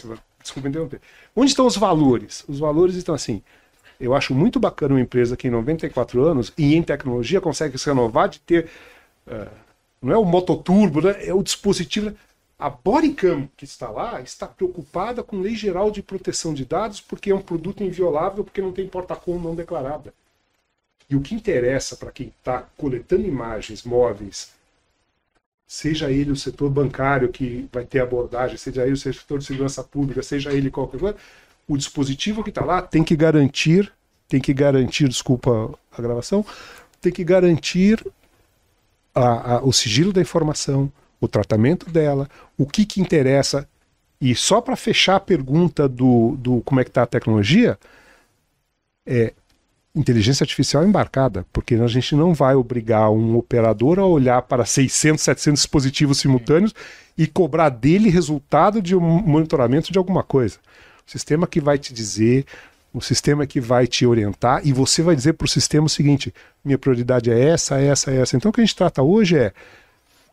desculpa 0.42 0.68
interromper. 0.68 1.00
Onde 1.34 1.50
estão 1.50 1.66
os 1.66 1.76
valores? 1.76 2.44
Os 2.48 2.58
valores 2.58 2.94
estão 2.94 3.14
assim. 3.14 3.42
Eu 3.98 4.14
acho 4.14 4.34
muito 4.34 4.60
bacana 4.60 4.94
uma 4.94 5.00
empresa 5.00 5.36
que 5.36 5.48
em 5.48 5.50
94 5.50 6.22
anos 6.22 6.52
e 6.56 6.74
em 6.74 6.82
tecnologia 6.82 7.40
consegue 7.40 7.76
se 7.78 7.86
renovar 7.86 8.28
de 8.28 8.40
ter. 8.40 8.68
Uh, 9.26 9.48
não 10.00 10.12
é 10.12 10.18
o 10.18 10.24
mototurbo, 10.24 11.00
né? 11.00 11.16
é 11.26 11.34
o 11.34 11.42
dispositivo. 11.42 12.14
A 12.58 12.70
Bodycam, 12.70 13.48
que 13.56 13.64
está 13.64 13.90
lá, 13.90 14.20
está 14.22 14.46
preocupada 14.46 15.22
com 15.22 15.40
lei 15.40 15.54
geral 15.54 15.90
de 15.90 16.02
proteção 16.02 16.54
de 16.54 16.64
dados 16.64 17.00
porque 17.00 17.30
é 17.30 17.34
um 17.34 17.42
produto 17.42 17.82
inviolável, 17.82 18.42
porque 18.42 18.62
não 18.62 18.72
tem 18.72 18.88
porta-com 18.88 19.38
não 19.38 19.54
declarada. 19.54 20.14
E 21.08 21.14
o 21.14 21.20
que 21.20 21.34
interessa 21.34 21.96
para 21.96 22.10
quem 22.10 22.28
está 22.28 22.62
coletando 22.76 23.26
imagens 23.26 23.84
móveis, 23.84 24.50
seja 25.66 26.10
ele 26.10 26.30
o 26.30 26.36
setor 26.36 26.70
bancário 26.70 27.28
que 27.28 27.68
vai 27.72 27.84
ter 27.84 28.00
abordagem, 28.00 28.56
seja 28.56 28.84
ele 28.84 28.92
o 28.92 28.96
setor 28.96 29.38
de 29.38 29.44
segurança 29.44 29.84
pública, 29.84 30.22
seja 30.22 30.52
ele 30.52 30.70
qualquer 30.70 30.98
coisa, 30.98 31.16
o 31.68 31.76
dispositivo 31.76 32.42
que 32.42 32.50
está 32.50 32.64
lá 32.64 32.80
tem 32.80 33.04
que 33.04 33.16
garantir, 33.16 33.92
tem 34.28 34.40
que 34.40 34.54
garantir, 34.54 35.08
desculpa 35.08 35.74
a 35.92 36.02
gravação, 36.02 36.44
tem 37.00 37.12
que 37.12 37.24
garantir 37.24 38.04
a, 39.14 39.54
a, 39.54 39.64
o 39.64 39.72
sigilo 39.72 40.12
da 40.12 40.20
informação, 40.20 40.90
o 41.20 41.28
tratamento 41.28 41.90
dela, 41.90 42.28
o 42.56 42.66
que, 42.66 42.84
que 42.84 43.00
interessa. 43.00 43.68
E 44.20 44.34
só 44.34 44.60
para 44.60 44.76
fechar 44.76 45.16
a 45.16 45.20
pergunta 45.20 45.88
do, 45.88 46.36
do 46.38 46.60
como 46.62 46.80
é 46.80 46.84
que 46.84 46.90
está 46.90 47.02
a 47.02 47.06
tecnologia, 47.06 47.78
é 49.06 49.32
inteligência 49.94 50.44
artificial 50.44 50.84
embarcada, 50.84 51.46
porque 51.52 51.74
a 51.74 51.86
gente 51.86 52.14
não 52.14 52.34
vai 52.34 52.54
obrigar 52.54 53.10
um 53.10 53.36
operador 53.36 53.98
a 53.98 54.04
olhar 54.04 54.42
para 54.42 54.66
600, 54.66 55.22
700 55.24 55.60
dispositivos 55.60 56.18
simultâneos 56.18 56.74
e 57.16 57.26
cobrar 57.26 57.70
dele 57.70 58.10
resultado 58.10 58.82
de 58.82 58.94
um 58.94 59.00
monitoramento 59.00 59.90
de 59.90 59.98
alguma 59.98 60.22
coisa. 60.22 60.58
O 61.06 61.10
sistema 61.10 61.46
que 61.46 61.60
vai 61.60 61.78
te 61.78 61.94
dizer, 61.94 62.44
o 62.92 63.00
sistema 63.00 63.46
que 63.46 63.58
vai 63.58 63.86
te 63.86 64.04
orientar 64.04 64.60
e 64.66 64.72
você 64.72 65.02
vai 65.02 65.16
dizer 65.16 65.32
para 65.32 65.46
o 65.46 65.48
sistema 65.48 65.86
o 65.86 65.90
seguinte: 65.90 66.32
minha 66.62 66.76
prioridade 66.76 67.30
é 67.30 67.48
essa, 67.48 67.80
essa, 67.80 68.10
essa. 68.10 68.36
Então 68.36 68.50
o 68.50 68.52
que 68.52 68.60
a 68.60 68.64
gente 68.64 68.76
trata 68.76 69.02
hoje 69.02 69.38
é 69.38 69.52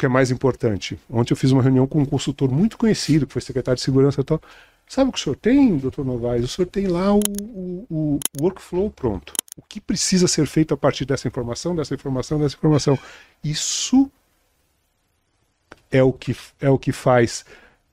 que 0.03 0.05
é 0.05 0.09
mais 0.09 0.31
importante. 0.31 0.99
Ontem 1.09 1.31
eu 1.31 1.37
fiz 1.37 1.51
uma 1.51 1.63
reunião 1.63 1.87
com 1.87 2.01
um 2.01 2.05
consultor 2.05 2.51
muito 2.51 2.77
conhecido, 2.77 3.25
que 3.25 3.31
foi 3.31 3.41
secretário 3.41 3.77
de 3.77 3.83
segurança 3.83 4.19
e 4.19 4.23
tal. 4.25 4.41
Sabe 4.85 5.09
o 5.09 5.13
que 5.13 5.19
o 5.19 5.21
senhor 5.21 5.37
tem, 5.37 5.77
doutor 5.77 6.03
Novaes? 6.03 6.43
O 6.43 6.47
senhor 6.49 6.67
tem 6.67 6.87
lá 6.87 7.15
o, 7.15 7.21
o, 7.39 7.87
o, 7.89 8.19
workflow 8.41 8.91
pronto. 8.91 9.31
O 9.55 9.61
que 9.61 9.79
precisa 9.79 10.27
ser 10.27 10.45
feito 10.45 10.73
a 10.73 10.77
partir 10.77 11.05
dessa 11.05 11.25
informação, 11.25 11.73
dessa 11.73 11.95
informação, 11.95 12.37
dessa 12.37 12.53
informação. 12.53 12.99
Isso 13.41 14.11
é 15.89 16.03
o 16.03 16.11
que, 16.11 16.35
é 16.59 16.69
o 16.69 16.77
que 16.77 16.91
faz 16.91 17.45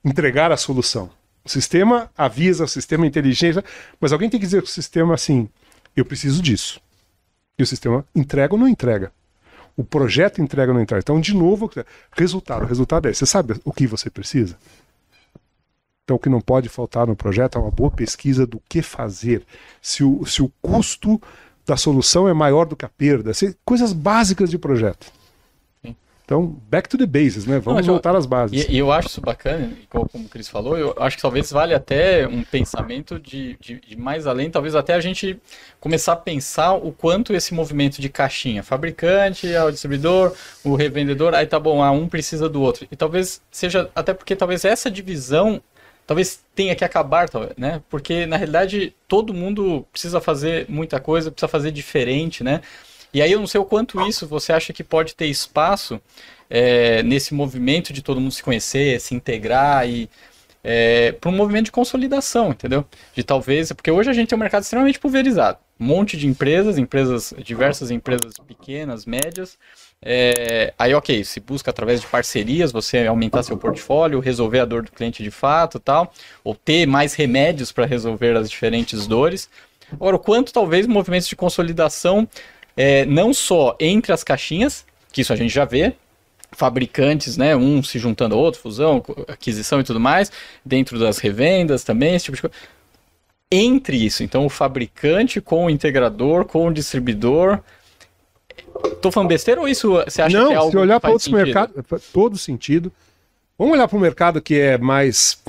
entregar 0.04 0.50
a 0.50 0.56
solução. 0.56 1.08
O 1.44 1.48
sistema 1.48 2.10
avisa, 2.18 2.64
o 2.64 2.68
sistema 2.68 3.04
é 3.04 3.08
inteligente, 3.08 3.64
mas 4.00 4.12
alguém 4.12 4.28
tem 4.28 4.40
que 4.40 4.46
dizer 4.46 4.62
para 4.62 4.68
o 4.68 4.72
sistema 4.72 5.14
assim: 5.14 5.48
eu 5.94 6.04
preciso 6.04 6.42
disso. 6.42 6.80
E 7.56 7.62
o 7.62 7.66
sistema 7.66 8.04
entrega 8.16 8.52
ou 8.52 8.58
não 8.58 8.66
entrega? 8.66 9.12
O 9.76 9.84
projeto 9.84 10.40
entrega 10.42 10.70
ou 10.72 10.74
não 10.74 10.82
entrega. 10.82 11.00
Então, 11.02 11.20
de 11.20 11.34
novo, 11.34 11.70
resultado. 12.12 12.62
O 12.64 12.66
resultado 12.66 13.08
é: 13.08 13.12
você 13.12 13.26
sabe 13.26 13.60
o 13.64 13.72
que 13.72 13.86
você 13.86 14.10
precisa? 14.10 14.56
Então, 16.04 16.16
o 16.16 16.18
que 16.18 16.28
não 16.28 16.40
pode 16.40 16.68
faltar 16.68 17.06
no 17.06 17.14
projeto 17.14 17.56
é 17.56 17.60
uma 17.60 17.70
boa 17.70 17.90
pesquisa 17.90 18.46
do 18.46 18.60
que 18.68 18.82
fazer. 18.82 19.44
Se 19.80 20.02
o, 20.02 20.24
se 20.26 20.42
o 20.42 20.50
custo 20.60 21.20
da 21.64 21.76
solução 21.76 22.28
é 22.28 22.34
maior 22.34 22.66
do 22.66 22.74
que 22.74 22.84
a 22.84 22.88
perda. 22.88 23.32
Se- 23.32 23.56
coisas 23.64 23.92
básicas 23.92 24.50
de 24.50 24.58
projeto. 24.58 25.06
Então, 26.30 26.56
back 26.70 26.88
to 26.88 26.96
the 26.96 27.06
bases, 27.06 27.44
né? 27.44 27.58
Vamos 27.58 27.84
eu- 27.84 27.92
voltar 27.92 28.14
às 28.14 28.24
bases. 28.24 28.68
E, 28.68 28.78
eu 28.78 28.92
acho 28.92 29.08
isso 29.08 29.20
bacana, 29.20 29.72
como, 29.88 30.08
como 30.08 30.26
o 30.26 30.28
Cris 30.28 30.48
falou, 30.48 30.78
eu 30.78 30.94
acho 31.00 31.16
que 31.16 31.22
talvez 31.22 31.50
vale 31.50 31.74
até 31.74 32.24
um 32.28 32.44
pensamento 32.44 33.18
de, 33.18 33.56
de, 33.60 33.80
de 33.80 33.96
mais 33.96 34.28
além, 34.28 34.48
talvez 34.48 34.76
até 34.76 34.94
a 34.94 35.00
gente 35.00 35.36
começar 35.80 36.12
a 36.12 36.16
pensar 36.16 36.74
o 36.74 36.92
quanto 36.92 37.34
esse 37.34 37.52
movimento 37.52 38.00
de 38.00 38.08
caixinha, 38.08 38.62
fabricante 38.62 39.52
ao 39.56 39.72
distribuidor, 39.72 40.32
o 40.62 40.76
revendedor, 40.76 41.34
aí 41.34 41.48
tá 41.48 41.58
bom, 41.58 41.82
ah, 41.82 41.90
um 41.90 42.06
precisa 42.06 42.48
do 42.48 42.62
outro. 42.62 42.86
E 42.92 42.94
talvez 42.94 43.42
seja, 43.50 43.90
até 43.92 44.14
porque 44.14 44.36
talvez 44.36 44.64
essa 44.64 44.88
divisão 44.88 45.60
talvez 46.06 46.44
tenha 46.54 46.76
que 46.76 46.84
acabar, 46.84 47.28
né? 47.56 47.82
Porque 47.90 48.24
na 48.26 48.36
realidade 48.36 48.94
todo 49.08 49.34
mundo 49.34 49.84
precisa 49.90 50.20
fazer 50.20 50.66
muita 50.68 51.00
coisa, 51.00 51.30
precisa 51.32 51.48
fazer 51.48 51.72
diferente, 51.72 52.44
né? 52.44 52.60
E 53.12 53.20
aí 53.20 53.32
eu 53.32 53.40
não 53.40 53.46
sei 53.46 53.60
o 53.60 53.64
quanto 53.64 54.00
isso 54.06 54.26
você 54.26 54.52
acha 54.52 54.72
que 54.72 54.84
pode 54.84 55.14
ter 55.14 55.26
espaço 55.26 56.00
é, 56.48 57.02
nesse 57.02 57.34
movimento 57.34 57.92
de 57.92 58.02
todo 58.02 58.20
mundo 58.20 58.32
se 58.32 58.42
conhecer, 58.42 59.00
se 59.00 59.14
integrar 59.14 59.88
e 59.88 60.08
para 61.20 61.30
um 61.30 61.34
movimento 61.34 61.66
de 61.66 61.72
consolidação, 61.72 62.50
entendeu? 62.50 62.84
De 63.14 63.24
talvez, 63.24 63.72
porque 63.72 63.90
hoje 63.90 64.10
a 64.10 64.12
gente 64.12 64.28
tem 64.28 64.36
um 64.36 64.40
mercado 64.40 64.62
extremamente 64.62 64.98
pulverizado, 64.98 65.58
um 65.78 65.86
monte 65.86 66.16
de 66.18 66.26
empresas, 66.26 66.76
empresas, 66.76 67.32
diversas 67.42 67.90
empresas 67.90 68.34
pequenas, 68.46 69.06
médias. 69.06 69.56
É, 70.02 70.74
aí, 70.78 70.92
ok, 70.94 71.24
se 71.24 71.40
busca 71.40 71.70
através 71.70 72.00
de 72.00 72.06
parcerias 72.06 72.72
você 72.72 73.06
aumentar 73.06 73.42
seu 73.42 73.56
portfólio, 73.56 74.20
resolver 74.20 74.60
a 74.60 74.64
dor 74.64 74.82
do 74.82 74.92
cliente 74.92 75.22
de 75.22 75.30
fato, 75.30 75.78
tal, 75.78 76.12
ou 76.44 76.54
ter 76.54 76.86
mais 76.86 77.14
remédios 77.14 77.72
para 77.72 77.86
resolver 77.86 78.36
as 78.36 78.50
diferentes 78.50 79.06
dores. 79.06 79.48
Agora, 79.92 80.16
o 80.16 80.18
quanto 80.18 80.52
talvez 80.52 80.86
movimentos 80.86 81.26
de 81.26 81.36
consolidação, 81.36 82.28
é, 82.76 83.04
não 83.04 83.32
só 83.32 83.76
entre 83.80 84.12
as 84.12 84.22
caixinhas, 84.24 84.84
que 85.12 85.20
isso 85.20 85.32
a 85.32 85.36
gente 85.36 85.52
já 85.52 85.64
vê, 85.64 85.94
fabricantes, 86.52 87.36
né, 87.36 87.54
um 87.54 87.82
se 87.82 87.98
juntando 87.98 88.34
ao 88.34 88.40
outro, 88.40 88.60
fusão, 88.60 89.02
aquisição 89.28 89.80
e 89.80 89.84
tudo 89.84 90.00
mais, 90.00 90.30
dentro 90.64 90.98
das 90.98 91.18
revendas 91.18 91.84
também, 91.84 92.14
esse 92.14 92.26
tipo 92.26 92.36
de 92.36 92.42
coisa. 92.42 92.56
Entre 93.52 93.96
isso, 93.96 94.22
então 94.22 94.46
o 94.46 94.48
fabricante 94.48 95.40
com 95.40 95.66
o 95.66 95.70
integrador, 95.70 96.44
com 96.44 96.68
o 96.68 96.72
distribuidor. 96.72 97.58
Tô 99.02 99.10
falando 99.10 99.28
besteira 99.28 99.60
ou 99.60 99.66
isso 99.66 99.92
você 100.04 100.22
acha 100.22 100.38
Não, 100.38 100.48
que 100.48 100.52
é 100.52 100.56
algo 100.56 100.70
se 100.70 100.78
olhar 100.78 101.00
para 101.00 101.10
outros 101.10 101.28
mercados, 101.28 101.74
todo 102.12 102.38
sentido. 102.38 102.92
Vamos 103.58 103.74
olhar 103.74 103.88
para 103.88 103.96
o 103.96 104.00
mercado 104.00 104.40
que 104.40 104.54
é 104.54 104.78
mais 104.78 105.42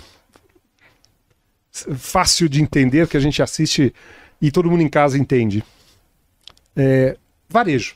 fácil 1.72 2.50
de 2.50 2.62
entender, 2.62 3.08
que 3.08 3.16
a 3.16 3.20
gente 3.20 3.42
assiste 3.42 3.94
e 4.42 4.52
todo 4.52 4.70
mundo 4.70 4.82
em 4.82 4.90
casa 4.90 5.18
entende. 5.18 5.64
É, 6.76 7.18
varejo. 7.50 7.96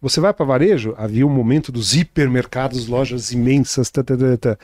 Você 0.00 0.20
vai 0.20 0.32
para 0.32 0.44
varejo, 0.44 0.94
havia 0.96 1.26
um 1.26 1.30
momento 1.30 1.72
dos 1.72 1.94
hipermercados, 1.94 2.86
lojas 2.86 3.32
imensas. 3.32 3.90
Tá, 3.90 4.02
tá, 4.02 4.16
tá, 4.16 4.36
tá. 4.36 4.58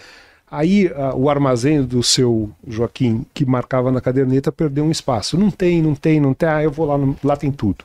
Aí 0.50 0.92
ah, 0.94 1.14
o 1.16 1.30
armazém 1.30 1.82
do 1.82 2.02
seu 2.02 2.50
Joaquim, 2.66 3.24
que 3.32 3.44
marcava 3.46 3.90
na 3.90 4.00
caderneta, 4.00 4.52
perdeu 4.52 4.84
um 4.84 4.90
espaço. 4.90 5.38
Não 5.38 5.50
tem, 5.50 5.80
não 5.82 5.94
tem, 5.94 6.20
não 6.20 6.34
tem. 6.34 6.48
Ah, 6.48 6.62
eu 6.62 6.70
vou 6.70 6.86
lá, 6.86 6.98
no- 6.98 7.16
lá 7.24 7.36
tem 7.36 7.50
tudo. 7.50 7.84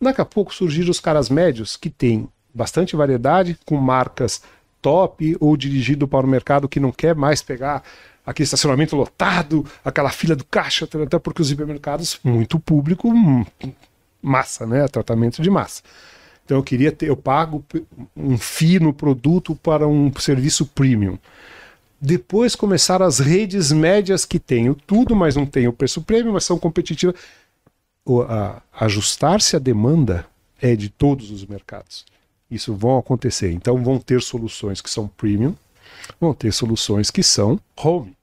Daqui 0.00 0.20
a 0.20 0.24
pouco 0.24 0.54
surgiram 0.54 0.90
os 0.90 1.00
caras 1.00 1.28
médios 1.28 1.76
que 1.76 1.90
têm 1.90 2.28
bastante 2.54 2.96
variedade, 2.96 3.58
com 3.64 3.76
marcas 3.76 4.42
top 4.80 5.36
ou 5.40 5.56
dirigido 5.56 6.08
para 6.08 6.26
o 6.26 6.28
mercado 6.28 6.68
que 6.68 6.80
não 6.80 6.90
quer 6.90 7.14
mais 7.14 7.40
pegar 7.40 7.82
aquele 8.26 8.44
estacionamento 8.44 8.96
lotado, 8.96 9.64
aquela 9.84 10.10
fila 10.10 10.34
do 10.36 10.44
caixa, 10.44 10.88
até 11.04 11.18
porque 11.18 11.42
os 11.42 11.50
hipermercados, 11.50 12.18
muito 12.22 12.58
público, 12.58 13.08
hum, 13.08 13.44
massa, 14.22 14.64
né? 14.64 14.86
Tratamento 14.88 15.42
de 15.42 15.50
massa. 15.50 15.82
Então 16.44 16.56
eu 16.56 16.62
queria 16.62 16.90
ter, 16.92 17.08
eu 17.08 17.16
pago 17.16 17.64
um 18.16 18.38
FII 18.38 18.80
no 18.80 18.92
produto 18.92 19.54
para 19.56 19.86
um 19.86 20.12
serviço 20.18 20.66
premium. 20.66 21.18
Depois 22.00 22.56
começaram 22.56 23.06
as 23.06 23.20
redes 23.20 23.70
médias 23.70 24.24
que 24.24 24.38
tenho 24.38 24.74
tudo, 24.74 25.14
mas 25.14 25.36
não 25.36 25.46
tem 25.46 25.68
o 25.68 25.72
preço 25.72 26.02
premium, 26.02 26.32
mas 26.32 26.44
são 26.44 26.58
competitivas. 26.58 27.14
Ajustar-se 28.72 29.54
à 29.54 29.58
demanda 29.58 30.26
é 30.60 30.74
de 30.74 30.88
todos 30.88 31.30
os 31.30 31.46
mercados. 31.46 32.04
Isso 32.50 32.74
vão 32.74 32.98
acontecer. 32.98 33.52
Então 33.52 33.82
vão 33.82 33.98
ter 33.98 34.20
soluções 34.20 34.80
que 34.80 34.90
são 34.90 35.06
premium, 35.06 35.54
vão 36.20 36.34
ter 36.34 36.52
soluções 36.52 37.10
que 37.10 37.22
são 37.22 37.60
home. 37.76 38.16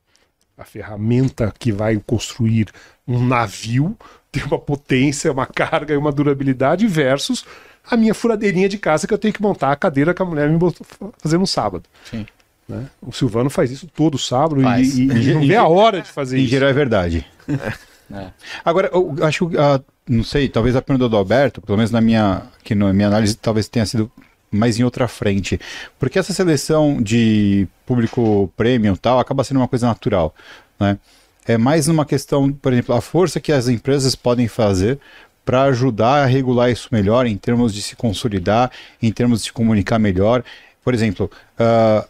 A 0.60 0.66
ferramenta 0.66 1.54
que 1.58 1.72
vai 1.72 2.00
construir 2.06 2.68
um 3.08 3.26
navio 3.26 3.98
tem 4.32 4.44
uma 4.44 4.60
potência, 4.60 5.32
uma 5.32 5.46
carga 5.46 5.94
e 5.94 5.98
uma 5.98 6.12
durabilidade 6.12 6.86
versus 6.86 7.46
a 7.90 7.96
minha 7.98 8.14
furadeirinha 8.14 8.68
de 8.70 8.78
casa 8.78 9.08
que 9.08 9.14
eu 9.14 9.18
tenho 9.18 9.34
que 9.34 9.42
montar 9.42 9.72
a 9.72 9.76
cadeira 9.76 10.14
que 10.14 10.22
a 10.22 10.26
mulher 10.26 10.50
me 10.50 10.58
botou 10.58 10.86
fazer 11.18 11.38
no 11.38 11.48
sábado. 11.48 11.84
Sim. 12.12 12.26
né? 12.68 12.86
O 13.02 13.12
Silvano 13.12 13.50
faz 13.50 13.72
isso 13.72 13.88
todo 13.88 14.18
sábado 14.18 14.62
Faz. 14.62 14.96
e, 14.98 15.04
e- 15.08 15.30
e 15.30 15.34
não 15.34 15.48
vê 15.48 15.56
a 15.56 15.66
hora 15.68 16.02
de 16.02 16.10
fazer 16.10 16.38
Em 16.38 16.42
isso. 16.42 16.50
geral 16.52 16.70
é 16.70 16.74
verdade. 16.74 17.26
É. 18.12 18.32
Agora, 18.66 18.90
eu 18.92 19.16
acho 19.22 19.48
que, 19.48 19.56
ah, 19.56 19.80
não 20.10 20.24
sei, 20.24 20.50
talvez 20.50 20.76
a 20.76 20.82
pergunta 20.82 21.08
do 21.08 21.16
Alberto, 21.16 21.62
pelo 21.62 21.78
menos 21.78 21.92
na 21.92 22.02
minha, 22.02 22.42
que 22.64 22.74
na 22.74 22.92
minha 22.92 23.08
análise, 23.08 23.38
talvez 23.38 23.68
tenha 23.68 23.86
sido 23.86 24.12
mais 24.52 24.80
em 24.80 24.84
outra 24.84 25.08
frente. 25.08 25.60
Porque 25.98 26.20
essa 26.20 26.34
seleção 26.34 27.02
de 27.02 27.68
público 27.86 28.52
premium 28.56 28.96
tal 28.96 29.20
acaba 29.20 29.44
sendo 29.44 29.58
uma 29.58 29.68
coisa 29.68 29.88
natural, 29.88 30.34
né? 30.80 30.98
É 31.46 31.58
mais 31.58 31.88
numa 31.88 32.06
questão, 32.06 32.52
por 32.52 32.72
exemplo, 32.72 32.94
a 32.94 33.02
força 33.02 33.40
que 33.40 33.52
as 33.52 33.68
empresas 33.68 34.16
podem 34.16 34.48
fazer 34.48 35.00
para 35.44 35.64
ajudar 35.64 36.24
a 36.24 36.26
regular 36.28 36.70
isso 36.70 36.90
melhor, 36.92 37.26
em 37.26 37.36
termos 37.36 37.74
de 37.74 37.82
se 37.82 37.96
consolidar, 37.96 38.72
em 39.02 39.12
termos 39.12 39.40
de 39.40 39.46
se 39.46 39.52
comunicar 39.52 39.98
melhor. 39.98 40.44
Por 40.84 40.94
exemplo, 40.94 41.32
ah, 41.58 42.08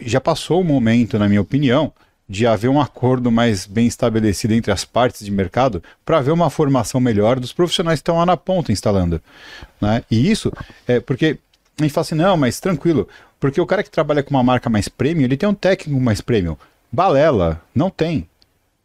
já 0.00 0.20
passou 0.20 0.60
o 0.60 0.64
momento, 0.64 1.16
na 1.16 1.28
minha 1.28 1.40
opinião, 1.40 1.92
de 2.30 2.46
haver 2.46 2.68
um 2.68 2.80
acordo 2.80 3.28
mais 3.28 3.66
bem 3.66 3.88
estabelecido 3.88 4.54
entre 4.54 4.70
as 4.70 4.84
partes 4.84 5.24
de 5.24 5.32
mercado 5.32 5.82
para 6.04 6.18
haver 6.18 6.30
uma 6.30 6.48
formação 6.48 7.00
melhor 7.00 7.40
dos 7.40 7.52
profissionais 7.52 7.98
que 7.98 8.02
estão 8.02 8.18
lá 8.18 8.24
na 8.24 8.36
ponta 8.36 8.70
instalando. 8.70 9.20
Né? 9.80 10.04
E 10.08 10.30
isso 10.30 10.52
é 10.86 11.00
porque 11.00 11.38
a 11.76 11.82
gente 11.82 11.92
fala 11.92 12.02
assim, 12.02 12.14
não, 12.14 12.36
mas 12.36 12.60
tranquilo, 12.60 13.08
porque 13.40 13.60
o 13.60 13.66
cara 13.66 13.82
que 13.82 13.90
trabalha 13.90 14.22
com 14.22 14.30
uma 14.30 14.44
marca 14.44 14.70
mais 14.70 14.86
premium, 14.88 15.24
ele 15.24 15.36
tem 15.36 15.48
um 15.48 15.54
técnico 15.54 16.00
mais 16.00 16.20
premium. 16.20 16.56
Balela, 16.92 17.60
não 17.74 17.90
tem. 17.90 18.28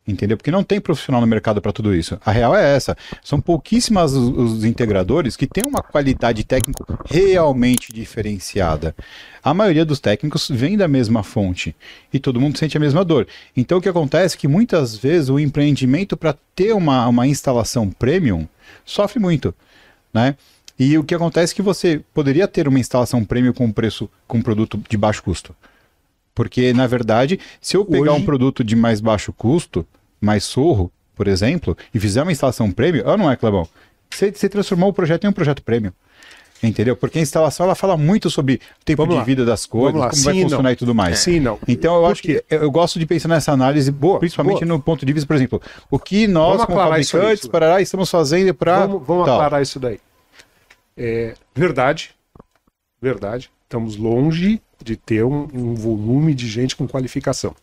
Entendeu? 0.08 0.38
Porque 0.38 0.52
não 0.52 0.64
tem 0.64 0.80
profissional 0.80 1.20
no 1.20 1.26
mercado 1.26 1.60
para 1.60 1.72
tudo 1.72 1.96
isso. 1.96 2.20
A 2.24 2.32
real 2.32 2.56
é 2.56 2.76
essa. 2.76 2.96
São 3.24 3.42
pouquíssimas 3.42 4.14
os, 4.14 4.38
os 4.38 4.64
integradores 4.64 5.36
que 5.36 5.48
têm 5.48 5.64
uma 5.66 5.82
qualidade 5.82 6.44
técnica 6.44 6.86
realmente 7.06 7.92
diferenciada. 7.92 8.96
A 9.44 9.52
maioria 9.52 9.84
dos 9.84 10.00
técnicos 10.00 10.48
vem 10.48 10.78
da 10.78 10.88
mesma 10.88 11.24
fonte 11.24 11.76
e 12.14 12.20
todo 12.20 12.40
mundo 12.40 12.58
sente 12.58 12.78
a 12.78 12.80
mesma 12.80 13.04
dor. 13.04 13.28
Então 13.58 13.80
o 13.80 13.82
que 13.82 13.90
acontece 13.90 14.36
é 14.36 14.40
que 14.40 14.48
muitas 14.48 14.96
vezes 14.96 15.30
o 15.30 15.40
empreendimento 15.40 16.16
para 16.16 16.36
ter 16.56 16.74
uma, 16.74 17.08
uma 17.08 17.26
instalação 17.26 17.90
premium 17.90 18.48
sofre 18.86 19.20
muito, 19.20 19.56
né? 20.14 20.36
E 20.78 20.98
o 20.98 21.04
que 21.04 21.16
acontece 21.16 21.54
é 21.54 21.56
que 21.56 21.62
você 21.62 22.02
poderia 22.14 22.48
ter 22.48 22.68
uma 22.68 22.80
instalação 22.80 23.24
premium 23.24 23.54
com 23.54 23.72
preço 23.72 24.10
com 24.28 24.42
produto 24.42 24.80
de 24.88 24.98
baixo 24.98 25.24
custo. 25.24 25.56
Porque, 26.36 26.74
na 26.74 26.86
verdade, 26.86 27.40
se 27.62 27.78
eu 27.78 27.86
pegar 27.86 28.12
Hoje- 28.12 28.22
um 28.22 28.26
produto 28.26 28.64
de 28.64 28.76
mais 28.76 29.00
baixo 29.02 29.32
custo, 29.34 29.88
mais 30.22 30.44
sorro, 30.44 30.92
por 31.16 31.28
exemplo, 31.28 31.76
e 31.94 32.00
fizer 32.00 32.22
uma 32.22 32.32
instalação 32.32 32.70
premium, 32.70 33.04
ah, 33.08 33.16
não 33.18 33.32
é, 33.32 33.36
Clebão? 33.38 33.66
Você, 34.14 34.32
você 34.32 34.50
transformou 34.50 34.90
o 34.90 34.94
projeto 34.94 35.24
em 35.24 35.28
um 35.30 35.34
projeto 35.34 35.64
premium. 35.64 35.92
Entendeu? 36.64 36.96
Porque 36.96 37.20
a 37.20 37.22
instalação 37.22 37.66
ela 37.66 37.76
fala 37.76 37.96
muito 37.98 38.30
sobre 38.30 38.56
o 38.82 38.86
tempo 38.86 39.02
Vamos 39.04 39.16
de 39.16 39.20
lá. 39.20 39.24
vida 39.26 39.46
das 39.46 39.66
coisas, 39.66 39.92
como 39.94 40.24
vai 40.24 40.34
Sim, 40.34 40.42
funcionar 40.44 40.64
não. 40.64 40.72
e 40.72 40.76
tudo 40.76 40.96
mais. 40.96 41.20
Sim, 41.20 41.40
não. 41.40 41.60
Então 41.68 41.96
eu 41.96 42.06
acho 42.06 42.22
que 42.24 42.44
eu 42.50 42.72
gosto 42.72 42.98
de 42.98 43.06
pensar 43.06 43.28
nessa 43.28 43.52
análise, 43.52 43.92
Boa, 43.92 44.20
principalmente 44.20 44.60
boa. 44.66 44.68
no 44.70 44.82
ponto 44.82 45.06
de 45.06 45.14
vista, 45.14 45.28
por 45.28 45.36
exemplo, 45.36 45.62
o 45.92 46.00
que 46.00 46.28
nós, 46.28 46.58
Vamos 46.58 46.66
como 46.66 46.80
isso 46.98 47.12
fabricantes, 47.12 47.40
Silvio. 47.42 47.52
parará, 47.52 47.82
estamos 47.82 48.10
fazendo 48.10 48.54
para. 48.54 48.88
Vamos, 48.88 49.06
vamos 49.06 49.24
aclarar 49.30 49.62
isso 49.62 49.80
daí. 49.80 50.00
É, 50.98 51.34
verdade, 51.54 52.12
verdade. 53.02 53.52
Estamos 53.64 53.98
longe 53.98 54.62
de 54.86 54.96
ter 54.96 55.24
um, 55.26 55.48
um 55.54 55.74
volume 55.74 56.34
de 56.36 56.48
gente 56.48 56.76
com 56.76 56.88
qualificação. 56.88 57.56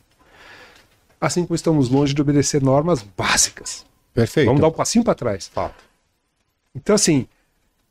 Assim 1.20 1.44
como 1.46 1.54
estamos 1.54 1.88
longe 1.88 2.12
de 2.12 2.20
obedecer 2.20 2.60
normas 2.60 3.00
básicas. 3.16 3.86
Perfeito. 4.12 4.46
Vamos 4.46 4.60
dar 4.60 4.68
um 4.68 4.72
passinho 4.72 5.04
para 5.04 5.14
trás. 5.14 5.50
Então, 6.74 6.94
assim, 6.96 7.26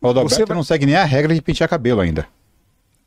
O 0.01 0.09
Adalberto 0.09 0.35
você 0.35 0.45
vai- 0.45 0.55
não 0.55 0.63
segue 0.63 0.85
nem 0.85 0.95
a 0.95 1.05
regra 1.05 1.33
de 1.33 1.41
pentear 1.41 1.69
cabelo 1.69 2.01
ainda. 2.01 2.27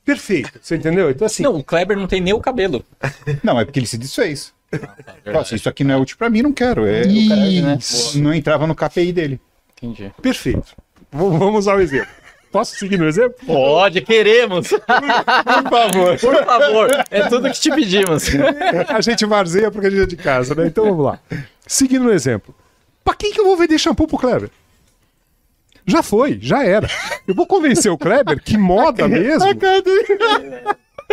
perfeito. 0.05 0.59
Você 0.63 0.77
entendeu? 0.77 1.11
Então, 1.11 1.27
assim, 1.27 1.43
Não, 1.43 1.57
o 1.57 1.63
Kleber 1.65 1.97
não 1.97 2.07
tem 2.07 2.21
nem 2.21 2.33
o 2.33 2.41
cabelo. 2.41 2.85
Não, 3.43 3.61
é 3.61 3.65
porque 3.65 3.79
ele 3.79 3.87
se 3.87 3.99
desfez. 3.99 4.53
Nossa, 5.27 5.55
isso 5.55 5.69
aqui 5.69 5.85
não 5.85 5.95
é 5.95 5.99
útil 5.99 6.17
para 6.17 6.31
mim, 6.31 6.43
não 6.43 6.53
quero. 6.53 6.87
É, 6.87 7.03
O 7.03 7.29
cara, 7.29 7.51
né? 7.51 7.79
Não 8.17 8.33
entrava 8.35 8.67
no 8.67 8.75
KPI 8.75 9.13
dele. 9.13 9.41
Entendi. 9.83 10.11
perfeito. 10.23 10.75
V- 11.13 11.39
Vamos 11.39 11.69
ao 11.69 11.81
exemplo. 11.81 12.09
Posso 12.55 12.77
seguir 12.77 12.97
no 13.01 13.09
exemplo? 13.09 13.35
Pode, 13.45 14.01
queremos. 14.01 14.69
Por 14.69 15.71
favor. 15.71 16.19
Por 16.21 16.45
favor. 16.45 17.05
É 17.11 17.29
tudo 17.29 17.51
que 17.51 17.59
te 17.59 17.69
pedimos. 17.69 18.29
A 18.89 19.01
gente 19.01 19.27
varzeia 19.27 19.73
porque 19.73 19.89
a 19.89 19.91
gente 19.91 20.03
é 20.03 20.07
de 20.07 20.15
casa, 20.17 20.55
né? 20.55 20.69
Então 20.69 20.85
vamos 20.85 21.05
lá. 21.05 21.19
Seguindo 21.67 22.05
no 22.05 22.13
exemplo. 22.13 22.55
Pra 23.03 23.13
quem 23.13 23.33
que 23.33 23.41
eu 23.41 23.45
vou 23.45 23.57
vender 23.57 23.77
shampoo 23.77 24.07
pro 24.07 24.19
Kleber? 24.19 24.51
Já 25.85 26.01
foi, 26.01 26.39
já 26.41 26.65
era. 26.65 26.89
Eu 27.27 27.35
vou 27.35 27.45
convencer 27.45 27.91
o 27.91 27.99
Kleber 27.99 28.41
que 28.41 28.57
moda 28.57 29.09
mesmo. 29.09 29.49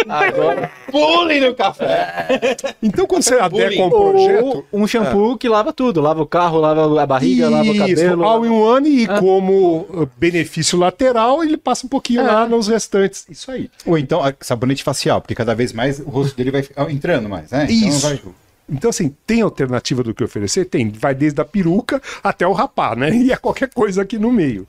Agora. 0.08 0.72
Pulem 0.92 1.42
no 1.42 1.56
café! 1.56 2.56
Então 2.82 3.06
quando 3.06 3.24
você 3.24 3.36
adequa 3.40 3.82
um 3.82 3.90
Ou 3.92 4.12
projeto. 4.12 4.66
um 4.74 4.88
shampoo 4.88 5.38
que 5.38 5.48
lava 5.48 5.72
tudo. 5.74 6.02
Lava 6.02 6.22
o 6.22 6.26
carro, 6.26 6.60
lava 6.60 7.02
a 7.02 7.06
barriga, 7.06 7.50
lava 7.50 7.70
o 7.70 7.74
Isso, 7.74 7.80
cabelo. 7.80 8.24
all 8.24 8.46
in 8.46 8.50
one 8.50 8.90
e 9.04 9.08
como 9.08 9.88
uh, 9.90 10.10
benefício 10.18 10.78
lateral, 10.78 11.44
ele 11.44 11.58
passa 11.58 11.86
um 11.86 11.90
pouquinho 11.90 12.26
lá 12.26 12.48
nos 12.48 12.68
restantes. 12.68 13.26
Isso 13.30 13.52
aí. 13.52 13.70
Ou 13.86 13.98
então 13.98 14.22
sabonete 14.40 14.84
facial, 14.84 15.22
porque 15.22 15.36
cada 15.36 15.54
vez 15.54 15.74
mais 15.74 16.00
o 16.00 16.10
rosto 16.10 16.36
dele 16.36 16.52
vai 16.52 16.64
ficar 16.64 16.90
entrando 16.92 17.30
mais, 17.30 17.52
né? 17.52 17.68
Isso. 17.70 17.98
Então 17.98 18.10
vai... 18.10 18.22
Então, 18.74 18.90
assim, 18.90 19.14
tem 19.28 19.42
alternativa 19.42 20.02
do 20.02 20.14
que 20.14 20.24
oferecer? 20.24 20.64
Tem. 20.64 20.90
Vai 20.90 21.14
desde 21.14 21.42
a 21.42 21.46
peruca 21.46 22.02
até 22.24 22.48
o 22.48 22.54
rapá, 22.54 22.96
né? 22.96 23.10
E 23.14 23.32
é 23.32 23.36
qualquer 23.36 23.70
coisa 23.74 24.02
aqui 24.04 24.18
no 24.18 24.32
meio. 24.32 24.66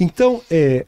Então, 0.00 0.42
é, 0.50 0.84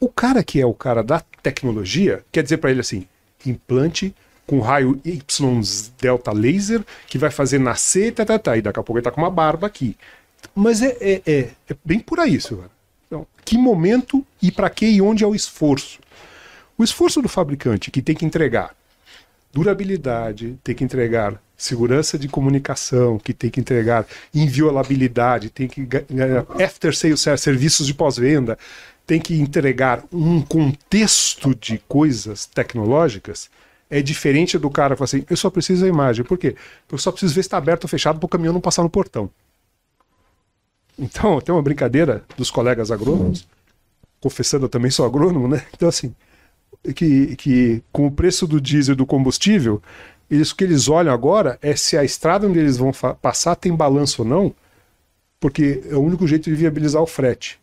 o 0.00 0.08
cara 0.08 0.44
que 0.44 0.60
é 0.60 0.66
o 0.66 0.72
cara 0.74 1.02
da 1.02 1.20
tecnologia, 1.42 2.24
quer 2.30 2.42
dizer 2.42 2.58
para 2.58 2.70
ele 2.70 2.80
assim, 2.80 3.06
implante 3.44 4.14
com 4.46 4.60
raio 4.60 5.00
Y 5.04 5.60
delta 6.00 6.32
laser 6.32 6.82
que 7.06 7.18
vai 7.18 7.30
fazer 7.30 7.58
nascer, 7.58 8.12
tá, 8.12 8.24
tá, 8.24 8.38
tá, 8.38 8.56
e 8.56 8.62
daqui 8.62 8.78
a 8.78 8.82
pouco 8.82 8.98
ele 8.98 9.04
tá 9.04 9.10
com 9.10 9.20
uma 9.20 9.30
barba 9.30 9.66
aqui. 9.66 9.96
Mas 10.54 10.82
é, 10.82 10.96
é, 11.00 11.22
é, 11.26 11.38
é 11.68 11.76
bem 11.84 12.00
por 12.00 12.18
aí, 12.18 12.40
Silvana. 12.40 12.70
Então, 13.06 13.26
que 13.44 13.56
momento 13.56 14.24
e 14.40 14.50
para 14.50 14.68
que 14.68 14.86
e 14.86 15.00
onde 15.00 15.24
é 15.24 15.26
o 15.26 15.34
esforço? 15.34 16.00
O 16.76 16.84
esforço 16.84 17.22
do 17.22 17.28
fabricante 17.28 17.90
que 17.90 18.02
tem 18.02 18.14
que 18.14 18.24
entregar 18.24 18.74
durabilidade, 19.52 20.58
tem 20.64 20.74
que 20.74 20.82
entregar 20.82 21.40
segurança 21.56 22.18
de 22.18 22.26
comunicação, 22.26 23.18
que 23.18 23.32
tem 23.32 23.50
que 23.50 23.60
entregar 23.60 24.06
inviolabilidade, 24.34 25.50
tem 25.50 25.68
que 25.68 25.84
ganhar 25.84 26.44
after 26.60 26.96
sales 26.96 27.20
service, 27.20 27.44
serviços 27.44 27.86
de 27.86 27.94
pós-venda, 27.94 28.58
tem 29.06 29.20
que 29.20 29.38
entregar 29.38 30.04
um 30.12 30.40
contexto 30.40 31.54
de 31.54 31.78
coisas 31.88 32.46
tecnológicas, 32.46 33.50
é 33.90 34.00
diferente 34.00 34.58
do 34.58 34.70
cara 34.70 34.96
falar 34.96 35.04
assim, 35.04 35.24
eu 35.28 35.36
só 35.36 35.50
preciso 35.50 35.82
da 35.82 35.88
imagem. 35.88 36.24
Por 36.24 36.38
quê? 36.38 36.56
Eu 36.90 36.96
só 36.98 37.10
preciso 37.10 37.34
ver 37.34 37.42
se 37.42 37.48
está 37.48 37.58
aberto 37.58 37.84
ou 37.84 37.88
fechado 37.90 38.18
para 38.18 38.26
o 38.26 38.28
caminhão 38.28 38.54
não 38.54 38.60
passar 38.60 38.82
no 38.82 38.88
portão. 38.88 39.28
Então, 40.98 41.40
tem 41.40 41.54
uma 41.54 41.62
brincadeira 41.62 42.24
dos 42.36 42.50
colegas 42.50 42.90
agrônomos, 42.90 43.46
confessando 44.20 44.64
eu 44.64 44.68
também 44.68 44.90
sou 44.90 45.04
agrônomo, 45.04 45.48
né? 45.48 45.64
Então, 45.74 45.88
assim, 45.88 46.14
que, 46.94 47.36
que 47.36 47.82
com 47.92 48.06
o 48.06 48.10
preço 48.10 48.46
do 48.46 48.60
diesel 48.60 48.94
e 48.94 48.96
do 48.96 49.06
combustível, 49.06 49.82
eles, 50.30 50.50
o 50.50 50.56
que 50.56 50.64
eles 50.64 50.88
olham 50.88 51.12
agora 51.12 51.58
é 51.60 51.76
se 51.76 51.96
a 51.96 52.04
estrada 52.04 52.46
onde 52.46 52.58
eles 52.58 52.78
vão 52.78 52.92
passar 53.20 53.54
tem 53.56 53.74
balanço 53.74 54.22
ou 54.22 54.28
não, 54.28 54.54
porque 55.38 55.82
é 55.90 55.94
o 55.94 56.00
único 56.00 56.26
jeito 56.26 56.48
de 56.48 56.56
viabilizar 56.56 57.02
o 57.02 57.06
frete. 57.06 57.60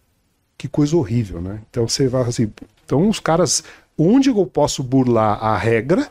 Que 0.59 0.67
coisa 0.67 0.97
horrível, 0.97 1.39
né? 1.39 1.61
Então 1.69 1.87
você 1.87 2.09
vai 2.09 2.21
assim. 2.23 2.51
Então 2.85 3.07
os 3.07 3.17
caras. 3.17 3.63
Onde 3.97 4.29
eu 4.29 4.45
posso 4.45 4.83
burlar 4.83 5.41
a 5.41 5.57
regra 5.57 6.09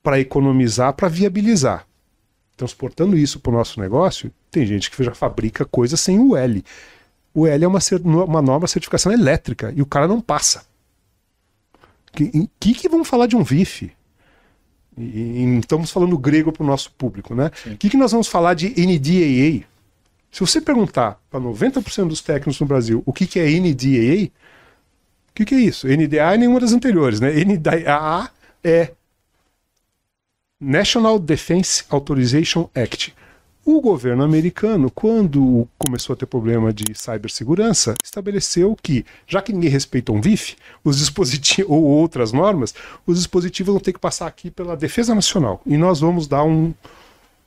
para 0.00 0.20
economizar, 0.20 0.92
para 0.92 1.08
viabilizar? 1.08 1.84
Transportando 2.56 3.16
isso 3.18 3.40
para 3.40 3.50
o 3.50 3.54
nosso 3.54 3.80
negócio, 3.80 4.32
tem 4.48 4.64
gente 4.64 4.90
que 4.90 5.02
já 5.02 5.12
fabrica 5.12 5.64
coisas 5.64 6.00
sem 6.00 6.20
o 6.20 6.36
L. 6.36 6.64
O 7.32 7.48
L 7.48 7.64
é 7.64 7.68
uma, 7.68 7.80
uma 8.24 8.42
norma 8.42 8.66
de 8.66 8.70
certificação 8.70 9.12
elétrica 9.12 9.72
e 9.76 9.82
o 9.82 9.86
cara 9.86 10.06
não 10.06 10.20
passa. 10.20 10.64
Que, 12.12 12.48
que, 12.60 12.74
que 12.74 12.88
vamos 12.88 13.08
falar 13.08 13.26
de 13.26 13.34
um 13.34 13.42
VIF? 13.42 13.90
E, 14.96 15.02
e 15.02 15.58
estamos 15.58 15.90
falando 15.90 16.16
grego 16.16 16.52
para 16.52 16.62
o 16.62 16.66
nosso 16.66 16.92
público, 16.92 17.34
né? 17.34 17.50
O 17.66 17.76
que, 17.76 17.90
que 17.90 17.96
nós 17.96 18.12
vamos 18.12 18.28
falar 18.28 18.54
de 18.54 18.68
NDAA? 18.68 19.66
Se 20.34 20.40
você 20.40 20.60
perguntar 20.60 21.20
para 21.30 21.38
90% 21.38 22.08
dos 22.08 22.20
técnicos 22.20 22.58
no 22.58 22.66
Brasil 22.66 23.04
o 23.06 23.12
que, 23.12 23.24
que 23.24 23.38
é 23.38 23.44
NDAA, 23.48 24.32
o 25.28 25.32
que, 25.32 25.44
que 25.44 25.54
é 25.54 25.60
isso? 25.60 25.86
NDA 25.86 26.34
é 26.34 26.36
nenhuma 26.36 26.58
das 26.58 26.72
anteriores, 26.72 27.20
né? 27.20 27.30
NDAA 27.44 28.28
é 28.64 28.90
National 30.60 31.20
Defense 31.20 31.84
Authorization 31.88 32.68
Act. 32.74 33.14
O 33.64 33.80
governo 33.80 34.24
americano, 34.24 34.90
quando 34.90 35.68
começou 35.78 36.14
a 36.14 36.16
ter 36.16 36.26
problema 36.26 36.72
de 36.72 36.82
cibersegurança, 36.96 37.94
estabeleceu 38.02 38.76
que, 38.82 39.06
já 39.28 39.40
que 39.40 39.52
ninguém 39.52 39.70
respeita 39.70 40.10
um 40.10 40.20
VIF, 40.20 40.56
os 40.82 40.98
dispositivos 40.98 41.70
ou 41.70 41.80
outras 41.80 42.32
normas, 42.32 42.74
os 43.06 43.18
dispositivos 43.18 43.72
vão 43.72 43.80
ter 43.80 43.92
que 43.92 44.00
passar 44.00 44.26
aqui 44.26 44.50
pela 44.50 44.76
Defesa 44.76 45.14
Nacional. 45.14 45.62
E 45.64 45.76
nós 45.76 46.00
vamos 46.00 46.26
dar 46.26 46.42
um, 46.42 46.74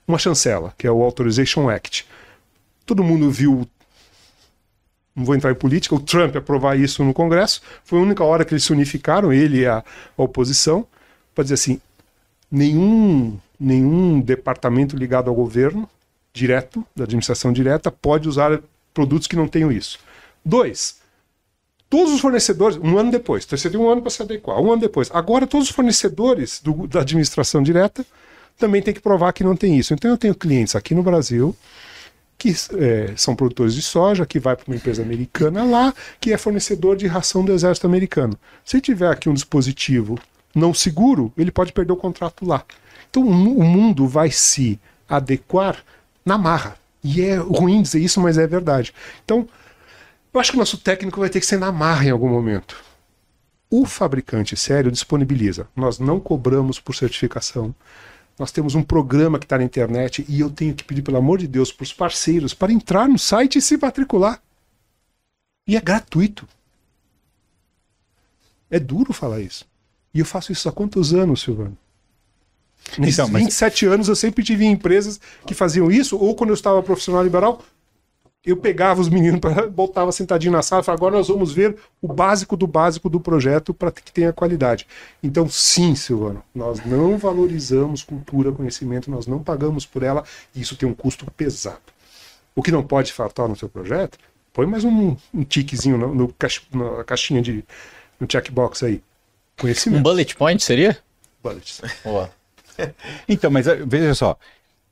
uma 0.08 0.18
chancela, 0.18 0.74
que 0.78 0.88
é 0.88 0.92
o 0.92 1.04
Authorization 1.04 1.70
Act. 1.70 2.08
Todo 2.88 3.04
mundo 3.04 3.30
viu 3.30 3.68
não 5.18 5.26
vou 5.26 5.36
entrar 5.36 5.52
em 5.52 5.56
política, 5.56 5.96
o 5.96 6.00
Trump 6.00 6.36
aprovar 6.36 6.80
isso 6.80 7.04
no 7.04 7.12
Congresso. 7.12 7.60
Foi 7.84 7.98
a 7.98 8.02
única 8.04 8.24
hora 8.24 8.46
que 8.46 8.54
eles 8.54 8.64
se 8.64 8.72
unificaram, 8.72 9.34
ele 9.34 9.62
e 9.62 9.66
a, 9.66 9.84
a 10.16 10.22
oposição, 10.22 10.86
para 11.34 11.44
dizer 11.44 11.56
assim: 11.56 11.82
nenhum, 12.52 13.38
nenhum 13.60 14.22
departamento 14.22 14.96
ligado 14.96 15.28
ao 15.28 15.36
governo, 15.36 15.90
direto, 16.32 16.86
da 16.96 17.04
administração 17.04 17.52
direta, 17.52 17.92
pode 17.92 18.30
usar 18.30 18.62
produtos 18.94 19.28
que 19.28 19.36
não 19.36 19.48
tenham 19.48 19.72
isso. 19.72 20.00
Dois, 20.46 20.98
todos 21.90 22.14
os 22.14 22.22
fornecedores, 22.22 22.78
um 22.78 22.96
ano 22.98 23.10
depois, 23.10 23.44
então 23.44 23.58
você 23.58 23.72
tem 23.72 23.80
um 23.80 23.90
ano 23.90 24.02
para 24.02 24.12
se 24.12 24.22
adequar, 24.22 24.60
um 24.62 24.72
ano 24.72 24.82
depois. 24.82 25.10
Agora, 25.12 25.48
todos 25.48 25.70
os 25.70 25.76
fornecedores 25.76 26.62
do- 26.64 26.86
da 26.88 27.02
administração 27.02 27.64
direta 27.64 28.06
também 28.58 28.84
tem 28.84 28.94
que 28.94 29.02
provar 29.02 29.34
que 29.34 29.44
não 29.44 29.56
tem 29.56 29.78
isso. 29.78 29.96
Então, 29.96 30.12
eu 30.12 30.18
tenho 30.18 30.36
clientes 30.36 30.76
aqui 30.76 30.94
no 30.94 31.02
Brasil 31.02 31.56
que 32.38 32.54
é, 32.78 33.14
são 33.16 33.36
produtores 33.36 33.74
de 33.74 33.82
soja, 33.82 34.26
que 34.26 34.40
vai 34.40 34.56
para 34.56 34.66
uma 34.68 34.76
empresa 34.76 35.02
americana 35.02 35.64
lá, 35.64 35.94
que 36.22 36.32
é 36.32 36.38
fornecedor 36.38 36.96
de 36.96 37.08
ração 37.08 37.44
do 37.44 37.52
exército 37.52 37.88
americano. 37.88 38.38
Se 38.64 38.80
tiver 38.80 39.10
aqui 39.12 39.28
um 39.28 39.34
dispositivo 39.34 40.20
não 40.56 40.74
seguro, 40.74 41.32
ele 41.38 41.52
pode 41.52 41.74
perder 41.74 41.94
o 41.94 41.98
contrato 41.98 42.46
lá. 42.46 42.64
Então 43.10 43.24
o 43.24 43.34
mu- 43.34 43.58
o 43.58 43.64
mundo 43.64 44.08
vai 44.08 44.30
se 44.32 44.80
adequar 45.10 45.78
na 46.26 46.38
marra. 46.38 46.78
E 47.04 47.22
é 47.22 47.38
ruim 47.38 47.82
dizer 47.82 48.00
isso, 48.00 48.20
mas 48.20 48.38
é 48.38 48.46
verdade. 48.46 48.94
Então, 49.24 49.48
eu 50.34 50.40
acho 50.40 50.52
que 50.52 50.58
o 50.58 50.60
nosso 50.60 50.78
técnico 50.78 51.20
vai 51.20 51.30
ter 51.30 51.40
que 51.40 51.46
ser 51.46 51.58
na 51.58 51.72
marra 51.72 52.06
em 52.06 52.10
algum 52.10 52.28
momento. 52.30 52.76
O 53.70 53.86
fabricante 53.86 54.56
sério 54.56 54.92
disponibiliza. 54.92 55.68
Nós 55.76 56.00
não 56.00 56.20
cobramos 56.20 56.80
por 56.80 56.96
certificação. 56.96 57.74
Nós 58.38 58.52
temos 58.52 58.76
um 58.76 58.84
programa 58.84 59.40
que 59.40 59.46
está 59.46 59.58
na 59.58 59.64
internet 59.64 60.24
e 60.30 60.40
eu 60.40 60.50
tenho 60.50 60.76
que 60.76 60.84
pedir, 60.84 61.02
pelo 61.02 61.18
amor 61.18 61.40
de 61.40 61.48
Deus, 61.48 61.72
para 61.72 61.84
os 61.84 61.94
parceiros 61.94 62.54
para 62.54 62.72
entrar 62.72 63.08
no 63.08 63.18
site 63.18 63.58
e 63.58 63.62
se 63.62 63.78
matricular. 63.78 64.42
E 65.68 65.76
é 65.76 65.82
gratuito. 65.82 66.48
É 68.70 68.80
duro 68.80 69.12
falar 69.14 69.40
isso. 69.42 69.66
E 70.14 70.20
eu 70.20 70.26
faço 70.26 70.52
isso 70.52 70.68
há 70.70 70.72
quantos 70.72 71.14
anos, 71.14 71.42
Silvano? 71.42 71.78
Nesses 73.00 73.16
Então, 73.16 73.28
mas- 73.30 73.44
27 73.44 73.86
anos 73.86 74.08
eu 74.08 74.16
sempre 74.16 74.44
tive 74.44 74.66
em 74.66 74.72
empresas 74.72 75.20
que 75.46 75.54
faziam 75.54 75.90
isso, 75.92 76.18
ou 76.18 76.36
quando 76.36 76.52
eu 76.52 76.54
estava 76.54 76.82
profissional 76.84 77.24
liberal, 77.24 77.62
eu 78.50 78.58
pegava 78.58 79.02
os 79.02 79.10
meninos, 79.10 79.40
pra, 79.40 79.68
botava 79.70 80.12
sentadinho 80.12 80.52
na 80.54 80.62
sala 80.62 80.82
e 80.82 80.86
falava, 80.86 81.00
agora 81.00 81.18
nós 81.18 81.28
vamos 81.28 81.52
ver 81.54 81.76
o 82.02 82.08
básico 82.08 82.56
do 82.58 82.66
básico 82.68 83.10
do 83.10 83.20
projeto 83.20 83.74
para 83.74 83.92
que 83.92 84.12
tenha 84.12 84.32
qualidade. 84.34 84.88
Então, 85.22 85.48
sim, 85.50 85.96
Silvano, 85.96 86.42
nós 86.56 86.84
não 86.86 87.18
valorizamos 87.18 88.04
cultura, 88.04 88.52
conhecimento, 88.52 89.12
nós 89.12 89.28
não 89.28 89.40
pagamos 89.44 89.86
por 89.86 90.04
ela, 90.04 90.24
e 90.56 90.62
isso 90.62 90.76
tem 90.76 90.88
um 90.88 90.94
custo 90.94 91.30
pesado. 91.32 91.78
O 92.56 92.64
que 92.64 92.72
não 92.72 92.84
pode 92.84 93.14
faltar 93.14 93.48
no 93.48 93.56
seu 93.56 93.70
projeto, 93.70 94.18
põe 94.54 94.66
mais 94.66 94.84
um, 94.84 95.16
um 95.34 95.44
tiquezinho 95.44 95.98
no, 95.98 96.16
no 96.16 96.34
caixa- 96.34 96.62
na 96.74 97.04
caixinha 97.04 97.42
de 97.42 97.64
no 98.20 98.26
checkbox 98.32 98.82
aí. 98.84 98.96
Um 98.96 99.62
Conhecimento. 99.62 100.04
bullet 100.04 100.36
point 100.36 100.64
seria? 100.64 100.98
Bullets. 101.44 101.82
Boa. 102.04 102.30
Então, 103.28 103.50
mas 103.50 103.66
eh, 103.68 103.76
veja 103.88 104.14
só, 104.14 104.38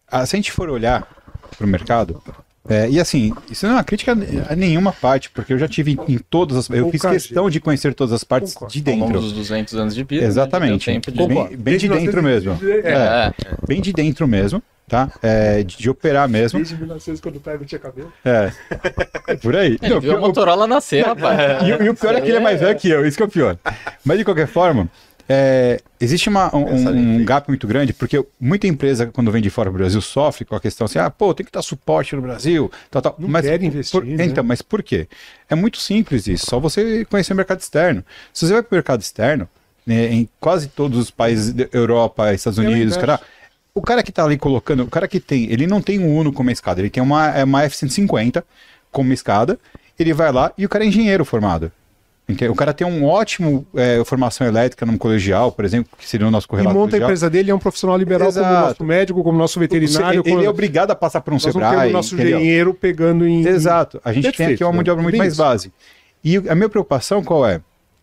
ah, 0.07 0.25
se 0.25 0.35
a 0.35 0.37
gente 0.37 0.51
for 0.51 0.69
olhar 0.69 1.07
para 1.55 1.65
o 1.65 1.69
mercado, 1.69 2.19
é, 2.67 2.89
e 2.89 2.99
assim, 2.99 3.31
isso 3.49 3.65
não 3.65 3.73
é 3.73 3.77
uma 3.77 3.83
crítica 3.83 4.17
a 4.49 4.55
nenhuma 4.55 4.91
parte, 4.91 5.29
porque 5.29 5.53
eu 5.53 5.57
já 5.59 5.67
tive 5.67 5.97
em, 6.07 6.17
todas 6.17 6.57
as. 6.57 6.69
Eu 6.69 6.89
fiz 6.89 7.01
questão 7.01 7.49
de 7.49 7.59
conhecer 7.59 7.93
todas 7.93 8.13
as 8.13 8.23
partes 8.23 8.53
Concordo. 8.53 8.73
de 8.73 8.89
Ao 8.89 8.95
longo 8.97 9.05
dentro. 9.13 9.21
dos 9.21 9.33
200 9.33 9.75
anos 9.75 9.95
de 9.95 10.03
vida. 10.03 10.25
Exatamente. 10.25 10.91
né, 10.91 10.99
de- 10.99 11.11
Bem, 11.11 11.55
bem 11.57 11.77
de 11.77 11.87
dentro 11.87 12.21
1900, 12.23 12.23
mesmo. 12.23 12.59
É, 12.83 12.91
É. 12.91 13.33
Bem 13.67 13.81
de 13.81 13.93
dentro 13.93 14.27
mesmo, 14.27 14.63
tá? 14.87 15.11
É, 15.21 15.63
de, 15.63 15.77
de 15.77 15.89
operar 15.89 16.27
mesmo. 16.27 16.57
Desde 16.59 16.75
1900, 16.75 17.21
quando 17.21 17.35
o 17.35 17.39
Pego 17.39 17.65
tinha 17.65 17.79
cabelo. 17.79 18.11
É. 18.23 18.51
É 19.27 19.35
por 19.35 19.55
aí. 19.55 19.77
Ele 19.81 19.93
Não, 19.93 20.01
viu 20.01 20.13
a 20.13 20.17
o- 20.17 20.21
Motorola 20.21 20.65
nascer, 20.67 21.05
rapaz. 21.05 21.67
E, 21.67 21.71
o- 21.73 21.83
e 21.83 21.89
o 21.89 21.95
pior 21.95 22.15
é 22.15 22.21
que 22.21 22.27
ele 22.29 22.37
é 22.37 22.41
mais 22.41 22.59
velho 22.59 22.77
que 22.79 22.89
eu, 22.89 23.05
isso 23.05 23.15
que 23.17 23.23
é 23.23 23.25
o 23.25 23.29
pior. 23.29 23.57
Mas 24.03 24.17
de 24.17 24.25
qualquer 24.25 24.47
forma, 24.47 24.89
é, 25.27 25.81
existe 25.99 26.29
uma- 26.29 26.55
um, 26.55 26.65
um- 26.91 27.25
gap 27.25 27.47
muito 27.49 27.65
grande, 27.67 27.93
porque 27.93 28.23
muita 28.39 28.67
empresa, 28.67 29.07
quando 29.07 29.31
vem 29.31 29.41
de 29.41 29.49
fora 29.49 29.71
do 29.71 29.77
Brasil, 29.77 29.99
sofre 30.01 30.45
com 30.45 30.55
a 30.55 30.59
questão 30.59 30.85
assim, 30.85 30.99
ah, 30.99 31.09
pô, 31.09 31.33
tem 31.33 31.45
que 31.45 31.51
dar 31.51 31.61
suporte 31.61 32.15
no 32.15 32.21
Brasil, 32.21 32.71
tal, 32.91 33.01
tal. 33.01 33.15
Não 33.17 33.27
quer 33.45 33.63
investir, 33.63 33.99
por- 33.99 34.05
né? 34.05 34.25
Então, 34.25 34.43
mas 34.43 34.61
por 34.61 34.83
quê? 34.83 35.07
É 35.49 35.55
muito 35.55 35.77
simples 35.79 36.27
isso, 36.27 36.45
só 36.47 36.59
você 36.59 37.05
conhecer 37.05 37.33
o 37.33 37.35
mercado 37.35 37.59
externo. 37.59 38.03
Se 38.33 38.45
você 38.45 38.53
vai 38.53 38.61
para 38.63 38.73
o 38.73 38.75
mercado 38.75 39.01
externo, 39.01 39.49
né, 39.85 40.07
em 40.13 40.29
quase 40.39 40.67
todos 40.67 40.97
os 40.99 41.09
países 41.11 41.53
da 41.53 41.67
Europa, 41.73 42.33
Estados 42.33 42.57
Unidos, 42.59 42.95
cara, 43.01 43.19
o 43.73 43.81
cara 43.81 44.03
que 44.03 44.11
tá 44.11 44.23
ali 44.23 44.37
colocando, 44.37 44.83
o 44.83 44.87
cara 44.89 45.07
que 45.07 45.19
tem, 45.19 45.51
ele 45.51 45.65
não 45.67 45.81
tem 45.81 45.99
um 45.99 46.15
Uno 46.15 46.31
como 46.31 46.49
escada, 46.51 46.81
ele 46.81 46.89
tem 46.89 47.01
uma, 47.03 47.29
é 47.29 47.43
uma 47.43 47.63
F-150 47.63 48.43
como 48.91 49.11
escada, 49.11 49.59
ele 49.97 50.13
vai 50.13 50.31
lá 50.31 50.51
e 50.57 50.65
o 50.65 50.69
cara 50.69 50.83
é 50.83 50.87
engenheiro 50.87 51.25
formado. 51.25 51.71
O 52.49 52.55
cara 52.55 52.73
tem 52.73 52.87
um 52.87 53.05
ótimo 53.05 53.67
é, 53.75 54.03
formação 54.03 54.47
elétrica 54.47 54.83
num 54.83 54.97
colegial, 54.97 55.51
por 55.51 55.63
exemplo, 55.63 55.91
que 55.95 56.09
seria 56.09 56.27
o 56.27 56.31
nosso 56.31 56.47
E 56.47 56.49
correlato 56.49 56.75
monta 56.75 56.95
a 56.95 56.99
empresa 56.99 57.29
dele, 57.29 57.51
é 57.51 57.55
um 57.55 57.59
profissional 57.59 57.95
liberal 57.95 58.31
como 58.31 58.39
Exato. 58.39 58.67
nosso 58.67 58.83
médico, 58.83 59.23
como 59.23 59.37
nosso 59.37 59.59
veterinário. 59.59 60.21
Ele 60.25 60.31
como... 60.31 60.43
é 60.43 60.49
obrigado 60.49 60.89
a 60.89 60.95
passar 60.95 61.21
por 61.21 61.31
um 61.31 61.35
Nós 61.35 61.45
não 61.45 61.51
Sebrae. 61.51 61.77
temos 61.77 61.93
nosso 61.93 62.15
entendeu? 62.15 62.39
engenheiro 62.39 62.73
pegando 62.73 63.27
em. 63.27 63.45
Exato. 63.45 64.01
A 64.03 64.11
gente 64.11 64.23
tem 64.23 64.31
Perfeito, 64.31 64.53
aqui 64.55 64.63
uma 64.63 64.73
mão 64.73 64.83
de 64.83 64.89
obra 64.89 65.03
muito 65.03 65.17
mais 65.17 65.33
isso. 65.33 65.41
base. 65.41 65.71
E 66.23 66.37
a 66.37 66.55
minha 66.55 66.67
preocupação 66.67 67.23
qual 67.23 67.47
é? 67.47 67.61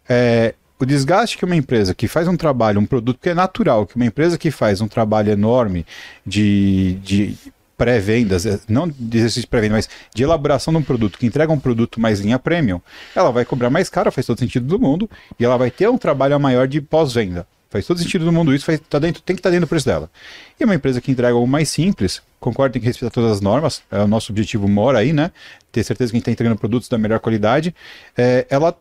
É 0.08 0.54
o 0.78 0.84
desgaste 0.84 1.38
que 1.38 1.44
uma 1.44 1.54
empresa 1.54 1.94
que 1.94 2.08
faz 2.08 2.26
um 2.26 2.36
trabalho, 2.36 2.80
um 2.80 2.86
produto 2.86 3.18
que 3.20 3.28
é 3.28 3.34
natural, 3.34 3.86
que 3.86 3.94
uma 3.94 4.04
empresa 4.04 4.36
que 4.36 4.50
faz 4.50 4.80
um 4.80 4.88
trabalho 4.88 5.30
enorme 5.30 5.86
de, 6.26 6.94
de 7.02 7.36
pré-vendas, 7.76 8.46
eh, 8.46 8.60
não 8.68 8.88
de 8.88 9.18
exercício 9.18 9.42
de 9.42 9.46
pré-venda, 9.46 9.74
mas 9.74 9.88
de 10.14 10.22
elaboração 10.22 10.72
de 10.72 10.78
um 10.78 10.82
produto, 10.82 11.18
que 11.18 11.26
entrega 11.26 11.52
um 11.52 11.58
produto 11.58 12.00
mais 12.00 12.20
linha 12.20 12.38
premium, 12.38 12.80
ela 13.14 13.30
vai 13.30 13.44
cobrar 13.44 13.70
mais 13.70 13.88
caro, 13.88 14.12
faz 14.12 14.26
todo 14.26 14.38
sentido 14.38 14.66
do 14.66 14.78
mundo, 14.78 15.08
e 15.38 15.44
ela 15.44 15.56
vai 15.56 15.70
ter 15.70 15.88
um 15.88 15.98
trabalho 15.98 16.38
maior 16.38 16.66
de 16.68 16.80
pós-venda. 16.80 17.46
Faz 17.72 17.86
todo 17.86 17.98
sentido 17.98 18.26
do 18.26 18.32
mundo 18.32 18.54
isso, 18.54 18.66
faz, 18.66 18.78
tá 18.80 18.98
dentro, 18.98 19.22
tem 19.22 19.34
que 19.34 19.40
estar 19.40 19.48
dentro 19.48 19.64
do 19.64 19.68
preço 19.68 19.86
dela. 19.86 20.10
E 20.60 20.64
uma 20.64 20.74
empresa 20.74 21.00
que 21.00 21.10
entrega 21.10 21.32
algo 21.32 21.46
mais 21.46 21.70
simples, 21.70 22.20
concordo, 22.38 22.74
tem 22.74 22.82
que 22.82 22.86
respeitar 22.86 23.12
todas 23.12 23.32
as 23.32 23.40
normas, 23.40 23.82
é 23.90 23.98
o 23.98 24.06
nosso 24.06 24.30
objetivo 24.30 24.68
mora 24.68 24.98
aí, 24.98 25.10
né? 25.10 25.32
Ter 25.72 25.82
certeza 25.82 26.10
que 26.10 26.16
a 26.16 26.18
gente 26.18 26.22
está 26.22 26.32
entregando 26.32 26.58
produtos 26.58 26.86
da 26.86 26.98
melhor 26.98 27.18
qualidade, 27.18 27.74
é, 28.14 28.46
ela, 28.50 28.76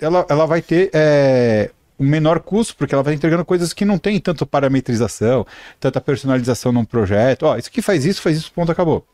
ela, 0.00 0.26
ela 0.30 0.46
vai 0.46 0.62
ter 0.62 0.88
é, 0.94 1.70
um 2.02 2.08
menor 2.08 2.40
custo, 2.40 2.74
porque 2.76 2.94
ela 2.94 3.02
vai 3.02 3.14
entregando 3.14 3.44
coisas 3.44 3.72
que 3.72 3.84
não 3.84 3.98
tem 3.98 4.18
tanta 4.20 4.44
parametrização, 4.44 5.46
tanta 5.78 6.00
personalização 6.00 6.72
num 6.72 6.84
projeto. 6.84 7.44
Ó, 7.44 7.56
isso 7.56 7.68
aqui 7.68 7.80
faz 7.80 8.04
isso, 8.04 8.20
faz 8.20 8.36
isso, 8.36 8.52
ponto, 8.52 8.70
acabou. 8.72 9.06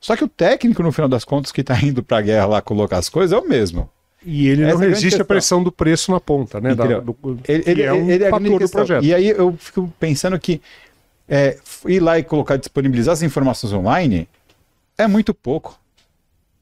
Só 0.00 0.14
que 0.16 0.24
o 0.24 0.28
técnico, 0.28 0.82
no 0.82 0.92
final 0.92 1.08
das 1.08 1.24
contas, 1.24 1.50
que 1.50 1.60
está 1.62 1.78
indo 1.82 2.02
para 2.02 2.18
a 2.18 2.22
guerra 2.22 2.46
lá 2.46 2.62
colocar 2.62 2.98
as 2.98 3.08
coisas, 3.08 3.32
é 3.36 3.40
o 3.40 3.48
mesmo. 3.48 3.88
E 4.26 4.48
ele 4.48 4.62
Essa 4.62 4.70
é 4.70 4.72
não 4.72 4.78
grande 4.80 4.94
resiste 4.94 5.20
à 5.20 5.24
pressão 5.24 5.62
do 5.62 5.70
preço 5.72 6.10
na 6.10 6.18
ponta, 6.20 6.60
né? 6.60 6.74
da- 6.74 7.00
do- 7.00 7.16
Ele, 7.46 7.62
que 7.62 7.70
ele- 7.70 7.82
é 7.82 7.92
um 7.92 8.08
ele 8.10 8.24
é 8.24 8.30
fator 8.30 8.58
do 8.58 8.68
projeto. 8.70 9.04
E 9.04 9.14
aí 9.14 9.28
eu 9.28 9.54
fico 9.58 9.92
pensando 10.00 10.38
que 10.38 10.62
é, 11.28 11.58
ir 11.86 12.00
lá 12.00 12.18
e 12.18 12.22
colocar, 12.22 12.56
disponibilizar 12.56 13.12
as 13.12 13.22
informações 13.22 13.72
online 13.72 14.28
é 14.96 15.06
muito 15.06 15.32
pouco. 15.34 15.78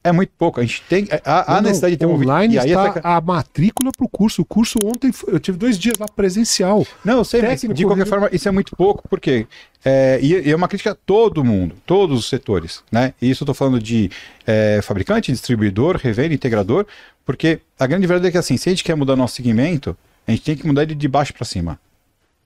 É 0.04 0.10
muito 0.10 0.32
pouco. 0.36 0.58
A 0.58 0.64
gente 0.64 0.82
tem. 0.88 1.06
Há, 1.24 1.52
há 1.52 1.54
Não, 1.56 1.62
necessidade 1.62 1.94
de 1.94 1.98
ter 1.98 2.06
um 2.06 2.14
online 2.14 2.54
e 2.54 2.58
está 2.58 2.86
essa- 2.88 3.00
a 3.04 3.20
matrícula 3.20 3.92
para 3.96 4.04
o 4.04 4.08
curso. 4.08 4.42
O 4.42 4.44
curso 4.44 4.78
ontem, 4.82 5.12
foi- 5.12 5.32
eu 5.34 5.38
tive 5.38 5.56
dois 5.56 5.78
dias 5.78 5.96
lá 5.98 6.06
presencial. 6.08 6.84
Não, 7.04 7.18
eu 7.18 7.24
sei, 7.24 7.40
mas 7.40 7.50
técnico, 7.60 7.74
de 7.74 7.84
qualquer 7.84 8.06
forma, 8.06 8.28
isso 8.32 8.48
é 8.48 8.50
muito 8.50 8.74
pouco, 8.74 9.06
porque 9.08 9.46
é, 9.84 10.18
e, 10.20 10.48
e 10.48 10.50
é 10.50 10.56
uma 10.56 10.66
crítica 10.66 10.90
a 10.90 10.94
todo 10.94 11.44
mundo, 11.44 11.76
todos 11.86 12.18
os 12.18 12.28
setores, 12.28 12.82
né? 12.90 13.14
E 13.22 13.30
isso 13.30 13.44
eu 13.44 13.46
tô 13.46 13.54
falando 13.54 13.80
de 13.80 14.10
é, 14.44 14.80
fabricante, 14.82 15.30
distribuidor, 15.30 15.96
revenda, 15.96 16.34
integrador, 16.34 16.84
porque 17.24 17.60
a 17.78 17.86
grande 17.86 18.06
verdade 18.06 18.26
é 18.28 18.32
que 18.32 18.38
assim, 18.38 18.56
se 18.56 18.68
a 18.68 18.72
gente 18.72 18.82
quer 18.82 18.96
mudar 18.96 19.14
nosso 19.14 19.36
segmento, 19.36 19.96
a 20.26 20.32
gente 20.32 20.42
tem 20.42 20.56
que 20.56 20.66
mudar 20.66 20.82
ele 20.82 20.96
de 20.96 21.06
baixo 21.06 21.32
para 21.32 21.44
cima. 21.44 21.78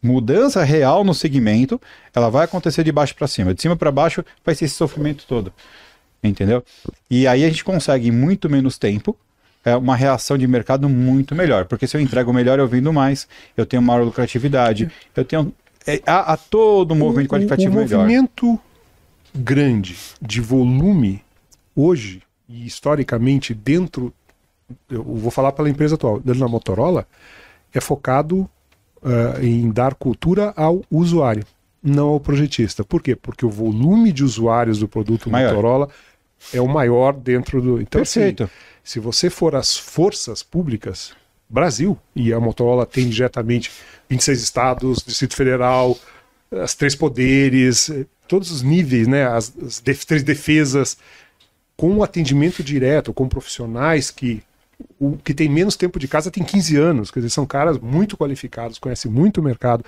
Mudança 0.03 0.63
real 0.63 1.03
no 1.03 1.15
segmento, 1.15 1.81
ela 2.15 2.29
vai 2.29 2.45
acontecer 2.45 2.85
de 2.85 2.93
baixo 2.93 3.15
para 3.17 3.27
cima. 3.27 3.55
De 3.55 3.63
cima 3.63 3.75
para 3.77 3.91
baixo 3.91 4.23
vai 4.45 4.55
ser 4.55 4.67
esse 4.67 4.75
sofrimento 4.75 5.25
todo. 5.27 5.53
Entendeu? 6.23 6.65
E 7.11 7.27
aí 7.27 7.45
a 7.45 7.49
gente 7.49 7.65
consegue 7.65 8.09
em 8.09 8.13
muito 8.13 8.49
menos 8.51 8.79
tempo 8.79 9.17
é 9.65 9.75
uma 9.77 9.97
reação 9.97 10.39
de 10.39 10.47
mercado 10.47 10.89
muito 10.89 11.35
melhor. 11.35 11.65
Porque 11.65 11.89
se 11.89 11.97
eu 11.97 12.01
entrego 12.01 12.33
melhor, 12.33 12.61
eu 12.61 12.69
vendo 12.69 12.93
mais, 12.93 13.27
eu 13.57 13.67
tenho 13.67 13.83
maior 13.83 14.05
lucratividade, 14.05 14.91
eu 15.15 15.25
tenho. 15.25 15.53
é, 15.85 16.01
há, 16.07 16.33
há 16.33 16.37
todo 16.37 16.95
um 16.95 16.97
movimento 16.97 17.31
qualitativo 17.31 17.77
o, 17.77 17.81
o 17.81 17.85
melhor. 17.85 17.99
movimento 17.99 18.61
grande 19.35 19.97
de 20.23 20.41
volume 20.41 21.21
hoje 21.75 22.23
e 22.49 22.65
historicamente 22.65 23.53
dentro, 23.53 24.15
eu 24.89 25.03
vou 25.03 25.33
falar 25.33 25.51
pela 25.51 25.69
empresa 25.69 25.97
atual, 25.97 26.21
dentro 26.21 26.41
da 26.41 26.49
Motorola, 26.49 27.07
é 27.75 27.81
focado 27.81 28.49
ah, 29.03 29.39
em 29.43 29.71
dar 29.71 29.95
cultura 29.95 30.55
ao 30.57 30.83
usuário, 30.91 31.45
não 31.87 32.09
ao 32.09 32.21
projetista. 32.21 32.85
Por 32.85 33.01
quê? 33.03 33.15
Porque 33.15 33.47
o 33.47 33.51
volume 33.51 34.13
de 34.13 34.25
usuários 34.25 34.79
do 34.79 34.89
produto 34.89 35.31
Maior. 35.31 35.51
Motorola 35.55 35.89
é 36.53 36.61
o 36.61 36.67
maior 36.69 37.13
dentro 37.15 37.63
do. 37.63 37.81
Então, 37.81 38.03
assim, 38.03 38.21
Perfeito. 38.21 38.51
se 38.83 38.99
você 39.01 39.31
for 39.31 39.55
às 39.55 39.77
forças 39.77 40.43
públicas, 40.43 41.13
Brasil, 41.49 41.97
e 42.15 42.33
a 42.33 42.41
Motorola 42.41 42.85
tem 42.85 43.09
diretamente 43.09 43.71
26 44.11 44.43
estados, 44.43 45.03
Distrito 45.03 45.35
Federal, 45.37 45.97
as 46.51 46.75
três 46.75 46.95
poderes, 46.95 47.91
todos 48.29 48.51
os 48.51 48.63
níveis, 48.63 49.07
né, 49.07 49.25
as, 49.27 49.53
as 49.65 49.81
def- 49.81 50.05
três 50.05 50.23
defesas, 50.23 50.97
com 51.77 51.91
um 51.91 52.03
atendimento 52.03 52.63
direto, 52.63 53.13
com 53.13 53.29
profissionais 53.29 54.11
que 54.11 54.43
o 55.01 55.17
que 55.17 55.33
tem 55.33 55.49
menos 55.49 55.75
tempo 55.75 55.99
de 55.99 56.07
casa 56.07 56.31
tem 56.31 56.43
15 56.45 56.77
anos, 56.77 57.11
quer 57.11 57.21
dizer, 57.21 57.31
são 57.31 57.47
caras 57.47 57.79
muito 57.79 58.17
qualificados, 58.17 58.79
conhecem 58.79 59.11
muito 59.11 59.41
o 59.41 59.43
mercado 59.45 59.83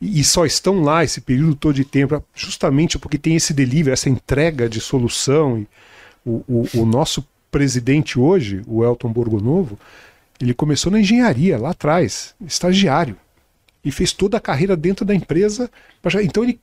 e, 0.00 0.22
só 0.24 0.46
estão 0.46 0.80
lá 0.80 1.02
esse 1.02 1.20
período 1.20 1.54
todo 1.54 1.74
de 1.74 1.84
tempo, 1.84 2.22
justamente 2.34 2.98
porque 2.98 3.18
tem 3.18 3.34
esse 3.36 3.52
delivery, 3.52 3.92
essa 3.92 4.08
entrega 4.08 4.68
de 4.68 4.80
solução. 4.80 5.58
E 5.58 5.68
o, 6.24 6.44
o, 6.48 6.68
o 6.82 6.86
nosso 6.86 7.26
presidente 7.50 8.18
hoje, 8.18 8.62
o 8.66 8.84
Elton 8.84 9.12
Borgonovo, 9.12 9.78
ele 10.40 10.54
começou 10.54 10.92
na 10.92 11.00
engenharia 11.00 11.58
lá 11.58 11.70
atrás, 11.70 12.34
estagiário, 12.46 13.16
e 13.84 13.90
fez 13.90 14.12
toda 14.12 14.36
a 14.36 14.40
carreira 14.40 14.76
dentro 14.76 15.04
da 15.04 15.14
empresa. 15.14 15.70
Então 16.22 16.44
ele, 16.44 16.60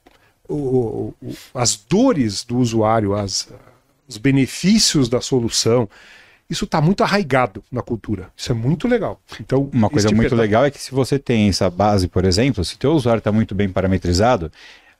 o- 0.47 1.13
as 1.53 1.75
dores 1.75 2.43
do 2.43 2.57
usuário, 2.57 3.13
as, 3.15 3.49
os 4.07 4.17
benefícios 4.17 5.09
da 5.09 5.19
solução, 5.19 5.89
isso 6.49 6.65
está 6.65 6.79
muito 6.79 7.03
arraigado 7.03 7.63
na 7.71 7.81
cultura. 7.81 8.29
Isso 8.37 8.51
é 8.51 8.55
muito 8.55 8.87
legal. 8.87 9.19
Então 9.39 9.69
Uma 9.73 9.89
coisa 9.89 10.07
este 10.07 10.15
muito 10.15 10.29
peda- 10.29 10.41
legal 10.41 10.65
é 10.65 10.71
que 10.71 10.79
se 10.79 10.91
você 10.91 11.17
tem 11.17 11.49
essa 11.49 11.69
base, 11.69 12.07
por 12.07 12.23
exemplo, 12.25 12.63
se 12.63 12.77
teu 12.77 12.93
usuário 12.93 13.19
está 13.19 13.31
muito 13.31 13.55
bem 13.55 13.67
parametrizado, 13.69 14.51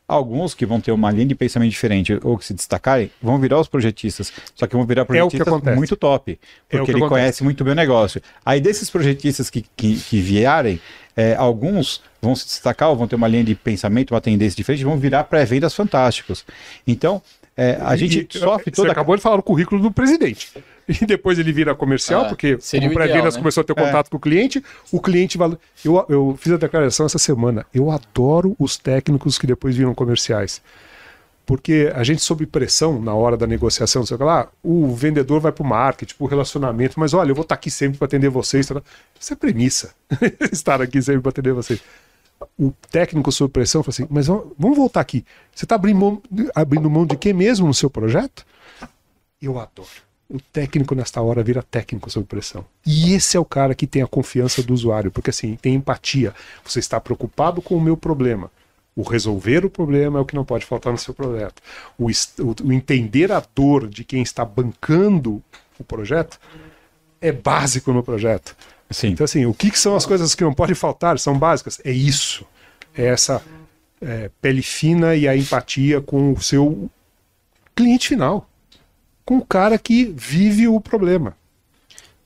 alguns 0.08 0.54
que 0.54 0.66
vão 0.66 0.80
ter 0.80 0.92
uma 0.92 1.10
linha 1.12 1.26
de 1.26 1.36
pensamento 1.36 1.72
diferente 1.72 2.20
ou 2.24 2.38
que 2.38 2.46
se 2.46 2.54
destacarem, 2.54 3.10
vão 3.22 3.40
virar 3.40 3.60
os 3.60 3.68
projetistas. 3.68 4.32
Só 4.54 4.68
que 4.68 4.76
vão 4.76 4.86
virar 4.86 5.02
É 5.02 5.06
projetistas 5.06 5.48
acontece. 5.48 5.76
muito 5.78 5.96
top. 5.96 6.32
É 6.32 6.36
Porque 6.70 6.86
que 6.86 6.92
ele 6.92 6.98
acontece. 7.00 7.10
conhece 7.10 7.44
muito 7.44 7.64
bem 7.64 7.74
o 7.74 7.76
negócio. 7.76 8.22
Aí 8.46 8.60
desses 8.62 8.90
projetistas 8.90 9.50
que, 9.50 9.66
que, 9.76 9.96
que 9.98 10.20
vierem, 10.22 10.80
é, 11.16 11.34
alguns 11.36 12.02
vão 12.22 12.36
se 12.36 12.46
destacar 12.46 12.90
ou 12.90 12.96
vão 12.96 13.08
ter 13.08 13.16
uma 13.16 13.28
linha 13.28 13.44
de 13.44 13.56
pensamento, 13.56 14.14
uma 14.14 14.22
tendência 14.22 14.56
diferente, 14.58 14.84
vão 14.84 14.98
virar 14.98 15.24
pré-vendas 15.26 15.74
fantásticos. 15.74 16.46
Então, 16.86 17.22
é, 17.58 17.78
a 17.82 17.96
gente 17.96 18.28
E- 18.34 18.38
sofre 18.40 18.66
Você 18.66 18.72
toda 18.76 18.92
acabou 18.92 19.16
de 19.16 19.22
falar 19.22 19.38
o 19.40 19.44
currículo 19.44 19.82
do 19.82 19.92
presidente. 19.92 20.52
E 20.88 21.04
depois 21.04 21.40
ele 21.40 21.52
vira 21.52 21.74
comercial, 21.74 22.26
Ah, 22.26 22.30
porque 22.30 22.54
o 22.54 22.94
pré-vendas 22.94 23.34
né? 23.34 23.40
começou 23.42 23.62
a 23.62 23.64
ter 23.64 23.74
contato 23.74 24.08
com 24.08 24.18
o 24.18 24.20
cliente, 24.20 24.64
o 24.92 25.02
cliente 25.02 25.36
valor. 25.36 25.58
Eu, 25.84 26.06
eu 26.08 26.38
fiz 26.40 26.54
a 26.54 26.58
declaração 26.58 27.08
essa 27.08 27.18
semana. 27.18 27.66
Eu 27.74 27.90
adoro 27.90 28.56
os 28.60 28.78
técnicos 28.78 29.40
que 29.40 29.48
depois 29.48 29.76
viram 29.76 29.96
comerciais. 29.96 30.62
Porque 31.44 31.92
a 31.96 32.04
gente, 32.04 32.22
sob 32.22 32.46
pressão 32.46 33.02
na 33.02 33.16
hora 33.16 33.36
da 33.36 33.48
negociação, 33.48 34.06
sei 34.06 34.16
lá, 34.18 34.48
o 34.62 34.94
vendedor 34.94 35.40
vai 35.40 35.52
para 35.52 35.64
o 35.64 35.66
marketing, 35.68 36.14
para 36.14 36.24
o 36.26 36.28
relacionamento, 36.28 37.00
mas 37.00 37.16
olha, 37.16 37.32
eu 37.32 37.36
vou 37.36 37.42
estar 37.42 37.56
aqui 37.56 37.72
sempre 37.72 37.98
para 37.98 38.06
atender 38.06 38.30
vocês. 38.30 38.68
tá? 38.68 38.80
Isso 39.20 39.34
é 39.34 39.36
premissa. 39.36 39.92
Estar 40.52 40.80
aqui 40.84 41.02
sempre 41.02 41.22
para 41.22 41.30
atender 41.32 41.54
vocês 41.54 41.82
o 42.58 42.72
técnico 42.90 43.32
sob 43.32 43.52
pressão 43.52 43.82
falou 43.84 43.94
assim: 43.94 44.08
Mas 44.10 44.28
vamos 44.28 44.78
voltar 44.78 45.02
aqui. 45.02 45.26
Você 45.54 45.66
está 45.66 45.76
abrindo 45.76 45.98
mão, 46.00 46.22
abrindo 46.54 46.90
mão 46.90 47.06
de 47.06 47.16
quê 47.18 47.34
mesmo 47.34 47.68
no 47.68 47.74
seu 47.74 47.90
projeto? 47.90 48.46
Eu 49.42 49.60
adoro. 49.60 49.90
O 50.28 50.40
técnico 50.40 50.96
nesta 50.96 51.22
hora 51.22 51.44
vira 51.44 51.62
técnico 51.62 52.10
sob 52.10 52.26
pressão. 52.26 52.66
E 52.86 53.14
esse 53.14 53.38
é 53.38 53.40
o 53.40 53.46
cara 53.46 53.76
que 53.76 53.86
tem 53.86 54.02
a 54.02 54.08
confiança 54.08 54.64
do 54.64 54.74
usuário, 54.74 55.12
porque 55.12 55.30
assim, 55.30 55.56
tem 55.56 55.76
empatia. 55.76 56.34
Você 56.64 56.80
está 56.80 57.00
preocupado 57.00 57.62
com 57.62 57.76
o 57.76 57.82
meu 57.82 57.96
problema. 57.96 58.50
O 58.96 59.04
resolver 59.04 59.64
o 59.66 59.70
problema 59.70 60.18
é 60.18 60.22
o 60.22 60.26
que 60.26 60.36
não 60.36 60.46
pode 60.46 60.66
faltar 60.66 60.92
no 60.92 60.98
seu 60.98 61.14
projeto. 61.14 61.62
O- 61.98 62.08
o 62.64 62.74
entender 62.74 63.32
a 63.32 63.44
dor 63.54 63.88
de 63.88 64.04
quem 64.04 64.24
está 64.24 64.44
bancando 64.44 65.44
o 65.78 65.84
projeto 65.84 66.40
é 67.22 67.32
básico 67.32 67.92
no 67.94 68.02
projeto. 68.02 68.56
Sim. 68.90 69.10
Então, 69.10 69.24
assim, 69.24 69.46
o 69.46 69.54
que, 69.54 69.72
que 69.72 69.80
são 69.80 69.96
as 69.96 70.06
coisas 70.06 70.36
que 70.36 70.44
não 70.44 70.54
podem 70.54 70.76
faltar? 70.76 71.18
São 71.20 71.38
básicas? 71.38 71.80
É 71.84 71.92
isso. 71.92 72.46
É 72.96 73.06
essa 73.06 73.42
é, 74.02 74.30
pele 74.42 74.62
fina 74.62 75.16
e 75.16 75.28
a 75.28 75.36
empatia 75.36 76.02
com 76.02 76.34
o 76.34 76.42
seu 76.42 76.90
cliente 77.76 78.10
final. 78.10 78.50
Com 79.26 79.38
o 79.38 79.46
cara 79.46 79.78
que 79.78 80.06
vive 80.06 80.68
o 80.68 80.80
problema. 80.80 81.36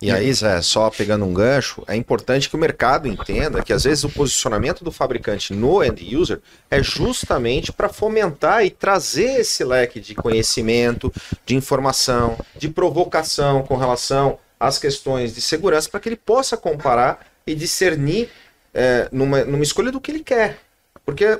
E 0.01 0.11
aí, 0.11 0.33
Zé, 0.33 0.61
só 0.61 0.89
pegando 0.89 1.25
um 1.25 1.33
gancho, 1.33 1.83
é 1.85 1.93
importante 1.93 2.49
que 2.49 2.55
o 2.55 2.59
mercado 2.59 3.05
entenda 3.05 3.61
que 3.61 3.73
às 3.73 3.83
vezes 3.83 4.05
o 4.05 4.09
posicionamento 4.09 4.81
do 4.81 4.93
fabricante 4.93 5.53
no 5.53 5.83
end 5.83 6.15
user 6.15 6.39
é 6.71 6.81
justamente 6.81 7.73
para 7.73 7.89
fomentar 7.89 8.63
e 8.65 8.69
trazer 8.69 9.41
esse 9.41 9.61
leque 9.61 9.99
de 9.99 10.15
conhecimento, 10.15 11.11
de 11.45 11.53
informação, 11.53 12.37
de 12.57 12.69
provocação 12.69 13.61
com 13.63 13.75
relação 13.75 14.37
às 14.59 14.77
questões 14.77 15.33
de 15.33 15.41
segurança, 15.41 15.89
para 15.89 15.99
que 15.99 16.09
ele 16.09 16.15
possa 16.15 16.57
comparar 16.57 17.25
e 17.45 17.55
discernir 17.55 18.29
é, 18.73 19.07
numa, 19.11 19.43
numa 19.45 19.63
escolha 19.63 19.91
do 19.91 20.01
que 20.01 20.11
ele 20.11 20.23
quer. 20.23 20.59
Porque 21.05 21.25
a, 21.25 21.39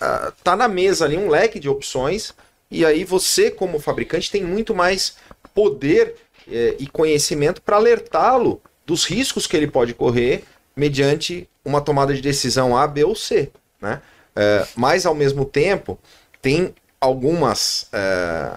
a, 0.00 0.32
tá 0.42 0.56
na 0.56 0.68
mesa 0.68 1.04
ali 1.04 1.16
um 1.16 1.28
leque 1.28 1.60
de 1.60 1.68
opções, 1.68 2.34
e 2.70 2.84
aí 2.84 3.04
você, 3.04 3.50
como 3.50 3.78
fabricante, 3.78 4.30
tem 4.30 4.42
muito 4.42 4.74
mais 4.74 5.16
poder 5.54 6.16
é, 6.50 6.76
e 6.78 6.86
conhecimento 6.86 7.62
para 7.62 7.76
alertá-lo 7.76 8.60
dos 8.84 9.04
riscos 9.04 9.46
que 9.46 9.56
ele 9.56 9.66
pode 9.66 9.94
correr 9.94 10.44
mediante 10.74 11.48
uma 11.64 11.80
tomada 11.80 12.12
de 12.12 12.20
decisão 12.20 12.76
A, 12.76 12.86
B 12.86 13.04
ou 13.04 13.14
C. 13.14 13.50
Né? 13.80 14.00
É, 14.34 14.66
mas, 14.76 15.06
ao 15.06 15.14
mesmo 15.14 15.44
tempo, 15.44 15.98
tem 16.42 16.74
algumas, 17.00 17.88
é, 17.92 18.52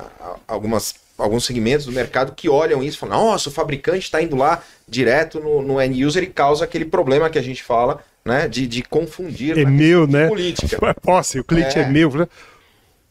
algumas, 0.47 0.95
alguns 1.19 1.45
segmentos 1.45 1.85
do 1.85 1.91
mercado 1.91 2.33
que 2.33 2.49
olham 2.49 2.83
isso 2.83 2.97
e 2.97 2.99
falam: 2.99 3.25
nossa, 3.25 3.49
o 3.49 3.51
fabricante 3.51 3.99
está 3.99 4.21
indo 4.21 4.35
lá 4.35 4.63
direto 4.87 5.39
no, 5.39 5.61
no 5.61 5.81
end 5.81 6.03
user 6.03 6.23
e 6.23 6.27
causa 6.27 6.63
aquele 6.63 6.85
problema 6.85 7.29
que 7.29 7.37
a 7.37 7.41
gente 7.41 7.61
fala 7.61 8.03
né, 8.25 8.47
de, 8.47 8.65
de 8.65 8.81
confundir 8.83 9.57
é 9.57 9.65
meu, 9.65 10.07
né? 10.07 10.27
política. 10.27 10.77
Posse, 11.01 11.39
o 11.39 11.43
cliente 11.43 11.77
é. 11.77 11.83
é 11.83 11.89
meu. 11.89 12.27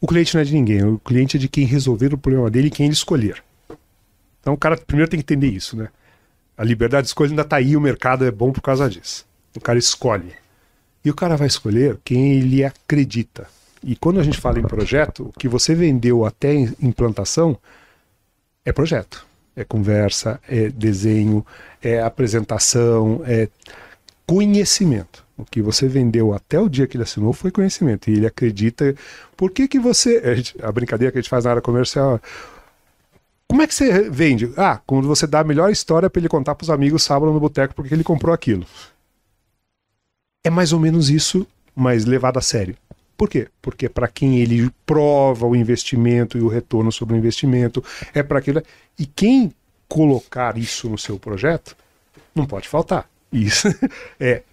O 0.01 0.07
cliente 0.07 0.33
não 0.33 0.41
é 0.41 0.45
de 0.45 0.53
ninguém, 0.53 0.83
o 0.83 0.97
cliente 0.97 1.37
é 1.37 1.39
de 1.39 1.49
quem 1.49 1.65
resolver 1.65 2.13
o 2.13 2.17
problema 2.17 2.49
dele 2.49 2.67
e 2.67 2.71
quem 2.71 2.85
ele 2.85 2.93
escolher. 2.93 3.43
Então 4.39 4.53
o 4.53 4.57
cara 4.57 4.77
primeiro 4.77 5.09
tem 5.09 5.19
que 5.19 5.23
entender 5.23 5.49
isso, 5.49 5.75
né? 5.75 5.89
A 6.57 6.63
liberdade 6.63 7.03
de 7.03 7.07
escolha 7.09 7.29
ainda 7.29 7.41
está 7.41 7.57
aí, 7.57 7.75
o 7.75 7.81
mercado 7.81 8.25
é 8.25 8.31
bom 8.31 8.51
por 8.51 8.61
causa 8.61 8.89
disso. 8.89 9.25
O 9.55 9.59
cara 9.59 9.79
escolhe. 9.79 10.33
E 11.03 11.09
o 11.09 11.15
cara 11.15 11.37
vai 11.37 11.47
escolher 11.47 11.97
quem 12.03 12.33
ele 12.33 12.63
acredita. 12.63 13.47
E 13.83 13.95
quando 13.95 14.19
a 14.19 14.23
gente 14.23 14.37
fala 14.37 14.59
em 14.59 14.63
projeto, 14.63 15.27
o 15.27 15.39
que 15.39 15.47
você 15.47 15.73
vendeu 15.73 16.25
até 16.25 16.53
implantação 16.81 17.57
é 18.69 18.73
projeto. 18.73 19.25
É 19.55 19.63
conversa, 19.63 20.39
é 20.47 20.69
desenho, 20.69 21.45
é 21.81 22.01
apresentação, 22.01 23.21
é 23.25 23.49
conhecimento. 24.25 25.25
O 25.37 25.43
que 25.43 25.61
você 25.61 25.87
vendeu 25.87 26.33
até 26.33 26.59
o 26.59 26.69
dia 26.69 26.87
que 26.87 26.95
ele 26.95 27.03
assinou 27.03 27.33
foi 27.33 27.51
conhecimento. 27.51 28.09
E 28.09 28.13
ele 28.13 28.27
acredita. 28.27 28.95
Por 29.35 29.51
que, 29.51 29.67
que 29.67 29.79
você. 29.79 30.21
A, 30.61 30.71
brincadeira 30.71 31.11
que 31.11 31.17
a 31.17 31.21
gente 31.21 31.29
faz 31.29 31.45
na 31.45 31.51
área 31.51 31.61
comercial 31.61 32.21
como 33.49 33.63
é 33.63 33.67
que 33.67 33.73
você 33.73 34.07
vende? 34.11 34.53
Ah, 34.55 34.79
quando 34.85 35.07
você 35.07 35.25
dá 35.25 35.39
a 35.39 35.43
melhor 35.43 35.71
história 35.71 36.07
para 36.07 36.19
ele 36.19 36.29
contar 36.29 36.53
para 36.53 36.63
os 36.63 36.69
amigos 36.69 37.01
sábado 37.01 37.33
no 37.33 37.39
boteco 37.39 37.73
porque 37.73 37.93
ele 37.93 38.03
comprou 38.03 38.31
aquilo. 38.31 38.63
É 40.43 40.51
mais 40.51 40.71
ou 40.71 40.79
menos 40.79 41.09
isso, 41.09 41.47
mas 41.75 42.05
levado 42.05 42.37
a 42.37 42.41
sério. 42.41 42.77
Por 43.19 43.29
quê? 43.29 43.49
Porque 43.61 43.89
para 43.89 44.07
quem 44.07 44.39
ele 44.39 44.71
prova 44.85 45.45
o 45.45 45.53
investimento 45.53 46.37
e 46.37 46.41
o 46.41 46.47
retorno 46.47 46.89
sobre 46.89 47.15
o 47.15 47.17
investimento, 47.17 47.83
é 48.13 48.23
para 48.23 48.39
aquilo. 48.39 48.63
E 48.97 49.05
quem 49.05 49.53
colocar 49.89 50.57
isso 50.57 50.89
no 50.89 50.97
seu 50.97 51.19
projeto, 51.19 51.75
não 52.33 52.45
pode 52.45 52.69
faltar. 52.69 53.09
Isso 53.29 53.67
é. 54.17 54.43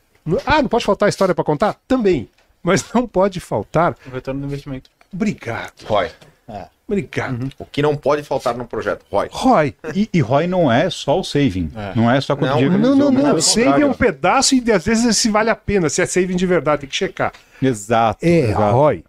Ah, 0.45 0.61
não 0.61 0.69
pode 0.69 0.85
faltar 0.85 1.07
a 1.07 1.11
história 1.11 1.33
para 1.33 1.45
contar? 1.45 1.81
Também. 1.87 2.29
Mas 2.61 2.93
não 2.93 3.07
pode 3.07 3.39
faltar. 3.39 3.97
O 4.05 4.11
retorno 4.11 4.41
do 4.41 4.47
investimento. 4.49 4.91
Obrigado. 5.13 5.85
Roy. 5.85 6.11
É. 6.49 6.67
Obrigado. 6.89 7.43
Uhum. 7.43 7.49
O 7.59 7.65
que 7.65 7.83
não 7.83 7.97
pode 7.97 8.23
faltar 8.23 8.57
no 8.57 8.65
projeto, 8.65 9.05
ROI. 9.11 9.29
ROI. 9.33 9.75
E, 9.93 10.09
e 10.13 10.21
ROI 10.21 10.47
não 10.47 10.71
é 10.71 10.89
só 10.89 11.19
o 11.19 11.25
saving. 11.25 11.69
É. 11.75 11.93
Não 11.97 12.09
é 12.09 12.21
só 12.21 12.37
quanto 12.37 12.51
não, 12.51 12.57
dinheiro 12.59 12.79
Não, 12.79 12.95
não, 12.95 13.11
não. 13.11 13.23
não. 13.35 13.41
Saving 13.41 13.83
é 13.83 13.87
um 13.87 13.93
pedaço 13.93 14.55
e 14.55 14.71
às 14.71 14.85
vezes 14.85 15.17
se 15.17 15.29
vale 15.29 15.51
a 15.51 15.57
pena, 15.57 15.89
se 15.89 16.01
é 16.01 16.07
saving 16.07 16.37
de 16.37 16.47
verdade, 16.47 16.83
tem 16.83 16.89
que 16.89 16.95
checar. 16.95 17.33
Exato. 17.61 18.25
É, 18.25 18.51
exato. 18.51 18.77
ROI. 18.77 19.05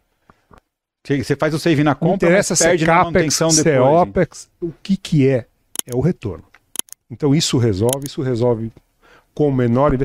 Você 1.07 1.35
faz 1.35 1.53
o 1.53 1.59
saving 1.59 1.83
na 1.83 1.95
conta, 1.95 2.07
não 2.07 2.15
interessa 2.15 2.55
se 2.55 2.67
é 2.67 2.77
CAPEX, 2.77 3.35
se 3.35 3.69
é 3.69 3.79
OPEX, 3.79 4.49
o 4.59 4.73
que 4.83 4.97
que 4.97 5.27
é? 5.27 5.45
É 5.85 5.95
o 5.95 6.01
retorno. 6.01 6.43
Então 7.09 7.33
isso 7.33 7.57
resolve, 7.57 8.07
isso 8.07 8.21
resolve 8.21 8.71
com 9.33 9.47
o 9.47 9.53
menor... 9.53 9.95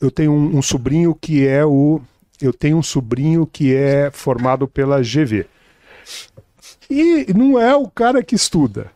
Eu 0.00 0.10
tenho 0.10 0.32
um, 0.32 0.58
um 0.58 0.62
sobrinho 0.62 1.14
que 1.14 1.46
é 1.46 1.64
o... 1.64 2.00
Eu 2.42 2.52
tenho 2.52 2.76
um 2.76 2.82
sobrinho 2.82 3.46
que 3.46 3.74
é 3.74 4.10
formado 4.10 4.66
pela 4.66 5.00
GV. 5.00 5.46
E 6.88 7.32
não 7.32 7.58
é 7.58 7.74
o 7.74 7.88
cara 7.88 8.22
que 8.22 8.34
estuda. 8.34 8.90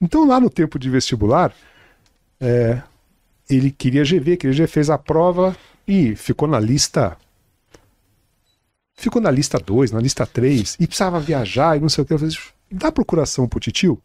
Então, 0.00 0.26
lá 0.26 0.40
no 0.40 0.50
tempo 0.50 0.78
de 0.78 0.90
vestibular, 0.90 1.52
é, 2.40 2.82
ele 3.48 3.70
queria 3.70 4.04
GV, 4.04 4.36
queria 4.36 4.54
GV, 4.54 4.66
fez 4.66 4.90
a 4.90 4.98
prova 4.98 5.56
e 5.86 6.14
ficou 6.16 6.48
na 6.48 6.58
lista. 6.58 7.16
Ficou 8.96 9.20
na 9.20 9.30
lista 9.30 9.58
2, 9.58 9.92
na 9.92 10.00
lista 10.00 10.26
3, 10.26 10.76
e 10.78 10.86
precisava 10.86 11.18
viajar 11.18 11.76
e 11.76 11.80
não 11.80 11.88
sei 11.88 12.02
o 12.02 12.06
que. 12.06 12.12
Eu 12.12 12.18
falei, 12.18 12.34
dá 12.70 12.92
procuração 12.92 13.48
pro 13.48 13.60
titio, 13.60 14.00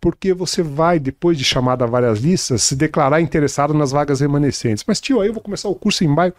porque 0.00 0.32
você 0.34 0.62
vai, 0.62 0.98
depois 0.98 1.38
de 1.38 1.44
chamada 1.44 1.84
a 1.84 1.88
várias 1.88 2.18
listas, 2.18 2.62
se 2.62 2.74
declarar 2.74 3.20
interessado 3.20 3.72
nas 3.72 3.90
vagas 3.90 4.20
remanescentes. 4.20 4.84
Mas, 4.86 5.00
tio, 5.00 5.20
aí 5.20 5.28
eu 5.28 5.34
vou 5.34 5.42
começar 5.42 5.68
o 5.68 5.74
curso 5.74 6.04
em 6.04 6.08
maio 6.08 6.34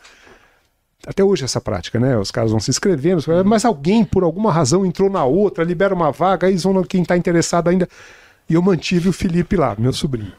até 1.06 1.24
hoje 1.24 1.44
essa 1.44 1.62
prática, 1.62 2.00
né? 2.00 2.18
Os 2.18 2.32
caras 2.32 2.52
vão 2.52 2.60
se 2.60 2.70
inscrevendo, 2.70 3.24
mas 3.46 3.66
alguém 3.66 4.04
por 4.04 4.24
alguma 4.24 4.52
razão 4.52 4.86
entrou 4.86 5.10
na 5.10 5.24
outra, 5.24 5.64
libera 5.64 5.94
uma 5.94 6.12
vaga, 6.12 6.48
aí 6.48 6.56
vão 6.58 6.84
quem 6.84 7.02
está 7.02 7.16
interessado 7.16 7.70
ainda. 7.70 7.88
E 8.50 8.54
eu 8.54 8.62
mantive 8.62 9.10
o 9.10 9.14
Felipe 9.14 9.56
lá, 9.56 9.76
meu 9.78 9.94
sobrinho. 9.94 10.34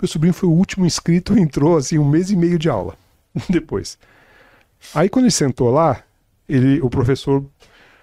Meu 0.00 0.08
sobrinho 0.08 0.32
foi 0.32 0.48
o 0.48 0.52
último 0.52 0.86
inscrito, 0.86 1.36
entrou 1.38 1.76
assim 1.76 1.98
um 1.98 2.08
mês 2.08 2.30
e 2.30 2.36
meio 2.36 2.58
de 2.58 2.68
aula 2.68 2.96
depois. 3.48 3.98
Aí 4.94 5.08
quando 5.08 5.26
ele 5.26 5.32
sentou 5.32 5.70
lá, 5.70 6.02
ele, 6.48 6.80
o 6.80 6.90
professor, 6.90 7.44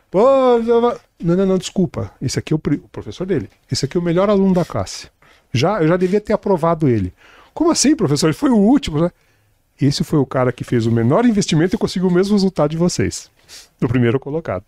pô, 0.09 0.59
não, 0.59 1.35
não, 1.35 1.45
não, 1.45 1.57
desculpa, 1.57 2.11
esse 2.21 2.39
aqui 2.39 2.53
é 2.53 2.55
o, 2.55 2.59
o 2.59 2.89
professor 2.89 3.25
dele, 3.25 3.49
esse 3.69 3.85
aqui 3.85 3.97
é 3.97 3.99
o 3.99 4.03
melhor 4.03 4.29
aluno 4.29 4.53
da 4.53 4.63
classe. 4.63 5.09
Já, 5.51 5.81
eu 5.81 5.87
já 5.87 5.97
devia 5.97 6.21
ter 6.21 6.33
aprovado 6.33 6.87
ele. 6.87 7.13
Como 7.53 7.71
assim, 7.71 7.95
professor? 7.95 8.27
Ele 8.27 8.33
foi 8.33 8.51
o 8.51 8.57
último, 8.57 9.01
né? 9.01 9.11
Esse 9.81 10.03
foi 10.03 10.19
o 10.19 10.25
cara 10.25 10.51
que 10.51 10.63
fez 10.63 10.85
o 10.85 10.91
menor 10.91 11.25
investimento 11.25 11.75
e 11.75 11.79
conseguiu 11.79 12.09
o 12.09 12.13
mesmo 12.13 12.33
resultado 12.33 12.71
de 12.71 12.77
vocês, 12.77 13.29
do 13.79 13.87
primeiro 13.87 14.19
colocado. 14.19 14.63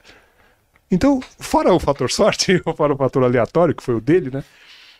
Então, 0.89 1.22
fora 1.39 1.74
o 1.74 1.80
fator 1.80 2.12
sorte, 2.12 2.62
ou 2.66 2.76
fora 2.76 2.93
o 2.93 2.97
fator 2.97 3.24
aleatório, 3.24 3.76
que 3.76 3.84
foi 3.84 3.95
o 3.95 4.01
dele, 4.01 4.30
né? 4.30 4.43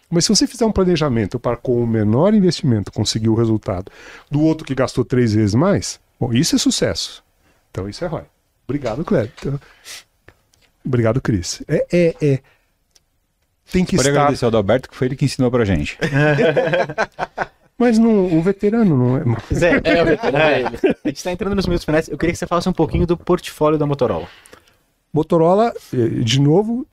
Mas 0.10 0.26
se 0.26 0.36
você 0.36 0.46
fizer 0.46 0.66
um 0.66 0.72
planejamento 0.72 1.40
para 1.40 1.56
com 1.56 1.82
o 1.82 1.88
menor 1.88 2.34
investimento 2.34 2.92
conseguir 2.92 3.30
o 3.30 3.36
resultado 3.36 3.90
do 4.30 4.42
outro 4.42 4.66
que 4.66 4.76
gastou 4.76 5.06
três 5.06 5.34
vezes 5.34 5.56
mais, 5.56 6.02
bom, 6.20 6.34
isso 6.34 6.56
é 6.56 6.60
sucesso. 6.60 7.24
Então 7.72 7.88
isso 7.88 8.04
é 8.04 8.08
ROI. 8.08 8.26
Obrigado, 8.66 9.06
Cléber. 9.06 9.32
Então, 9.40 9.60
obrigado, 10.86 11.22
Cris. 11.22 11.64
É, 11.66 11.86
é, 11.92 12.16
é. 12.22 12.40
Tem 13.72 13.86
que 13.86 13.96
Pode 13.96 14.10
estar... 14.10 14.22
agradecer 14.22 14.44
ao 14.44 14.54
Alberto, 14.54 14.90
que 14.90 14.96
foi 14.96 15.08
ele 15.08 15.16
que 15.16 15.24
ensinou 15.24 15.50
pra 15.50 15.64
gente. 15.64 15.98
Mas 17.82 17.98
não, 17.98 18.38
o 18.38 18.44
veterano 18.44 18.96
não 18.96 19.18
é. 19.18 19.24
Zé, 19.52 19.82
é 19.84 20.04
o 20.04 20.06
veterano. 20.06 20.38
É. 20.38 20.66
A 21.04 21.08
gente 21.08 21.18
está 21.18 21.32
entrando 21.32 21.56
nos 21.56 21.66
minutos 21.66 21.84
finais. 21.84 22.08
Eu 22.08 22.16
queria 22.16 22.32
que 22.32 22.38
você 22.38 22.46
falasse 22.46 22.70
um 22.70 22.74
pouquinho 22.74 23.08
do 23.08 23.18
portfólio 23.18 23.80
da 23.80 23.88
Motorola. 23.88 24.28
Motorola, 25.12 25.74
eh, 25.92 26.08
de 26.24 26.40
novo, 26.40 26.86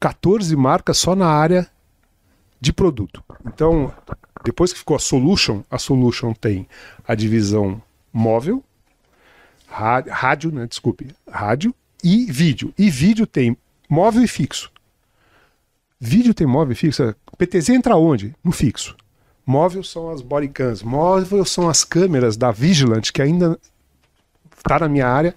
14 0.00 0.56
marcas 0.56 0.98
só 0.98 1.14
na 1.14 1.28
área 1.28 1.70
de 2.60 2.72
produto. 2.72 3.22
Então, 3.46 3.94
depois 4.44 4.72
que 4.72 4.80
ficou 4.80 4.96
a 4.96 4.98
Solution, 4.98 5.62
a 5.70 5.78
Solution 5.78 6.34
tem 6.34 6.66
a 7.06 7.14
divisão 7.14 7.80
móvel, 8.12 8.64
rádio, 9.68 10.50
né, 10.50 10.66
desculpe, 10.66 11.06
rádio 11.30 11.72
e 12.02 12.26
vídeo. 12.26 12.74
E 12.76 12.90
vídeo 12.90 13.28
tem 13.28 13.56
móvel 13.88 14.24
e 14.24 14.28
fixo. 14.28 14.72
Vídeo 16.00 16.34
tem 16.34 16.48
móvel 16.48 16.72
e 16.72 16.74
fixo. 16.74 17.14
PTZ 17.38 17.68
entra 17.68 17.94
onde? 17.94 18.34
No 18.42 18.50
fixo. 18.50 18.96
Móvel 19.44 19.82
são 19.82 20.10
as 20.10 20.22
bodycams, 20.22 20.82
móvel 20.82 21.44
são 21.44 21.68
as 21.68 21.82
câmeras 21.82 22.36
da 22.36 22.52
Vigilant, 22.52 23.10
que 23.12 23.20
ainda 23.20 23.58
está 24.56 24.78
na 24.78 24.88
minha 24.88 25.08
área. 25.08 25.34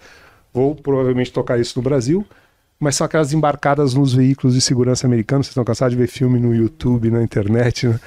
Vou 0.53 0.75
provavelmente 0.75 1.33
tocar 1.33 1.59
isso 1.59 1.79
no 1.79 1.83
Brasil, 1.83 2.25
mas 2.79 2.95
são 2.95 3.05
aquelas 3.05 3.33
embarcadas 3.33 3.93
nos 3.93 4.13
veículos 4.13 4.53
de 4.53 4.61
segurança 4.61 5.05
americanos. 5.07 5.47
Vocês 5.47 5.51
estão 5.51 5.65
cansados 5.65 5.95
de 5.95 6.01
ver 6.01 6.07
filme 6.07 6.39
no 6.39 6.53
YouTube, 6.53 7.09
na 7.09 7.23
internet. 7.23 7.87
Né? 7.87 7.99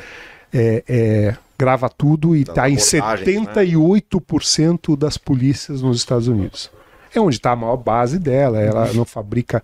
É, 0.53 0.85
é, 0.89 1.37
grava 1.59 1.91
tudo 1.91 2.37
e 2.37 2.43
está 2.43 2.71
em 2.71 2.77
78% 2.77 4.91
né? 4.91 4.97
das 4.97 5.19
polícias 5.19 5.83
nos 5.83 5.97
Estados 5.99 6.29
Unidos. 6.29 6.71
É 7.15 7.21
onde 7.21 7.37
está 7.37 7.53
a 7.53 7.57
maior 7.57 7.77
base 7.77 8.19
dela. 8.19 8.61
Ela 8.61 8.93
não 8.93 9.05
fabrica. 9.05 9.63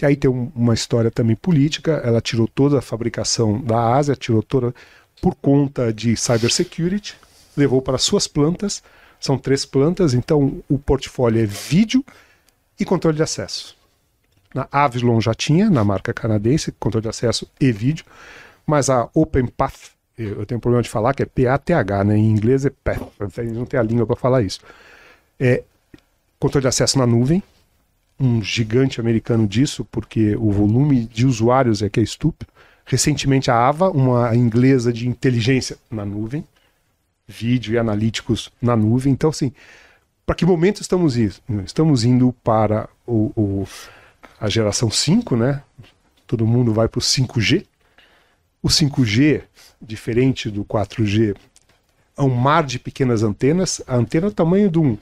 E 0.00 0.06
aí 0.06 0.16
tem 0.16 0.30
um, 0.30 0.52
uma 0.54 0.74
história 0.74 1.10
também 1.10 1.34
política. 1.34 2.00
Ela 2.04 2.20
tirou 2.20 2.46
toda 2.46 2.78
a 2.78 2.82
fabricação 2.82 3.60
da 3.60 3.94
Ásia, 3.94 4.14
tirou 4.14 4.42
toda 4.42 4.74
por 5.20 5.34
conta 5.34 5.92
de 5.92 6.16
cybersecurity, 6.16 7.16
levou 7.56 7.82
para 7.82 7.98
suas 7.98 8.26
plantas. 8.26 8.82
São 9.18 9.36
três 9.36 9.66
plantas, 9.66 10.14
então 10.14 10.62
o 10.68 10.78
portfólio 10.78 11.42
é 11.42 11.46
vídeo 11.46 12.04
e 12.78 12.84
controle 12.84 13.16
de 13.16 13.22
acesso. 13.22 13.76
Na 14.54 14.66
Avalon 14.72 15.20
já 15.20 15.34
tinha, 15.34 15.68
na 15.68 15.84
marca 15.84 16.12
canadense, 16.12 16.72
controle 16.72 17.02
de 17.02 17.10
acesso 17.10 17.46
e 17.60 17.70
vídeo, 17.70 18.04
mas 18.66 18.88
a 18.88 19.08
OpenPath 19.14 19.92
eu 20.20 20.44
tenho 20.44 20.60
problema 20.60 20.82
de 20.82 20.88
falar 20.88 21.14
que 21.14 21.22
é 21.22 21.26
P-A-T-H, 21.26 22.04
né? 22.04 22.16
Em 22.16 22.30
inglês 22.30 22.66
é 22.66 22.70
PATH, 22.70 23.38
não 23.54 23.64
tem 23.64 23.80
a 23.80 23.82
língua 23.82 24.06
para 24.06 24.16
falar 24.16 24.42
isso. 24.42 24.60
É 25.38 25.62
controle 26.38 26.62
de 26.62 26.68
acesso 26.68 26.98
na 26.98 27.06
nuvem, 27.06 27.42
um 28.18 28.42
gigante 28.42 29.00
americano 29.00 29.48
disso, 29.48 29.86
porque 29.90 30.36
o 30.36 30.50
volume 30.50 31.06
de 31.06 31.26
usuários 31.26 31.80
é 31.82 31.88
que 31.88 32.00
é 32.00 32.02
estúpido. 32.02 32.52
Recentemente 32.90 33.52
a 33.52 33.68
AVA, 33.68 33.88
uma 33.88 34.34
inglesa 34.34 34.92
de 34.92 35.06
inteligência 35.06 35.76
na 35.88 36.04
nuvem, 36.04 36.44
vídeo 37.24 37.72
e 37.72 37.78
analíticos 37.78 38.50
na 38.60 38.74
nuvem. 38.74 39.12
Então, 39.12 39.30
assim, 39.30 39.52
para 40.26 40.34
que 40.34 40.44
momento 40.44 40.80
estamos 40.82 41.16
indo? 41.16 41.36
Estamos 41.64 42.02
indo 42.02 42.32
para 42.42 42.88
o, 43.06 43.30
o- 43.36 43.68
a 44.40 44.48
geração 44.48 44.90
5, 44.90 45.36
né? 45.36 45.62
Todo 46.26 46.44
mundo 46.44 46.72
vai 46.72 46.88
para 46.88 46.98
o 46.98 47.00
5G. 47.02 47.64
O 48.60 48.66
5G, 48.68 49.42
diferente 49.80 50.50
do 50.50 50.64
4G, 50.64 51.36
é 52.18 52.22
um 52.22 52.34
mar 52.34 52.64
de 52.64 52.80
pequenas 52.80 53.22
antenas. 53.22 53.80
A 53.86 53.94
antena 53.94 54.26
é 54.26 54.30
o 54.30 54.34
tamanho 54.34 54.68
de 54.68 54.80
um, 54.80 54.98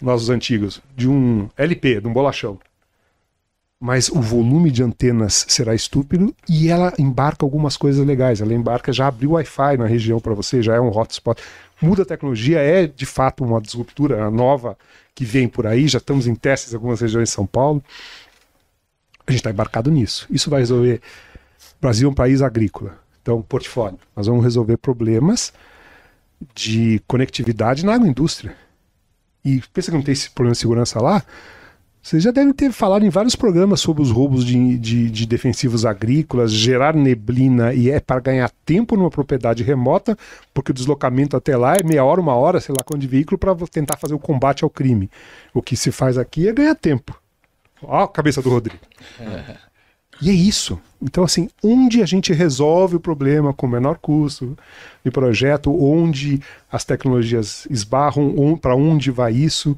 nós 0.00 0.22
os 0.22 0.30
antigos, 0.30 0.80
de 0.96 1.06
um 1.06 1.50
LP, 1.54 2.00
de 2.00 2.06
um 2.08 2.14
bolachão. 2.14 2.58
Mas 3.82 4.10
o 4.10 4.20
volume 4.20 4.70
de 4.70 4.82
antenas 4.82 5.46
será 5.48 5.74
estúpido 5.74 6.34
e 6.46 6.68
ela 6.68 6.92
embarca 6.98 7.46
algumas 7.46 7.78
coisas 7.78 8.06
legais. 8.06 8.42
Ela 8.42 8.52
embarca, 8.52 8.92
já 8.92 9.06
abriu 9.06 9.30
Wi-Fi 9.32 9.78
na 9.78 9.86
região 9.86 10.20
para 10.20 10.34
você, 10.34 10.62
já 10.62 10.74
é 10.74 10.80
um 10.80 10.94
hotspot. 10.94 11.40
Muda 11.80 12.02
a 12.02 12.04
tecnologia, 12.04 12.58
é 12.58 12.86
de 12.86 13.06
fato 13.06 13.42
uma 13.42 13.58
disruptura 13.58 14.30
nova 14.30 14.76
que 15.14 15.24
vem 15.24 15.48
por 15.48 15.66
aí. 15.66 15.88
Já 15.88 15.96
estamos 15.96 16.26
em 16.26 16.34
testes 16.34 16.72
em 16.72 16.76
algumas 16.76 17.00
regiões 17.00 17.30
de 17.30 17.34
São 17.34 17.46
Paulo. 17.46 17.82
A 19.26 19.30
gente 19.30 19.40
está 19.40 19.50
embarcado 19.50 19.90
nisso. 19.90 20.26
Isso 20.28 20.50
vai 20.50 20.60
resolver. 20.60 21.00
O 21.78 21.80
Brasil 21.80 22.06
é 22.06 22.10
um 22.10 22.14
país 22.14 22.42
agrícola, 22.42 22.98
então 23.22 23.40
portfólio. 23.40 23.98
Nós 24.14 24.26
vamos 24.26 24.44
resolver 24.44 24.76
problemas 24.76 25.54
de 26.54 27.02
conectividade 27.06 27.84
na 27.84 27.94
agroindústria. 27.94 28.54
E 29.42 29.62
pensa 29.72 29.90
que 29.90 29.96
não 29.96 30.04
tem 30.04 30.12
esse 30.12 30.28
problema 30.30 30.52
de 30.52 30.58
segurança 30.58 31.00
lá? 31.00 31.24
Vocês 32.02 32.22
já 32.22 32.30
devem 32.30 32.52
ter 32.52 32.72
falado 32.72 33.04
em 33.04 33.10
vários 33.10 33.36
programas 33.36 33.80
sobre 33.80 34.02
os 34.02 34.10
roubos 34.10 34.44
de, 34.44 34.78
de, 34.78 35.10
de 35.10 35.26
defensivos 35.26 35.84
agrícolas, 35.84 36.50
gerar 36.50 36.94
neblina 36.94 37.74
e 37.74 37.90
é 37.90 38.00
para 38.00 38.20
ganhar 38.20 38.50
tempo 38.64 38.96
numa 38.96 39.10
propriedade 39.10 39.62
remota, 39.62 40.16
porque 40.54 40.70
o 40.70 40.74
deslocamento 40.74 41.36
até 41.36 41.56
lá 41.56 41.76
é 41.76 41.82
meia 41.82 42.02
hora, 42.02 42.20
uma 42.20 42.34
hora, 42.34 42.58
sei 42.58 42.74
lá 42.74 42.82
quanto 42.82 43.02
de 43.02 43.06
veículo, 43.06 43.36
para 43.36 43.54
tentar 43.66 43.98
fazer 43.98 44.14
o 44.14 44.18
combate 44.18 44.64
ao 44.64 44.70
crime. 44.70 45.10
O 45.52 45.60
que 45.60 45.76
se 45.76 45.92
faz 45.92 46.16
aqui 46.16 46.48
é 46.48 46.52
ganhar 46.54 46.74
tempo. 46.74 47.20
Ó 47.82 48.04
a 48.04 48.08
cabeça 48.08 48.40
do 48.40 48.48
Rodrigo. 48.48 48.80
E 50.22 50.28
é 50.28 50.32
isso. 50.32 50.78
Então, 51.02 51.24
assim, 51.24 51.48
onde 51.62 52.02
a 52.02 52.06
gente 52.06 52.32
resolve 52.32 52.96
o 52.96 53.00
problema 53.00 53.54
com 53.54 53.66
menor 53.66 53.98
custo 53.98 54.56
de 55.02 55.10
projeto, 55.10 55.70
onde 55.82 56.40
as 56.70 56.84
tecnologias 56.84 57.66
esbarram, 57.70 58.58
para 58.60 58.76
onde 58.76 59.10
vai 59.10 59.32
isso, 59.32 59.76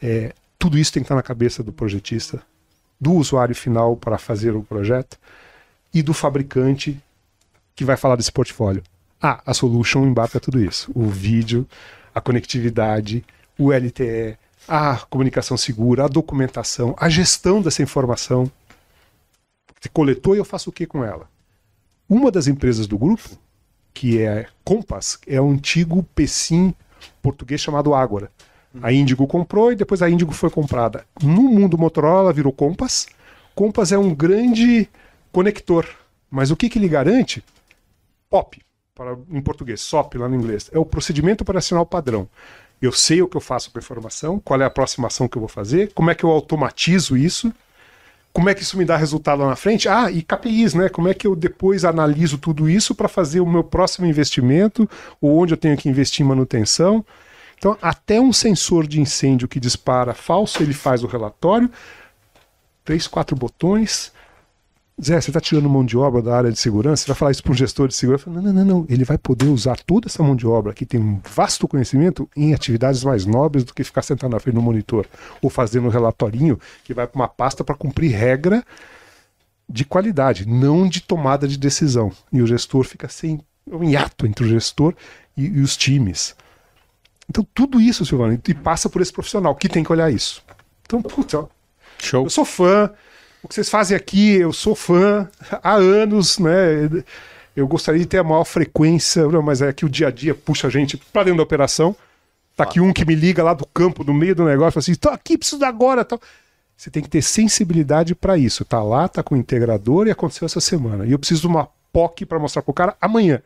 é, 0.00 0.32
tudo 0.58 0.78
isso 0.78 0.92
tem 0.92 1.02
que 1.02 1.04
estar 1.04 1.14
na 1.14 1.22
cabeça 1.22 1.62
do 1.62 1.72
projetista, 1.72 2.42
do 3.00 3.12
usuário 3.12 3.54
final 3.54 3.96
para 3.96 4.18
fazer 4.18 4.54
o 4.54 4.62
projeto 4.62 5.18
e 5.92 6.02
do 6.02 6.14
fabricante 6.14 7.00
que 7.74 7.84
vai 7.84 7.96
falar 7.96 8.16
desse 8.16 8.32
portfólio. 8.32 8.82
Ah, 9.20 9.42
a 9.44 9.54
Solution 9.54 10.06
embarca 10.06 10.40
tudo 10.40 10.62
isso: 10.62 10.90
o 10.94 11.06
vídeo, 11.08 11.66
a 12.14 12.20
conectividade, 12.20 13.24
o 13.58 13.72
LTE, 13.72 14.36
a 14.66 14.96
comunicação 15.08 15.56
segura, 15.56 16.04
a 16.04 16.08
documentação, 16.08 16.94
a 16.98 17.08
gestão 17.08 17.60
dessa 17.60 17.82
informação. 17.82 18.50
Você 19.80 19.88
coletou 19.88 20.34
e 20.34 20.38
eu 20.38 20.44
faço 20.44 20.70
o 20.70 20.72
que 20.72 20.86
com 20.86 21.04
ela? 21.04 21.28
Uma 22.08 22.30
das 22.30 22.46
empresas 22.46 22.86
do 22.86 22.98
grupo, 22.98 23.30
que 23.92 24.20
é 24.20 24.46
Compass, 24.64 25.18
é 25.26 25.40
o 25.40 25.50
antigo 25.50 26.02
PSIM 26.14 26.74
português 27.22 27.60
chamado 27.60 27.94
Ágora. 27.94 28.30
A 28.82 28.92
Índigo 28.92 29.26
comprou 29.26 29.72
e 29.72 29.76
depois 29.76 30.02
a 30.02 30.10
Índigo 30.10 30.32
foi 30.32 30.50
comprada. 30.50 31.04
No 31.22 31.42
mundo 31.42 31.78
Motorola 31.78 32.20
ela 32.20 32.32
virou 32.32 32.52
Compass. 32.52 33.06
Compass 33.54 33.92
é 33.92 33.98
um 33.98 34.14
grande 34.14 34.88
conector. 35.32 35.86
Mas 36.30 36.50
o 36.50 36.56
que, 36.56 36.68
que 36.68 36.78
ele 36.78 36.88
garante? 36.88 37.44
POP, 38.28 38.60
para, 38.94 39.16
em 39.30 39.40
português, 39.40 39.80
SOP 39.80 40.14
lá 40.16 40.28
no 40.28 40.34
inglês. 40.34 40.68
É 40.72 40.78
o 40.78 40.84
procedimento 40.84 41.42
operacional 41.42 41.86
padrão. 41.86 42.28
Eu 42.82 42.90
sei 42.90 43.22
o 43.22 43.28
que 43.28 43.36
eu 43.36 43.40
faço 43.40 43.70
com 43.70 43.78
a 43.78 43.80
informação, 43.80 44.40
qual 44.40 44.60
é 44.60 44.64
a 44.64 44.70
próxima 44.70 45.06
ação 45.06 45.28
que 45.28 45.36
eu 45.36 45.40
vou 45.40 45.48
fazer, 45.48 45.92
como 45.94 46.10
é 46.10 46.14
que 46.14 46.24
eu 46.24 46.30
automatizo 46.30 47.16
isso, 47.16 47.52
como 48.32 48.50
é 48.50 48.54
que 48.54 48.62
isso 48.62 48.76
me 48.76 48.84
dá 48.84 48.96
resultado 48.96 49.42
lá 49.42 49.48
na 49.50 49.56
frente? 49.56 49.88
Ah, 49.88 50.10
e 50.10 50.20
KPIs, 50.20 50.74
né? 50.74 50.88
Como 50.88 51.08
é 51.08 51.14
que 51.14 51.24
eu 51.24 51.36
depois 51.36 51.84
analiso 51.84 52.36
tudo 52.36 52.68
isso 52.68 52.92
para 52.92 53.08
fazer 53.08 53.38
o 53.38 53.46
meu 53.46 53.62
próximo 53.62 54.06
investimento, 54.06 54.90
ou 55.20 55.38
onde 55.38 55.54
eu 55.54 55.56
tenho 55.56 55.76
que 55.76 55.88
investir 55.88 56.26
em 56.26 56.28
manutenção. 56.28 57.04
Então, 57.64 57.78
até 57.80 58.20
um 58.20 58.30
sensor 58.30 58.86
de 58.86 59.00
incêndio 59.00 59.48
que 59.48 59.58
dispara 59.58 60.12
falso, 60.12 60.62
ele 60.62 60.74
faz 60.74 61.02
o 61.02 61.06
relatório, 61.06 61.70
três, 62.84 63.06
quatro 63.06 63.34
botões. 63.34 64.12
Zé, 65.02 65.18
você 65.18 65.30
está 65.30 65.40
tirando 65.40 65.66
mão 65.66 65.82
de 65.82 65.96
obra 65.96 66.20
da 66.20 66.36
área 66.36 66.52
de 66.52 66.58
segurança? 66.58 67.04
Você 67.04 67.08
vai 67.08 67.16
falar 67.16 67.30
isso 67.30 67.42
para 67.42 67.52
um 67.52 67.54
gestor 67.54 67.88
de 67.88 67.94
segurança? 67.94 68.28
Não, 68.28 68.42
não, 68.42 68.52
não, 68.52 68.64
não. 68.66 68.86
Ele 68.86 69.02
vai 69.02 69.16
poder 69.16 69.46
usar 69.46 69.78
toda 69.78 70.08
essa 70.08 70.22
mão 70.22 70.36
de 70.36 70.46
obra 70.46 70.74
que 70.74 70.84
tem 70.84 71.00
um 71.00 71.18
vasto 71.34 71.66
conhecimento 71.66 72.28
em 72.36 72.52
atividades 72.52 73.02
mais 73.02 73.24
nobres 73.24 73.64
do 73.64 73.72
que 73.72 73.82
ficar 73.82 74.02
sentado 74.02 74.32
na 74.32 74.38
frente 74.38 74.56
do 74.56 74.60
monitor 74.60 75.06
ou 75.40 75.48
fazendo 75.48 75.86
um 75.86 75.90
relatorinho 75.90 76.60
que 76.84 76.92
vai 76.92 77.06
para 77.06 77.18
uma 77.18 77.28
pasta 77.28 77.64
para 77.64 77.74
cumprir 77.74 78.10
regra 78.14 78.62
de 79.66 79.86
qualidade, 79.86 80.46
não 80.46 80.86
de 80.86 81.00
tomada 81.00 81.48
de 81.48 81.56
decisão. 81.56 82.12
E 82.30 82.42
o 82.42 82.46
gestor 82.46 82.84
fica 82.84 83.08
sem 83.08 83.40
um 83.66 83.82
hiato 83.82 84.26
entre 84.26 84.44
o 84.44 84.48
gestor 84.48 84.94
e, 85.34 85.46
e 85.46 85.60
os 85.62 85.78
times. 85.78 86.36
Então, 87.28 87.46
tudo 87.54 87.80
isso, 87.80 88.04
Silvano, 88.04 88.38
e 88.46 88.54
passa 88.54 88.88
por 88.88 89.00
esse 89.00 89.12
profissional 89.12 89.54
que 89.54 89.68
tem 89.68 89.82
que 89.82 89.92
olhar 89.92 90.12
isso. 90.12 90.42
Então, 90.82 91.00
putz, 91.02 91.34
ó, 91.34 91.48
Show. 91.98 92.24
eu 92.24 92.30
sou 92.30 92.44
fã. 92.44 92.90
O 93.42 93.48
que 93.48 93.54
vocês 93.54 93.68
fazem 93.68 93.96
aqui, 93.96 94.36
eu 94.36 94.52
sou 94.52 94.74
fã 94.74 95.28
há 95.62 95.74
anos, 95.74 96.38
né? 96.38 96.88
Eu 97.54 97.66
gostaria 97.68 98.00
de 98.00 98.06
ter 98.06 98.18
a 98.18 98.24
maior 98.24 98.44
frequência, 98.44 99.28
mas 99.42 99.62
é 99.62 99.72
que 99.72 99.84
o 99.84 99.88
dia 99.88 100.08
a 100.08 100.10
dia 100.10 100.34
puxa 100.34 100.66
a 100.66 100.70
gente 100.70 100.96
para 100.96 101.24
dentro 101.24 101.38
da 101.38 101.42
operação. 101.42 101.94
Tá 102.56 102.64
aqui 102.64 102.80
um 102.80 102.92
que 102.92 103.04
me 103.04 103.14
liga 103.14 103.42
lá 103.42 103.52
do 103.52 103.66
campo, 103.66 104.04
no 104.04 104.14
meio 104.14 104.34
do 104.34 104.44
negócio, 104.44 104.72
fala 104.72 104.82
assim, 104.82 104.94
tô 104.94 105.08
aqui, 105.08 105.36
preciso 105.36 105.64
agora, 105.64 106.04
tal. 106.04 106.20
Você 106.76 106.90
tem 106.90 107.02
que 107.02 107.08
ter 107.08 107.22
sensibilidade 107.22 108.14
para 108.14 108.36
isso. 108.36 108.64
Tá 108.64 108.82
lá, 108.82 109.08
tá 109.08 109.22
com 109.22 109.34
o 109.34 109.38
integrador 109.38 110.06
e 110.06 110.10
aconteceu 110.10 110.46
essa 110.46 110.60
semana. 110.60 111.06
E 111.06 111.12
eu 111.12 111.18
preciso 111.18 111.42
de 111.42 111.46
uma 111.46 111.68
POC 111.92 112.26
para 112.26 112.38
mostrar 112.38 112.62
pro 112.62 112.72
cara 112.72 112.96
amanhã. 113.00 113.40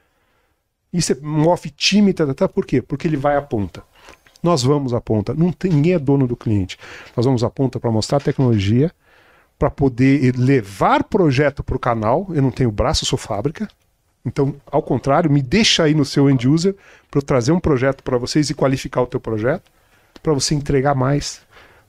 Isso 0.93 1.13
é 1.13 1.17
move 1.21 1.71
time, 1.71 2.13
tá, 2.13 2.27
tá, 2.27 2.35
tá, 2.35 2.49
por 2.49 2.65
quê? 2.65 2.81
Porque 2.81 3.07
ele 3.07 3.17
vai 3.17 3.37
à 3.37 3.43
ponta. 3.43 3.83
Nós 4.43 4.63
vamos 4.63 4.95
à 4.95 5.01
ponta. 5.01 5.35
Não 5.35 5.53
tem, 5.53 5.71
ninguém 5.73 5.95
é 5.95 5.99
dono 5.99 6.27
do 6.27 6.37
cliente. 6.37 6.79
Nós 7.17 7.27
vamos 7.27 7.45
à 7.45 7.51
ponta 7.51 7.79
para 7.79 7.91
mostrar 7.91 8.19
a 8.19 8.21
tecnologia, 8.21 8.91
para 9.59 9.71
poder 9.71 10.37
levar 10.37 11.05
projeto 11.05 11.63
para 11.63 11.77
o 11.77 11.81
canal. 11.81 12.27
Eu 12.31 12.41
não 12.41 12.51
tenho 12.51 12.71
braço, 12.71 13.05
sou 13.05 13.19
fábrica. 13.19 13.69
Então, 14.25 14.55
ao 14.71 14.83
contrário, 14.83 15.31
me 15.31 15.43
deixa 15.43 15.85
aí 15.85 15.95
no 15.95 16.05
seu 16.05 16.29
end 16.29 16.49
user 16.49 16.75
para 17.11 17.19
eu 17.19 17.23
trazer 17.23 17.53
um 17.53 17.61
projeto 17.61 18.03
para 18.03 18.19
vocês 18.19 18.51
e 18.51 18.55
qualificar 18.55 19.03
o 19.03 19.07
teu 19.07 19.21
projeto, 19.21 19.71
para 20.23 20.33
você 20.33 20.55
entregar 20.55 20.95
mais, 20.95 21.41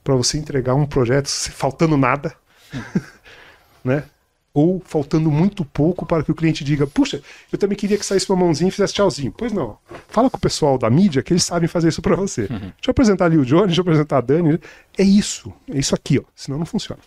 para 0.04 0.16
você 0.16 0.38
entregar 0.38 0.76
um 0.76 0.86
projeto 0.86 1.28
faltando 1.28 1.97
nada, 1.97 2.34
né? 3.84 4.06
Ou 4.54 4.82
faltando 4.84 5.30
muito 5.30 5.64
pouco 5.64 6.06
para 6.06 6.24
que 6.24 6.32
o 6.32 6.36
cliente 6.36 6.64
diga: 6.64 6.88
Puxa, 6.88 7.22
eu 7.52 7.58
também 7.58 7.78
queria 7.78 7.97
que 7.97 8.06
saísse 8.06 8.30
uma 8.32 8.43
mãozinha 8.43 8.68
e 8.68 8.72
fizesse 8.72 8.93
tchauzinho. 8.93 9.32
Pois 9.38 9.54
não. 9.54 9.78
Fala 10.08 10.30
com 10.30 10.38
o 10.38 10.39
pessoal 10.39 10.78
da 10.78 10.89
mídia 10.89 11.22
que 11.22 11.32
eles 11.32 11.43
sabem 11.43 11.68
fazer 11.68 11.89
isso 11.89 12.02
para 12.02 12.16
você. 12.16 12.47
Deixa 12.47 12.74
eu 12.88 12.91
apresentar 12.91 13.26
ali 13.26 13.38
o 13.38 13.45
Johnny, 13.45 13.68
deixa 13.68 13.80
eu 13.80 13.84
apresentar 13.84 14.18
a 14.18 14.22
Dani. 14.22 14.60
É 14.97 15.04
isso. 15.04 15.54
É 15.72 15.78
isso 15.78 15.93
aqui, 15.93 16.20
ó. 16.20 16.24
Senão 16.36 16.58
não 16.58 16.66
funciona. 16.66 17.00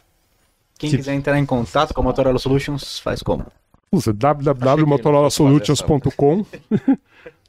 Quem 0.78 0.90
Que- 0.90 0.96
quiser 0.96 1.14
entrar 1.14 1.38
em 1.38 1.44
contato 1.46 1.92
com 1.92 2.00
a 2.00 2.04
Motorola 2.04 2.38
Solutions, 2.38 2.98
faz 3.00 3.22
como? 3.22 3.44
Usa 3.90 4.12
www.motorolasolutions.com 4.12 6.46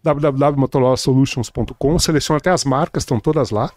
www.motorolasolutions.com 0.04 2.00
Seleciona 2.00 2.38
até 2.38 2.50
as 2.50 2.66
marcas, 2.66 3.04
estão 3.04 3.20
todas 3.20 3.52
lá. 3.52 3.72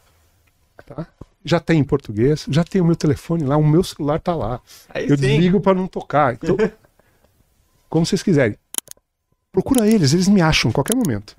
Tá? 0.85 1.07
Já 1.47 1.61
tem 1.61 1.79
em 1.79 1.85
português, 1.85 2.45
já 2.51 2.65
tem 2.65 2.81
o 2.81 2.85
meu 2.85 2.97
telefone 2.97 3.45
lá, 3.45 3.57
o 3.57 3.65
meu 3.65 3.85
celular 3.85 4.19
tá 4.19 4.35
lá. 4.35 4.61
Aí 4.89 5.09
Eu 5.09 5.17
sim. 5.17 5.23
desligo 5.23 5.61
para 5.61 5.75
não 5.75 5.87
tocar. 5.87 6.35
Então, 6.35 6.57
como 7.89 8.05
vocês 8.05 8.21
quiserem. 8.23 8.59
Procura 9.53 9.87
eles, 9.89 10.13
eles 10.13 10.29
me 10.29 10.43
acham 10.43 10.69
em 10.69 10.73
qualquer 10.73 10.95
momento. 10.95 11.35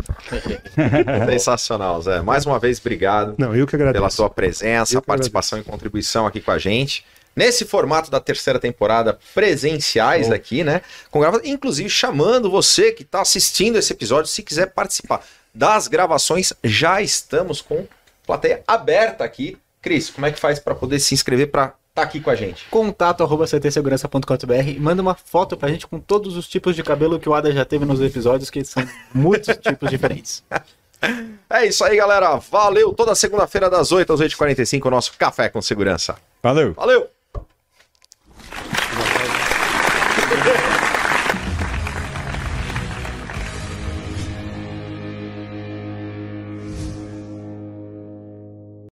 Sensacional, 1.29 2.01
Zé. 2.01 2.21
Mais 2.21 2.47
uma 2.47 2.57
vez, 2.57 2.79
obrigado 2.79 3.35
Não, 3.37 3.55
eu 3.55 3.67
que 3.67 3.75
agradeço. 3.75 4.01
pela 4.01 4.09
sua 4.09 4.29
presença, 4.29 4.99
participação 5.01 5.59
e 5.59 5.63
contribuição 5.63 6.25
aqui 6.25 6.41
com 6.41 6.49
a 6.49 6.57
gente. 6.57 7.05
Nesse 7.35 7.65
formato 7.65 8.09
da 8.09 8.19
terceira 8.19 8.57
temporada, 8.57 9.19
presenciais 9.35 10.25
Show. 10.25 10.35
aqui, 10.35 10.63
né? 10.63 10.81
Com 11.11 11.19
grava... 11.19 11.39
Inclusive 11.43 11.87
chamando 11.87 12.49
você 12.49 12.91
que 12.91 13.03
está 13.03 13.21
assistindo 13.21 13.77
esse 13.77 13.93
episódio, 13.93 14.31
se 14.31 14.41
quiser 14.41 14.73
participar 14.73 15.21
das 15.53 15.87
gravações, 15.87 16.53
já 16.63 16.99
estamos 16.99 17.61
com 17.61 17.85
plateia 18.25 18.63
aberta 18.67 19.23
aqui. 19.23 19.55
Cris, 19.81 20.09
como 20.09 20.25
é 20.25 20.31
que 20.31 20.39
faz 20.39 20.59
para 20.59 20.75
poder 20.75 20.99
se 20.99 21.13
inscrever 21.13 21.51
para 21.51 21.73
tá 21.93 22.03
aqui 22.03 22.19
com 22.19 22.29
a 22.29 22.35
gente? 22.35 22.65
Contato 22.69 23.23
arroba 23.23 23.45
ctsegurança.com.br 23.45 24.67
e 24.67 24.79
manda 24.79 25.01
uma 25.01 25.15
foto 25.15 25.57
pra 25.57 25.69
gente 25.69 25.87
com 25.87 25.99
todos 25.99 26.37
os 26.37 26.47
tipos 26.47 26.75
de 26.75 26.83
cabelo 26.83 27.19
que 27.19 27.27
o 27.27 27.33
Ada 27.33 27.51
já 27.51 27.65
teve 27.65 27.85
nos 27.85 27.99
episódios, 27.99 28.49
que 28.49 28.63
são 28.63 28.87
muitos 29.13 29.55
tipos 29.57 29.89
diferentes. 29.89 30.43
É 31.49 31.65
isso 31.65 31.83
aí, 31.83 31.95
galera. 31.95 32.37
Valeu. 32.37 32.93
Toda 32.93 33.15
segunda-feira, 33.15 33.69
das 33.69 33.91
8 33.91 34.13
às 34.13 34.19
8h45, 34.19 34.85
o 34.85 34.91
nosso 34.91 35.13
Café 35.17 35.49
com 35.49 35.61
Segurança. 35.61 36.15
Valeu! 36.41 36.73
Valeu! 36.73 37.07